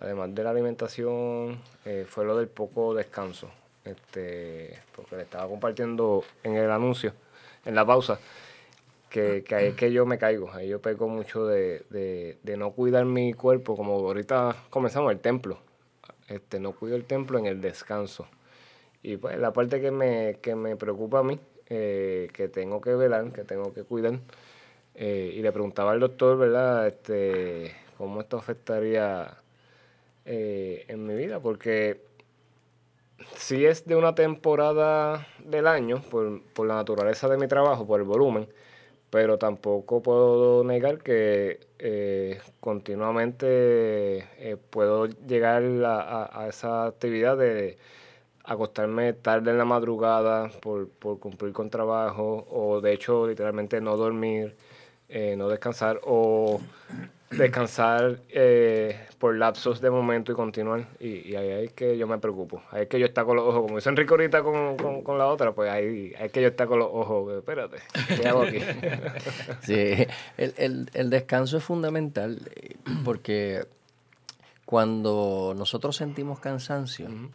además 0.00 0.34
de 0.34 0.42
la 0.42 0.50
alimentación, 0.50 1.58
eh, 1.84 2.04
fue 2.08 2.24
lo 2.24 2.36
del 2.36 2.48
poco 2.48 2.94
descanso. 2.94 3.48
Este, 3.84 4.76
porque 4.96 5.14
le 5.14 5.22
estaba 5.22 5.46
compartiendo 5.48 6.24
en 6.42 6.56
el 6.56 6.68
anuncio, 6.72 7.12
en 7.64 7.76
la 7.76 7.86
pausa, 7.86 8.18
que, 9.08 9.44
que 9.46 9.54
ahí 9.54 9.66
es 9.68 9.74
que 9.76 9.92
yo 9.92 10.04
me 10.04 10.18
caigo, 10.18 10.50
ahí 10.52 10.68
yo 10.68 10.80
pego 10.80 11.06
mucho 11.06 11.46
de, 11.46 11.84
de, 11.90 12.36
de 12.42 12.56
no 12.56 12.72
cuidar 12.72 13.04
mi 13.04 13.32
cuerpo, 13.34 13.76
como 13.76 13.92
ahorita 13.94 14.56
comenzamos 14.70 15.12
el 15.12 15.20
templo, 15.20 15.58
este, 16.28 16.60
no 16.60 16.72
cuido 16.72 16.96
el 16.96 17.04
templo 17.04 17.38
en 17.38 17.46
el 17.46 17.60
descanso. 17.60 18.26
Y 19.02 19.16
pues 19.16 19.38
la 19.38 19.52
parte 19.52 19.80
que 19.80 19.90
me, 19.90 20.38
que 20.42 20.54
me 20.54 20.76
preocupa 20.76 21.20
a 21.20 21.22
mí, 21.22 21.38
eh, 21.68 22.28
que 22.32 22.48
tengo 22.48 22.80
que 22.80 22.94
velar, 22.94 23.32
que 23.32 23.44
tengo 23.44 23.72
que 23.72 23.84
cuidar, 23.84 24.18
eh, 24.94 25.32
y 25.34 25.42
le 25.42 25.52
preguntaba 25.52 25.92
al 25.92 26.00
doctor, 26.00 26.38
¿verdad? 26.38 26.86
Este, 26.86 27.74
¿Cómo 27.98 28.20
esto 28.20 28.36
afectaría 28.36 29.36
eh, 30.24 30.84
en 30.88 31.06
mi 31.06 31.14
vida? 31.14 31.40
Porque 31.40 32.00
si 33.36 33.64
es 33.64 33.86
de 33.86 33.96
una 33.96 34.14
temporada 34.14 35.26
del 35.44 35.66
año, 35.66 36.02
por, 36.10 36.42
por, 36.52 36.66
la 36.66 36.74
naturaleza 36.74 37.28
de 37.28 37.36
mi 37.36 37.46
trabajo, 37.46 37.86
por 37.86 38.00
el 38.00 38.06
volumen, 38.06 38.48
pero 39.10 39.38
tampoco 39.38 40.02
puedo 40.02 40.64
negar 40.64 40.98
que 40.98 41.60
eh, 41.78 42.40
continuamente 42.60 44.18
eh, 44.38 44.56
puedo 44.70 45.06
llegar 45.06 45.62
a, 45.84 46.42
a, 46.42 46.48
esa 46.48 46.86
actividad 46.86 47.36
de 47.36 47.78
acostarme 48.44 49.12
tarde 49.12 49.50
en 49.50 49.58
la 49.58 49.64
madrugada 49.64 50.50
por, 50.60 50.88
por 50.88 51.18
cumplir 51.18 51.52
con 51.52 51.70
trabajo 51.70 52.46
o 52.50 52.80
de 52.80 52.92
hecho 52.92 53.26
literalmente 53.26 53.80
no 53.80 53.96
dormir, 53.96 54.56
eh, 55.08 55.34
no 55.36 55.48
descansar 55.48 56.00
o 56.04 56.60
descansar 57.30 58.20
eh, 58.28 59.06
por 59.18 59.36
lapsos 59.36 59.80
de 59.80 59.90
momento 59.90 60.32
y 60.32 60.34
continuar. 60.34 60.86
Y, 61.00 61.30
y, 61.30 61.36
ahí 61.36 61.64
es 61.66 61.72
que 61.72 61.98
yo 61.98 62.06
me 62.06 62.18
preocupo. 62.18 62.62
Ahí 62.70 62.82
es 62.82 62.88
que 62.88 62.98
yo 62.98 63.06
está 63.06 63.24
con 63.24 63.36
los 63.36 63.44
ojos, 63.46 63.62
como 63.62 63.76
dice 63.76 63.88
Enrique 63.88 64.12
ahorita 64.12 64.42
con, 64.42 64.76
con, 64.76 65.02
con, 65.02 65.18
la 65.18 65.26
otra, 65.26 65.52
pues 65.52 65.70
ahí, 65.70 66.14
ahí 66.18 66.26
es 66.26 66.32
que 66.32 66.42
yo 66.42 66.48
está 66.48 66.66
con 66.66 66.78
los 66.78 66.88
ojos. 66.90 67.34
Espérate, 67.38 67.78
¿qué 68.20 68.28
hago 68.28 68.42
aquí? 68.42 68.58
sí, 69.62 70.06
el, 70.36 70.54
el, 70.56 70.90
el 70.94 71.10
descanso 71.10 71.56
es 71.56 71.64
fundamental 71.64 72.40
eh, 72.54 72.76
porque 73.04 73.66
cuando 74.64 75.54
nosotros 75.56 75.96
sentimos 75.96 76.40
cansancio, 76.40 77.06
uh 77.06 77.10
-huh. 77.10 77.30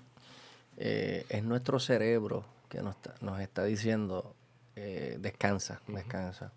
eh, 0.78 1.26
es 1.30 1.44
nuestro 1.44 1.80
cerebro 1.80 2.46
que 2.70 2.82
nos 2.82 2.96
está, 2.96 3.14
nos 3.22 3.39
está 3.39 3.64
diciendo 3.64 4.36
eh, 4.76 5.18
descansa, 5.20 5.82
uh 5.88 5.92
-huh. 5.92 5.96
descansa. 5.96 6.52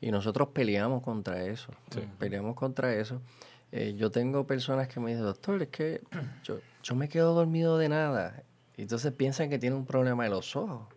Y 0.00 0.10
nosotros 0.10 0.48
peleamos 0.48 1.02
contra 1.02 1.44
eso, 1.44 1.72
sí. 1.90 2.00
peleamos 2.18 2.54
contra 2.54 2.94
eso. 2.94 3.20
Eh, 3.72 3.94
yo 3.96 4.10
tengo 4.10 4.46
personas 4.46 4.88
que 4.88 4.98
me 4.98 5.10
dicen, 5.10 5.24
doctor, 5.24 5.62
es 5.62 5.68
que 5.68 6.00
yo, 6.44 6.58
yo 6.82 6.94
me 6.94 7.08
quedo 7.08 7.34
dormido 7.34 7.78
de 7.78 7.88
nada. 7.88 8.42
Y 8.76 8.82
entonces 8.82 9.12
piensan 9.12 9.50
que 9.50 9.58
tiene 9.58 9.76
un 9.76 9.84
problema 9.84 10.24
de 10.24 10.30
los 10.30 10.56
ojos. 10.56 10.88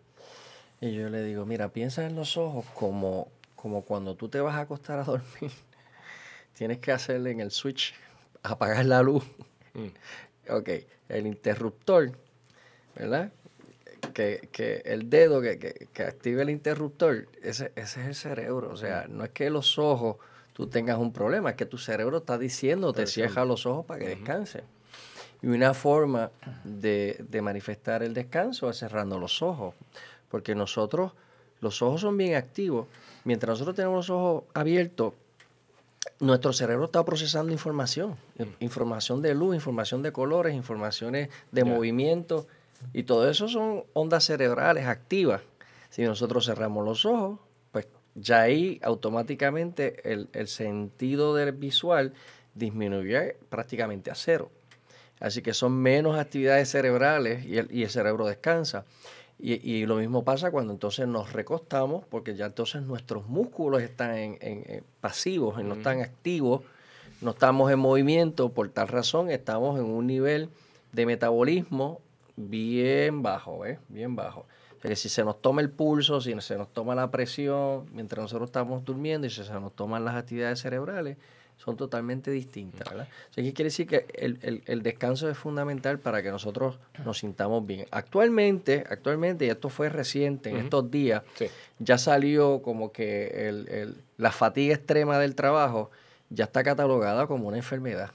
Y 0.80 0.92
yo 0.92 1.08
le 1.08 1.22
digo, 1.22 1.46
mira, 1.46 1.68
piensa 1.68 2.04
en 2.06 2.14
los 2.16 2.36
ojos 2.36 2.64
como, 2.74 3.28
como 3.54 3.82
cuando 3.82 4.16
tú 4.16 4.28
te 4.28 4.40
vas 4.40 4.54
a 4.54 4.60
acostar 4.60 4.98
a 4.98 5.04
dormir. 5.04 5.52
Tienes 6.54 6.78
que 6.78 6.92
hacerle 6.92 7.30
en 7.30 7.40
el 7.40 7.50
switch, 7.50 7.94
apagar 8.42 8.84
la 8.86 9.02
luz. 9.02 9.24
Mm. 9.74 10.50
Ok, 10.50 10.68
el 11.08 11.26
interruptor, 11.26 12.12
¿verdad? 12.94 13.32
Que, 14.12 14.48
que, 14.52 14.82
el 14.84 15.08
dedo 15.10 15.40
que, 15.40 15.58
que, 15.58 15.88
que, 15.92 16.02
active 16.02 16.42
el 16.42 16.50
interruptor, 16.50 17.28
ese, 17.42 17.72
ese, 17.76 18.00
es 18.00 18.06
el 18.06 18.14
cerebro. 18.14 18.70
O 18.70 18.76
sea, 18.76 19.06
no 19.08 19.24
es 19.24 19.30
que 19.30 19.50
los 19.50 19.78
ojos 19.78 20.16
tú 20.52 20.68
tengas 20.68 20.98
un 20.98 21.12
problema, 21.12 21.50
es 21.50 21.56
que 21.56 21.66
tu 21.66 21.78
cerebro 21.78 22.18
está 22.18 22.38
diciendo, 22.38 22.92
te 22.92 23.06
cierra 23.06 23.44
los 23.44 23.66
ojos 23.66 23.84
para 23.84 24.00
que 24.00 24.08
descanse. 24.08 24.62
Y 25.42 25.48
una 25.48 25.74
forma 25.74 26.30
de, 26.64 27.22
de, 27.28 27.42
manifestar 27.42 28.02
el 28.02 28.14
descanso 28.14 28.70
es 28.70 28.78
cerrando 28.78 29.18
los 29.18 29.42
ojos, 29.42 29.74
porque 30.30 30.54
nosotros, 30.54 31.12
los 31.60 31.82
ojos 31.82 32.00
son 32.00 32.16
bien 32.16 32.34
activos. 32.34 32.86
Mientras 33.24 33.50
nosotros 33.50 33.76
tenemos 33.76 33.96
los 33.96 34.10
ojos 34.10 34.44
abiertos, 34.54 35.12
nuestro 36.20 36.52
cerebro 36.52 36.86
está 36.86 37.04
procesando 37.04 37.52
información, 37.52 38.16
información 38.60 39.22
de 39.22 39.34
luz, 39.34 39.54
información 39.54 40.02
de 40.02 40.12
colores, 40.12 40.54
informaciones 40.54 41.28
de 41.50 41.62
yeah. 41.62 41.72
movimiento. 41.72 42.46
Y 42.92 43.04
todo 43.04 43.28
eso 43.28 43.48
son 43.48 43.84
ondas 43.92 44.24
cerebrales 44.24 44.86
activas. 44.86 45.42
Si 45.90 46.02
nosotros 46.02 46.46
cerramos 46.46 46.84
los 46.84 47.04
ojos, 47.06 47.40
pues 47.72 47.86
ya 48.14 48.42
ahí 48.42 48.80
automáticamente 48.82 50.12
el, 50.12 50.28
el 50.32 50.48
sentido 50.48 51.34
del 51.34 51.52
visual 51.52 52.12
disminuye 52.54 53.36
prácticamente 53.48 54.10
a 54.10 54.14
cero. 54.14 54.50
Así 55.20 55.42
que 55.42 55.54
son 55.54 55.72
menos 55.72 56.18
actividades 56.18 56.70
cerebrales 56.70 57.44
y 57.44 57.58
el, 57.58 57.72
y 57.72 57.82
el 57.84 57.90
cerebro 57.90 58.26
descansa. 58.26 58.84
Y, 59.38 59.54
y, 59.68 59.84
lo 59.86 59.96
mismo 59.96 60.24
pasa 60.24 60.50
cuando 60.50 60.72
entonces 60.72 61.08
nos 61.08 61.32
recostamos, 61.32 62.04
porque 62.08 62.36
ya 62.36 62.46
entonces 62.46 62.82
nuestros 62.82 63.28
músculos 63.28 63.82
están 63.82 64.16
en, 64.16 64.38
en, 64.40 64.64
en 64.66 64.84
pasivos, 65.00 65.62
no 65.62 65.74
están 65.74 66.00
activos, 66.00 66.62
no 67.20 67.32
estamos 67.32 67.72
en 67.72 67.78
movimiento, 67.78 68.50
por 68.50 68.68
tal 68.68 68.88
razón 68.88 69.30
estamos 69.30 69.78
en 69.78 69.86
un 69.86 70.06
nivel 70.06 70.50
de 70.92 71.06
metabolismo 71.06 72.00
bien 72.36 73.22
bajo, 73.22 73.66
¿eh? 73.66 73.78
Bien 73.88 74.14
bajo. 74.14 74.40
O 74.78 74.80
sea 74.80 74.90
que 74.90 74.96
si 74.96 75.08
se 75.08 75.24
nos 75.24 75.40
toma 75.40 75.62
el 75.62 75.70
pulso, 75.70 76.20
si 76.20 76.38
se 76.40 76.56
nos 76.56 76.72
toma 76.72 76.94
la 76.94 77.10
presión, 77.10 77.86
mientras 77.92 78.22
nosotros 78.22 78.48
estamos 78.48 78.84
durmiendo 78.84 79.26
y 79.26 79.30
si 79.30 79.42
se 79.44 79.52
nos 79.54 79.74
toman 79.74 80.04
las 80.04 80.14
actividades 80.14 80.60
cerebrales, 80.60 81.16
son 81.56 81.76
totalmente 81.76 82.30
distintas, 82.30 82.88
¿verdad? 82.88 83.08
O 83.30 83.32
sea, 83.32 83.44
¿qué 83.44 83.52
quiere 83.52 83.68
decir? 83.68 83.86
Que 83.86 84.06
el, 84.14 84.38
el, 84.42 84.62
el, 84.66 84.82
descanso 84.82 85.30
es 85.30 85.38
fundamental 85.38 85.98
para 85.98 86.22
que 86.22 86.30
nosotros 86.30 86.78
nos 87.04 87.18
sintamos 87.18 87.64
bien. 87.64 87.86
Actualmente, 87.90 88.84
actualmente, 88.88 89.46
y 89.46 89.50
esto 89.50 89.68
fue 89.68 89.88
reciente, 89.88 90.50
en 90.50 90.56
uh 90.56 90.58
-huh. 90.58 90.64
estos 90.64 90.90
días, 90.90 91.22
sí. 91.36 91.46
ya 91.78 91.96
salió 91.96 92.60
como 92.60 92.92
que 92.92 93.48
el, 93.48 93.96
la 94.18 94.32
fatiga 94.32 94.74
extrema 94.74 95.18
del 95.18 95.34
trabajo 95.34 95.90
ya 96.28 96.44
está 96.44 96.64
catalogada 96.64 97.26
como 97.26 97.48
una 97.48 97.56
enfermedad. 97.56 98.10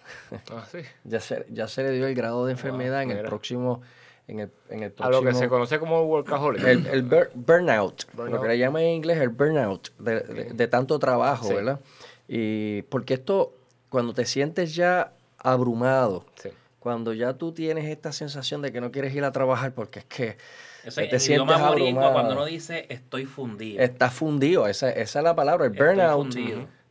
Ah, 0.52 0.66
sí. 0.70 0.80
ya, 1.06 1.20
se, 1.20 1.46
ya 1.50 1.68
se 1.68 1.84
le 1.84 1.92
dio 1.92 2.08
el 2.08 2.16
grado 2.16 2.46
de 2.46 2.52
enfermedad 2.52 3.04
en 3.04 3.12
el 3.12 3.26
próximo 3.26 3.82
en 4.30 4.40
el, 4.42 4.52
en 4.70 4.84
el 4.84 4.92
próximo, 4.92 5.18
a 5.18 5.22
lo 5.22 5.28
que 5.28 5.36
se 5.36 5.50
conoce 5.50 5.80
como 5.80 6.04
workaholic. 6.04 6.64
El, 6.64 6.86
el 6.88 7.02
bur, 7.04 7.32
burnout, 7.34 8.06
burnout, 8.14 8.36
lo 8.36 8.42
que 8.42 8.48
le 8.48 8.58
llaman 8.60 8.84
en 8.84 8.96
inglés 8.96 9.18
el 9.20 9.30
burnout, 9.30 9.90
de, 9.98 10.20
de, 10.22 10.44
de 10.54 10.68
tanto 10.68 11.00
trabajo, 11.00 11.48
sí. 11.48 11.54
¿verdad? 11.56 11.80
Y 12.28 12.84
porque 12.84 13.16
esto, 13.16 13.54
cuando 13.90 14.14
te 14.14 14.26
sientes 14.26 14.76
ya 14.76 15.14
abrumado, 15.40 16.26
sí. 16.36 16.50
cuando 16.80 17.14
ya 17.14 17.34
tú 17.34 17.54
tienes 17.54 17.86
esta 17.86 18.12
sensación 18.12 18.62
de 18.62 18.72
que 18.72 18.82
no 18.82 18.92
quieres 18.92 19.16
ir 19.16 19.24
a 19.24 19.32
trabajar 19.32 19.74
porque 19.74 20.00
es 20.00 20.06
que 20.06 20.38
Eso 20.84 21.02
te 21.10 21.20
sientes 21.20 21.58
abrumado. 21.58 22.14
cuando 22.14 22.34
uno 22.34 22.46
dice 22.46 22.86
estoy 22.90 23.26
fundido. 23.26 23.82
Estás 23.82 24.14
fundido, 24.14 24.68
esa, 24.68 24.92
esa 24.92 25.20
es 25.20 25.24
la 25.24 25.36
palabra, 25.36 25.66
el 25.66 25.72
burnout. 25.72 26.36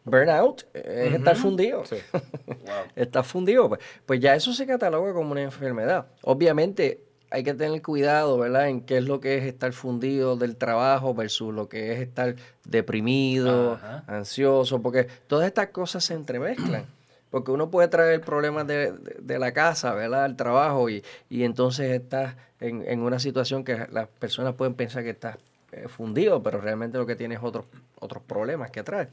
Burnout 0.05 0.62
es 0.72 0.84
uh 0.84 1.12
-huh. 1.12 1.16
estar 1.18 1.36
fundido. 1.36 1.84
Sí. 1.84 1.97
wow. 2.47 2.86
Estás 2.97 3.26
fundido. 3.26 3.68
Pues, 3.68 3.80
pues 4.07 4.20
ya 4.20 4.34
eso 4.34 4.53
se 4.55 4.66
cataloga 4.66 5.12
como 5.12 5.32
una 5.32 5.43
enfermedad. 5.43 6.07
Obviamente, 6.22 7.03
hay 7.31 7.43
que 7.43 7.55
tener 7.55 7.83
cuidado, 7.83 8.39
¿verdad? 8.39 8.68
En 8.68 8.81
qué 8.81 8.99
es 8.99 9.05
lo 9.05 9.20
que 9.20 9.37
es 9.39 9.45
estar 9.45 9.72
fundido 9.72 10.37
del 10.37 10.57
trabajo 10.57 11.14
versus 11.14 11.55
lo 11.55 11.68
que 11.68 11.93
es 11.93 12.01
estar 12.01 12.37
deprimido, 12.64 13.74
Ajá. 13.74 14.05
ansioso, 14.07 14.81
porque 14.81 15.09
todas 15.26 15.47
estas 15.47 15.68
cosas 15.68 16.05
se 16.05 16.14
entremezclan. 16.14 16.87
Porque 17.31 17.51
uno 17.51 17.70
puede 17.70 17.89
traer 17.89 18.22
problemas 18.22 18.66
de, 18.66 18.91
de, 18.91 19.16
de 19.20 19.39
la 19.39 19.53
casa, 19.53 19.93
¿verdad? 19.93 20.24
Al 20.24 20.35
trabajo 20.35 20.89
y, 20.89 21.05
y 21.29 21.43
entonces 21.43 21.91
estás 21.91 22.37
en, 22.59 22.83
en, 22.89 23.01
una 23.01 23.18
situación 23.18 23.64
que 23.64 23.87
las 23.93 24.09
personas 24.09 24.55
pueden 24.55 24.72
pensar 24.72 25.05
que 25.05 25.11
estás 25.11 25.37
eh, 25.72 25.89
fundido, 25.89 26.43
pero 26.43 26.59
realmente 26.59 26.97
lo 26.97 27.05
que 27.05 27.16
tiene 27.16 27.35
es 27.35 27.43
otros, 27.43 27.66
otros 28.01 28.22
problemas 28.22 28.70
que 28.70 28.83
trae. 28.83 29.09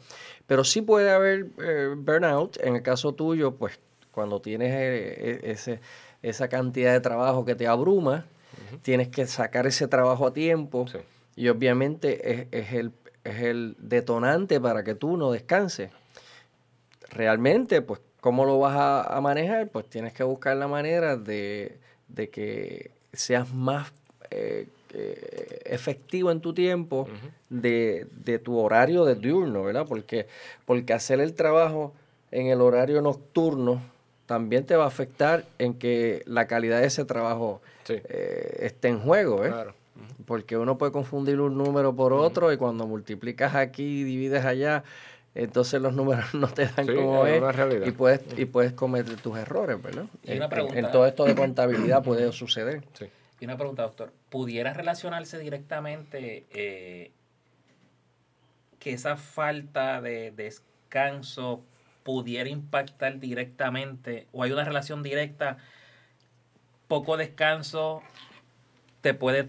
Pero 0.48 0.64
sí 0.64 0.82
puede 0.82 1.12
haber 1.12 1.48
eh, 1.62 1.94
burnout. 1.98 2.56
En 2.64 2.78
el 2.78 2.82
caso 2.82 3.14
tuyo, 3.14 3.56
pues 3.56 3.78
cuando 4.12 4.40
tienes 4.40 4.72
eh, 4.74 5.42
ese 5.44 5.82
esa 6.30 6.48
cantidad 6.48 6.92
de 6.92 7.00
trabajo 7.02 7.46
que 7.46 7.56
te 7.56 7.68
abruma, 7.68 8.26
uh 8.26 8.76
-huh. 8.76 8.82
tienes 8.82 9.10
que 9.10 9.28
sacar 9.28 9.68
ese 9.68 9.88
trabajo 9.88 10.26
a 10.26 10.34
tiempo 10.34 10.88
sí. 10.88 10.98
y 11.36 11.50
obviamente 11.50 12.32
es, 12.32 12.48
es, 12.52 12.74
el, 12.74 12.92
es 13.24 13.42
el 13.42 13.76
detonante 13.78 14.60
para 14.60 14.84
que 14.84 14.96
tú 14.96 15.18
no 15.18 15.32
descanses. 15.32 15.92
Realmente, 17.10 17.82
pues, 17.84 18.02
¿cómo 18.22 18.46
lo 18.46 18.58
vas 18.60 18.76
a, 18.76 19.04
a 19.04 19.22
manejar? 19.22 19.70
Pues 19.70 19.88
tienes 19.88 20.14
que 20.14 20.24
buscar 20.24 20.58
la 20.58 20.68
manera 20.68 21.16
de, 21.16 21.78
de 22.08 22.30
que 22.30 22.90
seas 23.14 23.54
más 23.54 23.94
eh, 24.32 24.68
efectivo 25.66 26.32
en 26.32 26.40
tu 26.40 26.54
tiempo 26.54 27.02
uh 27.02 27.06
-huh. 27.08 27.32
de, 27.50 28.08
de, 28.12 28.40
tu 28.40 28.58
horario 28.58 29.06
de 29.06 29.16
diurno, 29.16 29.64
¿verdad? 29.64 29.86
Porque, 29.88 30.26
porque 30.66 30.94
hacer 30.94 31.20
el 31.20 31.34
trabajo 31.34 31.94
en 32.32 32.48
el 32.48 32.62
horario 32.62 33.02
nocturno 33.02 33.82
también 34.26 34.66
te 34.66 34.76
va 34.76 34.86
a 34.86 34.88
afectar 34.88 35.46
en 35.60 35.74
que 35.76 36.24
la 36.26 36.48
calidad 36.48 36.82
de 36.82 36.88
ese 36.88 37.06
trabajo 37.06 37.62
sí. 37.84 37.94
eh, 38.10 38.58
esté 38.62 38.88
en 38.90 39.00
juego, 39.00 39.46
¿eh? 39.46 39.50
Claro. 39.50 39.74
Porque 40.26 40.58
uno 40.58 40.78
puede 40.78 40.92
confundir 40.92 41.40
un 41.40 41.58
número 41.58 41.96
por 41.96 42.12
otro 42.14 42.48
uh 42.48 42.50
-huh. 42.50 42.54
y 42.56 42.58
cuando 42.58 42.88
multiplicas 42.88 43.54
aquí 43.56 44.02
y 44.02 44.04
divides 44.04 44.44
allá, 44.44 44.84
entonces 45.36 45.82
los 45.82 45.94
números 45.94 46.26
no 46.34 46.48
te 46.48 46.66
dan 46.66 46.86
Sí, 46.88 46.96
como 46.96 47.26
es 47.28 47.34
es 47.36 47.42
una 47.42 47.52
realidad. 47.52 47.86
y 47.88 47.92
puedes, 47.92 48.22
y 48.38 48.46
puedes 48.46 48.74
cometer 48.74 49.16
tus 49.18 49.38
errores, 49.38 49.82
¿verdad? 49.82 50.06
Y 50.24 50.34
una 50.36 50.46
En- 50.46 50.50
pregunta. 50.50 50.80
En, 50.80 50.92
todo 50.92 51.06
esto 51.06 51.26
de 51.26 51.36
contabilidad 51.36 52.04
puede 52.04 52.32
suceder. 52.32 52.84
Sí. 52.98 53.06
Y 53.40 53.46
una 53.46 53.58
pregunta, 53.58 53.84
doctor. 53.84 54.12
¿Pudiera 54.30 54.74
relacionarse 54.74 55.38
directamente 55.38 56.46
eh, 56.52 57.12
que 58.80 58.94
esa 58.94 59.18
falta 59.18 60.02
de 60.02 60.32
descanso 60.32 61.62
pudiera 62.10 62.48
impactar 62.50 63.20
directamente 63.20 64.28
o 64.32 64.44
hay 64.44 64.52
una 64.52 64.64
relación 64.64 65.02
directa? 65.02 65.58
Poco 66.88 67.18
descanso 67.18 68.04
te 69.02 69.16
puede 69.16 69.48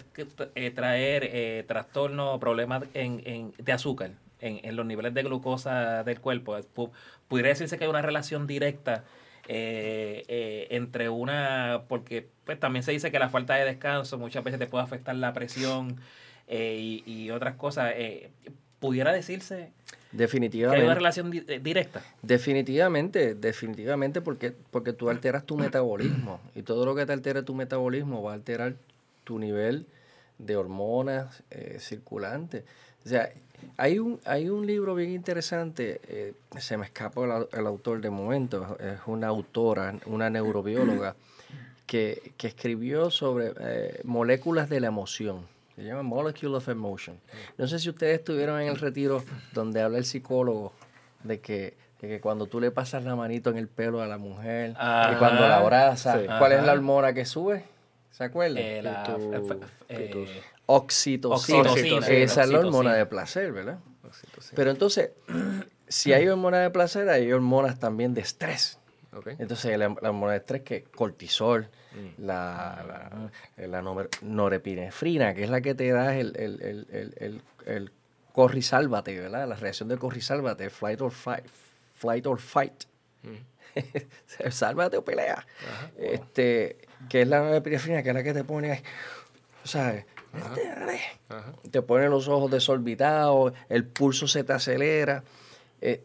eh, 0.54 0.70
traer 0.70 1.28
eh, 1.30 1.64
trastornos, 1.68 2.40
problemas 2.40 2.84
en, 2.94 3.22
en- 3.26 3.52
de 3.58 3.72
azúcar 3.72 4.12
en, 4.40 4.60
en 4.64 4.74
los 4.74 4.86
niveles 4.86 5.12
de 5.12 5.22
glucosa 5.22 6.02
del 6.02 6.18
cuerpo. 6.20 6.56
Pu- 6.74 6.90
Pudiera 7.28 7.50
decirse 7.50 7.76
que 7.76 7.84
hay 7.84 7.90
una 7.90 8.00
relación 8.02 8.46
directa 8.46 9.04
eh, 9.48 10.24
eh, 10.28 10.66
entre 10.70 11.10
una, 11.10 11.82
porque 11.88 12.26
pues 12.44 12.58
también 12.58 12.82
se 12.82 12.92
dice 12.92 13.10
que 13.10 13.18
la 13.18 13.28
falta 13.28 13.54
de 13.54 13.66
descanso 13.66 14.16
muchas 14.18 14.42
veces 14.42 14.58
te 14.58 14.66
puede 14.66 14.84
afectar 14.84 15.14
la 15.14 15.34
presión 15.34 16.00
y, 16.48 17.02
y 17.06 17.30
otras 17.30 17.56
cosas. 17.56 17.92
pudiera 18.78 19.12
decirse 19.12 19.72
que 20.16 20.22
hay 20.24 20.38
una 20.38 20.50
Definitivamente. 20.50 20.94
relación 20.94 21.30
di- 21.30 21.44
eh, 21.46 21.60
directa. 21.62 22.02
Definitivamente, 22.22 23.34
definitivamente 23.34 24.20
porque, 24.20 24.52
porque 24.70 24.92
tú 24.92 25.10
alteras 25.10 25.44
tu 25.44 25.56
metabolismo 25.56 26.40
y 26.54 26.62
todo 26.62 26.84
lo 26.86 26.94
que 26.94 27.04
te 27.06 27.12
altere 27.12 27.42
tu 27.42 27.54
metabolismo 27.54 28.22
va 28.22 28.32
a 28.32 28.34
alterar 28.34 28.74
tu 29.24 29.38
nivel 29.38 29.86
de 30.38 30.56
hormonas 30.56 31.42
eh, 31.50 31.78
circulantes. 31.80 32.64
O 33.04 33.08
sea, 33.08 33.30
hay 33.76 33.98
un, 33.98 34.20
hay 34.24 34.48
un 34.48 34.66
libro 34.66 34.94
bien 34.94 35.10
interesante, 35.10 36.00
eh, 36.08 36.34
se 36.58 36.76
me 36.76 36.84
escapó 36.84 37.24
el, 37.24 37.30
au- 37.30 37.48
el 37.52 37.66
autor 37.66 38.00
de 38.00 38.10
momento, 38.10 38.76
es 38.80 38.98
una 39.06 39.28
autora, 39.28 39.94
una 40.06 40.30
neurobióloga, 40.30 41.14
que, 41.86 42.32
que 42.36 42.48
escribió 42.48 43.10
sobre 43.10 43.52
eh, 43.60 44.00
moléculas 44.04 44.68
de 44.68 44.80
la 44.80 44.88
emoción. 44.88 45.46
Se 45.76 45.82
llama 45.84 46.02
Molecule 46.02 46.56
of 46.56 46.68
Emotion. 46.68 47.20
No 47.58 47.66
sé 47.68 47.78
si 47.78 47.88
ustedes 47.90 48.18
estuvieron 48.20 48.60
en 48.60 48.68
el 48.68 48.76
retiro 48.78 49.22
donde 49.52 49.82
habla 49.82 49.98
el 49.98 50.04
psicólogo 50.06 50.72
de 51.22 51.40
que, 51.40 51.76
de 52.00 52.08
que 52.08 52.20
cuando 52.20 52.46
tú 52.46 52.60
le 52.60 52.70
pasas 52.70 53.04
la 53.04 53.14
manito 53.14 53.50
en 53.50 53.58
el 53.58 53.68
pelo 53.68 54.00
a 54.00 54.06
la 54.06 54.16
mujer 54.18 54.74
Ajá. 54.78 55.12
y 55.12 55.16
cuando 55.16 55.42
la 55.46 55.58
abrazas, 55.58 56.20
Sí. 56.20 56.26
¿cuál 56.38 56.52
es 56.52 56.62
la 56.64 56.72
hormona 56.72 57.12
que 57.12 57.24
sube? 57.26 57.64
¿Se 58.10 58.24
acuerdan? 58.24 58.56
Eh, 58.58 58.80
la- 58.82 59.04
eh, 59.90 60.42
Oxitocina. 60.64 61.58
Oxitocina. 61.60 62.06
Esa 62.08 62.08
es 62.08 62.36
la 62.36 62.58
Oxitocina. 62.58 62.58
hormona 62.60 62.94
de 62.94 63.06
placer, 63.06 63.52
¿verdad? 63.52 63.78
Pero 64.54 64.70
entonces, 64.70 65.10
si 65.88 66.12
hay 66.14 66.26
hormona 66.26 66.58
de 66.60 66.70
placer, 66.70 67.08
hay 67.10 67.30
hormonas 67.30 67.78
también 67.78 68.14
de 68.14 68.22
estrés. 68.22 68.78
Entonces, 69.38 69.78
la, 69.78 69.88
la 70.00 70.08
hormona 70.10 70.32
de 70.32 70.38
estrés 70.38 70.62
que 70.62 70.76
es 70.76 70.84
la, 72.18 73.30
la, 73.56 73.66
la 73.66 73.82
nore- 73.82 74.08
norepinefrina, 74.22 75.34
que 75.34 75.44
es 75.44 75.50
la 75.50 75.60
que 75.60 75.74
te 75.74 75.90
da 75.90 76.16
el, 76.16 76.36
el, 76.36 76.60
el, 76.62 76.86
el, 76.90 77.14
el, 77.18 77.42
el 77.66 77.92
corrisálvate, 78.32 79.18
¿verdad? 79.18 79.48
La 79.48 79.56
reacción 79.56 79.88
de 79.88 79.96
corrisálvate, 79.96 80.70
flight 80.70 81.00
or 81.00 81.10
fight. 81.12 81.46
Flight 81.94 82.26
or 82.26 82.38
fight. 82.38 82.84
Sálvate 84.50 84.96
o 84.96 85.04
pelea. 85.04 85.46
Este, 85.98 86.78
que 87.08 87.22
es 87.22 87.28
la 87.28 87.40
norepinefrina, 87.40 88.02
que 88.02 88.10
es 88.10 88.14
la 88.14 88.22
que 88.22 88.34
te 88.34 88.44
pone 88.44 88.72
ahí, 88.72 88.82
¿sabes? 89.64 90.04
Te 91.70 91.82
pone 91.82 92.08
los 92.08 92.28
ojos 92.28 92.50
desorbitados, 92.50 93.52
el 93.68 93.86
pulso 93.86 94.26
se 94.26 94.44
te 94.44 94.52
acelera. 94.52 95.24
Eh, 95.80 96.04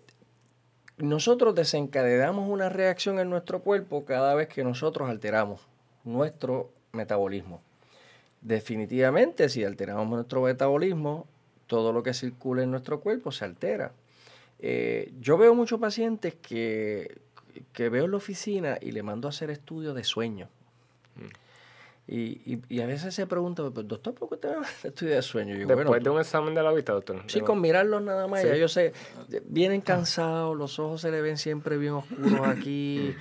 nosotros 0.97 1.55
desencadenamos 1.55 2.49
una 2.49 2.69
reacción 2.69 3.19
en 3.19 3.29
nuestro 3.29 3.59
cuerpo 3.61 4.05
cada 4.05 4.35
vez 4.35 4.47
que 4.47 4.63
nosotros 4.63 5.09
alteramos 5.09 5.67
nuestro 6.03 6.71
metabolismo. 6.93 7.61
Definitivamente, 8.41 9.49
si 9.49 9.63
alteramos 9.63 10.09
nuestro 10.09 10.41
metabolismo, 10.41 11.27
todo 11.67 11.93
lo 11.93 12.01
que 12.03 12.13
circula 12.13 12.63
en 12.63 12.71
nuestro 12.71 12.99
cuerpo 12.99 13.31
se 13.31 13.45
altera. 13.45 13.91
Eh, 14.59 15.11
yo 15.19 15.37
veo 15.37 15.53
muchos 15.55 15.79
pacientes 15.79 16.35
que, 16.41 17.19
que 17.73 17.89
veo 17.89 18.05
en 18.05 18.11
la 18.11 18.17
oficina 18.17 18.77
y 18.81 18.91
le 18.91 19.03
mando 19.03 19.27
a 19.27 19.29
hacer 19.29 19.49
estudios 19.51 19.95
de 19.95 20.03
sueño. 20.03 20.47
Y, 22.07 22.41
y- 22.45 22.61
y 22.67 22.81
a 22.81 22.87
veces 22.87 23.13
se 23.13 23.25
preguntan, 23.27 23.71
"Pues, 23.71 23.87
doctor, 23.87 24.13
¿por 24.15 24.27
qué 24.27 24.35
usted 24.35 24.57
me 24.57 24.89
estudio 24.89 25.15
de 25.15 25.21
sueño? 25.21 25.53
Yo, 25.53 25.59
Después 25.67 25.85
"Bueno, 25.85 26.03
de 26.03 26.09
un 26.09 26.19
examen 26.19 26.53
de 26.55 26.63
la 26.63 26.73
vista, 26.73 26.93
doctor. 26.93 27.23
Sí, 27.27 27.39
con 27.41 27.61
mirarlos 27.61 28.01
nada 28.01 28.27
más, 28.27 28.41
Sí. 28.41 28.47
ya 28.47 28.55
yo 28.57 28.67
sé, 28.67 28.91
vienen 29.45 29.81
cansados, 29.81 30.57
los 30.57 30.77
ojos 30.79 30.99
se 31.01 31.11
le 31.11 31.21
ven 31.21 31.37
siempre 31.37 31.77
bien 31.77 31.93
oscuros 31.93 32.47
aquí, 32.47 33.15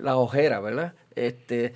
la 0.00 0.16
ojera, 0.16 0.60
¿verdad? 0.60 0.94
Este, 1.14 1.72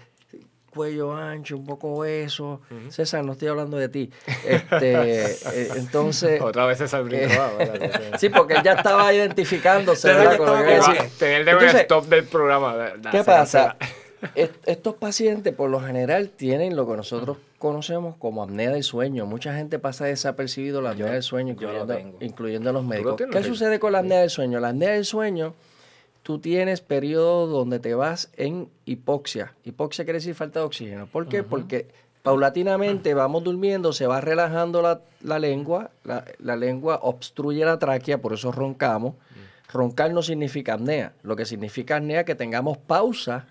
cuello 0.75 1.15
ancho, 1.15 1.57
un 1.57 1.65
poco 1.65 1.89
hueso. 1.95 2.61
César, 2.91 3.25
no 3.25 3.33
estoy 3.33 3.49
hablando 3.49 3.77
de 3.77 3.89
ti. 3.89 4.11
Este, 4.47 5.25
eh, 5.25 5.69
entonces, 5.77 6.41
Otra 6.43 6.67
vez 6.67 6.79
se 6.79 7.01
brinco, 7.03 7.33
Eh, 7.61 8.11
sí, 8.19 8.29
porque 8.29 8.55
él 8.55 8.63
ya 8.63 8.73
estaba 8.75 9.13
identificándose, 9.13 10.09
¿verdad? 10.09 10.37
Con 10.37 10.47
lo 10.47 10.67
que 10.67 10.75
a. 10.75 11.09
Tenía 11.19 11.39
el 11.39 11.49
stop 11.77 12.07
del 12.07 12.25
programa. 12.25 12.93
¿Qué 13.11 13.23
pasa? 13.25 13.77
Est- 14.35 14.55
Estos 14.67 14.95
pacientes 14.95 15.53
por 15.55 15.69
lo 15.71 15.81
general 15.81 16.31
tienen 16.31 16.77
lo 16.77 16.87
que 16.89 16.97
nosotros 16.97 17.37
conocemos 17.59 18.17
como 18.17 18.43
apnea 18.43 18.71
del 18.71 18.83
sueño. 18.83 19.27
Mucha 19.27 19.55
gente 19.55 19.79
pasa 19.79 20.07
desapercibido 20.07 20.81
la 20.81 20.91
apnea 20.91 21.13
del 21.13 21.23
sueño, 21.23 21.55
yo 21.59 21.71
lo 21.73 21.81
incluyendo, 21.83 22.25
incluyendo 22.25 22.73
los 22.73 22.85
médicos. 22.85 23.21
¿Qué 23.31 23.43
sucede 23.43 23.79
con 23.79 23.93
la 23.93 23.99
apnea 24.01 24.21
del 24.21 24.31
sueño? 24.31 24.61
La 24.61 24.69
apnea 24.71 24.91
del 24.91 25.05
sueño, 25.05 25.55
tú 26.25 26.41
tienes 26.41 26.81
periodos 26.81 27.49
donde 27.51 27.79
te 27.79 27.95
vas 27.95 28.31
en 28.37 28.69
hipoxia. 28.87 29.55
Hipoxia 29.65 30.05
quiere 30.05 30.19
decir 30.19 30.35
falta 30.35 30.59
de 30.59 30.67
oxígeno. 30.67 31.07
¿Por 31.07 31.29
qué? 31.29 31.43
Porque 31.45 31.87
paulatinamente 32.23 33.15
vamos 33.15 33.45
durmiendo, 33.45 33.93
se 33.93 34.07
va 34.09 34.21
relajando 34.21 34.83
la, 34.83 35.01
la 35.23 35.39
lengua, 35.39 35.91
la, 36.03 36.25
la 36.39 36.57
lengua 36.57 36.99
obstruye 37.03 37.65
la 37.65 37.79
tráquea, 37.79 38.19
por 38.19 38.33
eso 38.33 38.51
roncamos. 38.51 39.15
Roncar 39.73 40.13
no 40.13 40.23
significa 40.23 40.75
apnea. 40.75 41.13
Lo 41.23 41.37
que 41.37 41.45
significa 41.45 41.97
apnea 41.97 42.21
es 42.21 42.27
que 42.27 42.35
tengamos 42.35 42.79
pausa 42.79 43.47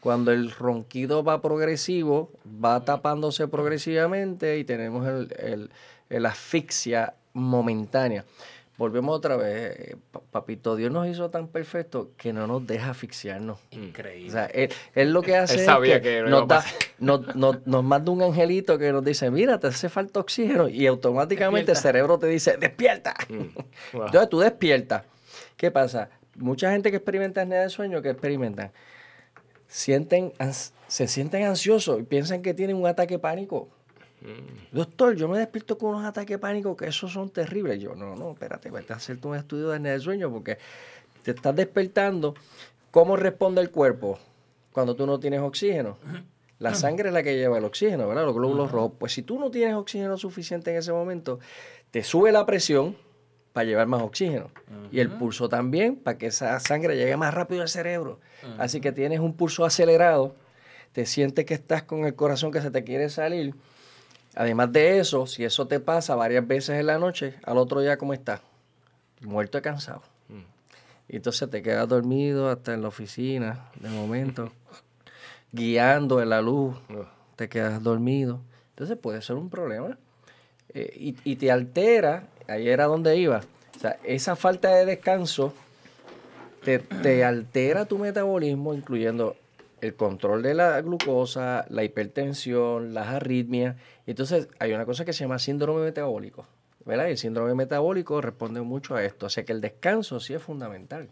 cuando 0.00 0.30
el 0.32 0.50
ronquido 0.52 1.24
va 1.24 1.40
progresivo, 1.42 2.30
va 2.64 2.84
tapándose 2.84 3.48
progresivamente 3.48 4.58
y 4.58 4.64
tenemos 4.64 5.06
el, 5.08 5.32
el- 5.38 5.70
el 6.10 6.26
asfixia 6.26 7.14
momentánea. 7.32 8.24
Volvemos 8.78 9.16
otra 9.16 9.36
vez. 9.36 9.78
eh, 9.78 9.96
pa- 10.12 10.20
Papito, 10.30 10.76
Dios 10.76 10.92
nos 10.92 11.06
hizo 11.08 11.30
tan 11.30 11.48
perfecto 11.48 12.10
que 12.18 12.32
no 12.34 12.46
nos 12.46 12.66
deja 12.66 12.90
asfixiarnos. 12.90 13.58
Increíble. 13.70 14.28
O 14.28 14.32
sea, 14.32 14.46
él, 14.46 14.70
él 14.94 15.12
lo 15.12 15.22
que 15.22 15.34
hace 15.36 15.64
sabía 15.64 15.96
es 15.96 16.02
que, 16.02 16.22
que 16.22 16.22
nos, 16.30 16.46
da- 16.46 16.64
nos, 16.98 17.34
nos- 17.36 17.66
nos 17.66 17.82
manda 17.84 18.12
un 18.12 18.20
angelito 18.22 18.76
que 18.78 18.92
nos 18.92 19.02
dice, 19.04 19.30
mira, 19.30 19.58
te 19.58 19.68
hace 19.68 19.88
falta 19.88 20.20
oxígeno. 20.20 20.68
Y 20.68 20.86
automáticamente 20.86 21.70
el 21.72 21.76
cerebro 21.78 22.18
te 22.18 22.26
dice, 22.26 22.58
despierta. 22.58 23.14
Mm, 23.30 23.96
wow. 23.96 24.06
Entonces 24.06 24.28
tú 24.28 24.40
despiertas. 24.40 25.04
¿Qué 25.56 25.70
pasa? 25.70 26.10
Mucha 26.34 26.70
gente 26.70 26.90
que 26.90 26.98
experimenta 26.98 27.40
apnea 27.42 27.62
de 27.62 27.70
sueño, 27.70 28.02
que 28.02 28.10
experimentan? 28.10 28.72
Sienten, 29.68 30.32
se 30.86 31.08
sienten 31.08 31.44
ansiosos 31.44 31.98
y 32.00 32.02
piensan 32.02 32.42
que 32.42 32.54
tienen 32.54 32.76
un 32.76 32.86
ataque 32.86 33.18
pánico. 33.18 33.68
Doctor, 34.72 35.14
yo 35.14 35.28
me 35.28 35.38
despierto 35.38 35.78
con 35.78 35.90
unos 35.90 36.04
ataques 36.04 36.38
pánicos 36.38 36.76
que 36.76 36.86
esos 36.86 37.12
son 37.12 37.30
terribles. 37.30 37.80
Yo, 37.80 37.94
no, 37.94 38.16
no, 38.16 38.32
espérate, 38.32 38.70
vete 38.70 38.92
a 38.92 38.96
hacerte 38.96 39.28
un 39.28 39.36
estudio 39.36 39.68
de 39.68 39.78
del 39.78 40.00
sueño 40.00 40.30
porque 40.30 40.58
te 41.22 41.32
estás 41.32 41.54
despertando. 41.54 42.34
¿Cómo 42.90 43.16
responde 43.16 43.60
el 43.60 43.70
cuerpo 43.70 44.18
cuando 44.72 44.96
tú 44.96 45.06
no 45.06 45.20
tienes 45.20 45.40
oxígeno? 45.40 45.98
La 46.58 46.74
sangre 46.74 47.08
es 47.08 47.14
la 47.14 47.22
que 47.22 47.36
lleva 47.36 47.58
el 47.58 47.64
oxígeno, 47.64 48.08
¿verdad? 48.08 48.24
Los 48.24 48.34
glóbulos 48.34 48.72
rojos. 48.72 48.92
Pues 48.98 49.12
si 49.12 49.22
tú 49.22 49.38
no 49.38 49.50
tienes 49.50 49.74
oxígeno 49.74 50.16
suficiente 50.16 50.70
en 50.70 50.78
ese 50.78 50.92
momento, 50.92 51.38
te 51.90 52.02
sube 52.02 52.32
la 52.32 52.46
presión 52.46 52.96
para 53.52 53.66
llevar 53.66 53.86
más 53.86 54.02
oxígeno. 54.02 54.50
Y 54.90 55.00
el 55.00 55.10
pulso 55.10 55.48
también, 55.48 55.96
para 55.96 56.18
que 56.18 56.26
esa 56.26 56.58
sangre 56.60 56.96
llegue 56.96 57.16
más 57.16 57.34
rápido 57.34 57.62
al 57.62 57.68
cerebro. 57.68 58.20
Así 58.58 58.80
que 58.80 58.92
tienes 58.92 59.20
un 59.20 59.34
pulso 59.34 59.64
acelerado, 59.64 60.34
te 60.92 61.06
sientes 61.06 61.44
que 61.44 61.54
estás 61.54 61.82
con 61.82 62.04
el 62.06 62.14
corazón 62.14 62.52
que 62.52 62.60
se 62.60 62.70
te 62.70 62.84
quiere 62.84 63.08
salir. 63.08 63.54
Además 64.36 64.70
de 64.70 64.98
eso, 64.98 65.26
si 65.26 65.44
eso 65.44 65.66
te 65.66 65.80
pasa 65.80 66.14
varias 66.14 66.46
veces 66.46 66.78
en 66.78 66.86
la 66.86 66.98
noche, 66.98 67.34
al 67.42 67.56
otro 67.56 67.80
día, 67.80 67.96
¿cómo 67.96 68.12
estás? 68.12 68.42
Muerto 69.22 69.56
y 69.56 69.62
cansado. 69.62 70.02
Y 71.08 71.16
entonces 71.16 71.48
te 71.48 71.62
quedas 71.62 71.88
dormido 71.88 72.50
hasta 72.50 72.74
en 72.74 72.82
la 72.82 72.88
oficina, 72.88 73.70
de 73.80 73.88
momento, 73.88 74.52
guiando 75.52 76.20
en 76.20 76.28
la 76.28 76.42
luz, 76.42 76.76
te 77.36 77.48
quedas 77.48 77.82
dormido. 77.82 78.40
Entonces 78.70 78.98
puede 78.98 79.22
ser 79.22 79.36
un 79.36 79.48
problema. 79.48 79.96
Eh, 80.74 80.92
y, 80.94 81.16
y 81.24 81.36
te 81.36 81.50
altera, 81.50 82.24
ahí 82.46 82.68
era 82.68 82.84
donde 82.84 83.16
iba. 83.16 83.40
O 83.76 83.80
sea, 83.80 83.96
esa 84.04 84.36
falta 84.36 84.68
de 84.74 84.84
descanso 84.84 85.54
te, 86.62 86.80
te 86.80 87.24
altera 87.24 87.86
tu 87.86 87.96
metabolismo, 87.98 88.74
incluyendo 88.74 89.34
el 89.86 89.94
control 89.94 90.42
de 90.42 90.54
la 90.54 90.80
glucosa, 90.80 91.64
la 91.68 91.84
hipertensión, 91.84 92.94
las 92.94 93.08
arritmias. 93.08 93.76
Y 94.06 94.10
entonces 94.10 94.48
hay 94.58 94.72
una 94.72 94.84
cosa 94.84 95.04
que 95.04 95.12
se 95.12 95.24
llama 95.24 95.38
síndrome 95.38 95.82
metabólico. 95.82 96.46
¿verdad? 96.84 97.10
El 97.10 97.18
síndrome 97.18 97.54
metabólico 97.54 98.20
responde 98.20 98.60
mucho 98.62 98.94
a 98.94 99.04
esto. 99.04 99.26
O 99.26 99.28
sea 99.28 99.44
que 99.44 99.52
el 99.52 99.60
descanso 99.60 100.20
sí 100.20 100.34
es 100.34 100.42
fundamental. 100.42 101.08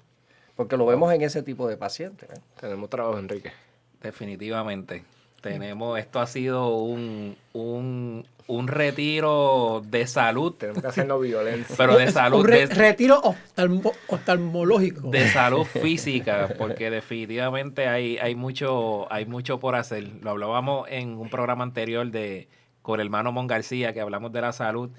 Porque 0.57 0.77
lo 0.77 0.87
vemos 0.87 1.13
en 1.13 1.23
ese 1.23 1.43
tipo 1.43 1.69
de 1.69 1.77
pacientes. 1.77 2.31
¿eh? 2.31 2.41
Tenemos 2.61 2.89
trabajo, 2.89 3.19
Enrique. 3.19 3.53
Definitivamente. 4.01 5.05
Tenemos, 5.53 5.99
esto 5.99 6.21
ha 6.21 6.27
sido 6.27 6.75
un, 6.77 7.37
un, 7.53 8.27
un 8.47 8.69
retiro 8.69 9.83
de 9.87 10.07
salud, 10.07 10.53
Tenemos 10.55 10.83
que 10.83 10.89
hacernos 10.89 11.21
violencia. 11.23 11.75
pero 11.79 11.97
de 11.97 12.11
salud, 12.11 12.41
Un 12.41 12.47
re- 12.49 12.67
de, 12.67 12.75
retiro 12.75 13.21
oftalmo- 13.23 13.93
oftalmológico. 14.09 15.09
de 15.11 15.29
salud 15.29 15.65
física, 15.65 16.55
porque 16.59 16.91
definitivamente 16.91 17.87
hay, 17.89 18.19
hay 18.19 18.35
mucho, 18.35 19.11
hay 19.13 19.27
mucho 19.27 19.59
por 19.61 19.75
hacer. 19.77 20.09
Lo 20.23 20.31
hablábamos 20.31 20.89
en 20.91 21.17
un 21.19 21.29
programa 21.31 21.65
anterior 21.65 22.11
de 22.11 22.49
con 22.83 23.01
el 23.01 23.07
hermano 23.07 23.33
Mon 23.33 23.47
García, 23.47 23.93
que 23.95 24.01
hablamos 24.01 24.33
de 24.33 24.41
la 24.43 24.53
salud, 24.53 24.91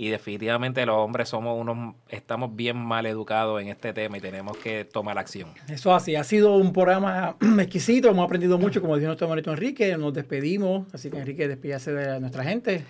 y 0.00 0.10
definitivamente 0.10 0.86
los 0.86 0.94
hombres 0.94 1.28
somos 1.28 1.60
unos, 1.60 1.96
estamos 2.08 2.54
bien 2.54 2.76
mal 2.76 3.04
educados 3.04 3.60
en 3.60 3.66
este 3.66 3.92
tema 3.92 4.18
y 4.18 4.20
tenemos 4.20 4.56
que 4.56 4.84
tomar 4.84 5.18
acción. 5.18 5.48
Eso 5.68 5.92
así, 5.92 6.14
ha 6.14 6.22
sido 6.22 6.54
un 6.54 6.72
programa 6.72 7.34
exquisito, 7.58 8.08
hemos 8.08 8.24
aprendido 8.24 8.58
mucho, 8.58 8.80
como 8.80 8.94
dijo 8.94 9.08
nuestro 9.08 9.26
hermanito 9.26 9.50
Enrique, 9.50 9.96
nos 9.96 10.14
despedimos, 10.14 10.86
así 10.94 11.10
que 11.10 11.18
Enrique 11.18 11.48
despídase 11.48 11.92
de 11.92 12.20
nuestra 12.20 12.44
gente. 12.44 12.84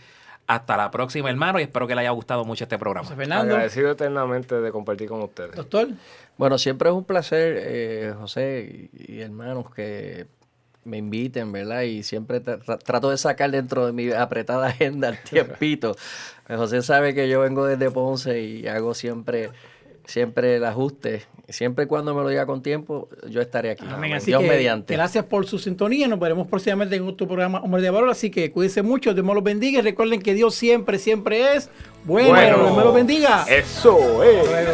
Hasta 0.47 0.77
la 0.77 0.91
próxima, 0.91 1.31
hermano, 1.31 1.59
y 1.59 1.63
espero 1.63 1.87
que 1.87 1.95
le 1.95 2.03
haya 2.03 2.11
gustado 2.11 2.45
mucho 2.45 2.65
este 2.65 2.79
programa. 2.79 3.07
José 3.07 3.17
Fernando, 3.17 3.55
Agradecido 3.55 3.91
eternamente 3.91 4.61
de 4.61 4.71
compartir 4.71 5.09
con 5.09 5.23
ustedes. 5.23 5.57
doctor, 5.57 5.89
Bueno, 6.37 6.59
siempre 6.59 6.91
es 6.91 6.95
un 6.95 7.05
placer, 7.05 7.57
eh, 7.59 8.15
José 8.21 8.91
y, 8.93 9.15
y 9.15 9.21
hermanos, 9.23 9.71
que 9.75 10.27
me 10.89 10.99
inviten, 10.99 11.53
¿verdad? 11.53 11.83
Y 11.83 12.03
siempre 12.03 12.41
tra 12.41 12.59
trato 12.59 13.11
de 13.11 13.19
sacar 13.19 13.51
dentro 13.51 13.87
de 13.87 13.93
mi 13.93 14.11
apretada 14.11 14.69
agenda 14.69 15.09
el 15.11 15.19
tiempito. 15.23 15.95
José 16.49 16.83
sabe 16.83 17.15
que 17.15 17.29
yo 17.29 17.41
vengo 17.41 17.67
desde 17.67 17.91
Ponce 17.91 18.41
y 18.43 18.67
hago 18.67 18.95
siempre 18.95 19.51
siempre 20.09 20.57
el 20.57 20.65
ajuste. 20.65 21.23
Siempre 21.49 21.87
cuando 21.87 22.15
me 22.15 22.23
lo 22.23 22.29
diga 22.29 22.45
con 22.47 22.63
tiempo, 22.63 23.09
yo 23.29 23.41
estaré 23.41 23.71
aquí. 23.71 23.85
Amén. 23.89 24.15
Así 24.15 24.27
Dios 24.27 24.43
que, 24.43 24.49
mediante. 24.49 24.95
Gracias 24.95 25.25
por 25.25 25.47
su 25.47 25.59
sintonía. 25.59 26.09
Nos 26.09 26.19
veremos 26.19 26.47
próximamente 26.47 26.97
en 26.97 27.07
otro 27.07 27.27
programa 27.27 27.61
Hombre 27.61 27.81
de 27.81 27.91
Valor. 27.91 28.11
Así 28.11 28.31
que 28.31 28.51
cuídense 28.51 28.83
mucho. 28.83 29.15
Dios 29.15 29.25
me 29.25 29.33
los 29.35 29.45
bendiga. 29.45 29.79
Y 29.79 29.83
recuerden 29.83 30.21
que 30.21 30.35
Dios 30.35 30.55
siempre, 30.55 30.99
siempre 30.99 31.55
es 31.55 31.71
bueno. 32.05 32.31
bueno 32.31 32.59
Dios 32.59 32.77
me 32.77 32.85
los 32.85 32.95
bendiga. 32.95 33.47
Eso 33.49 34.23
es. 34.25 34.49
Bueno. 34.49 34.73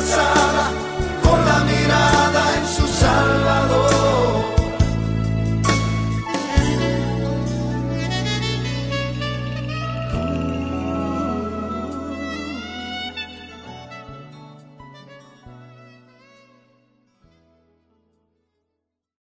casa. 0.00 0.29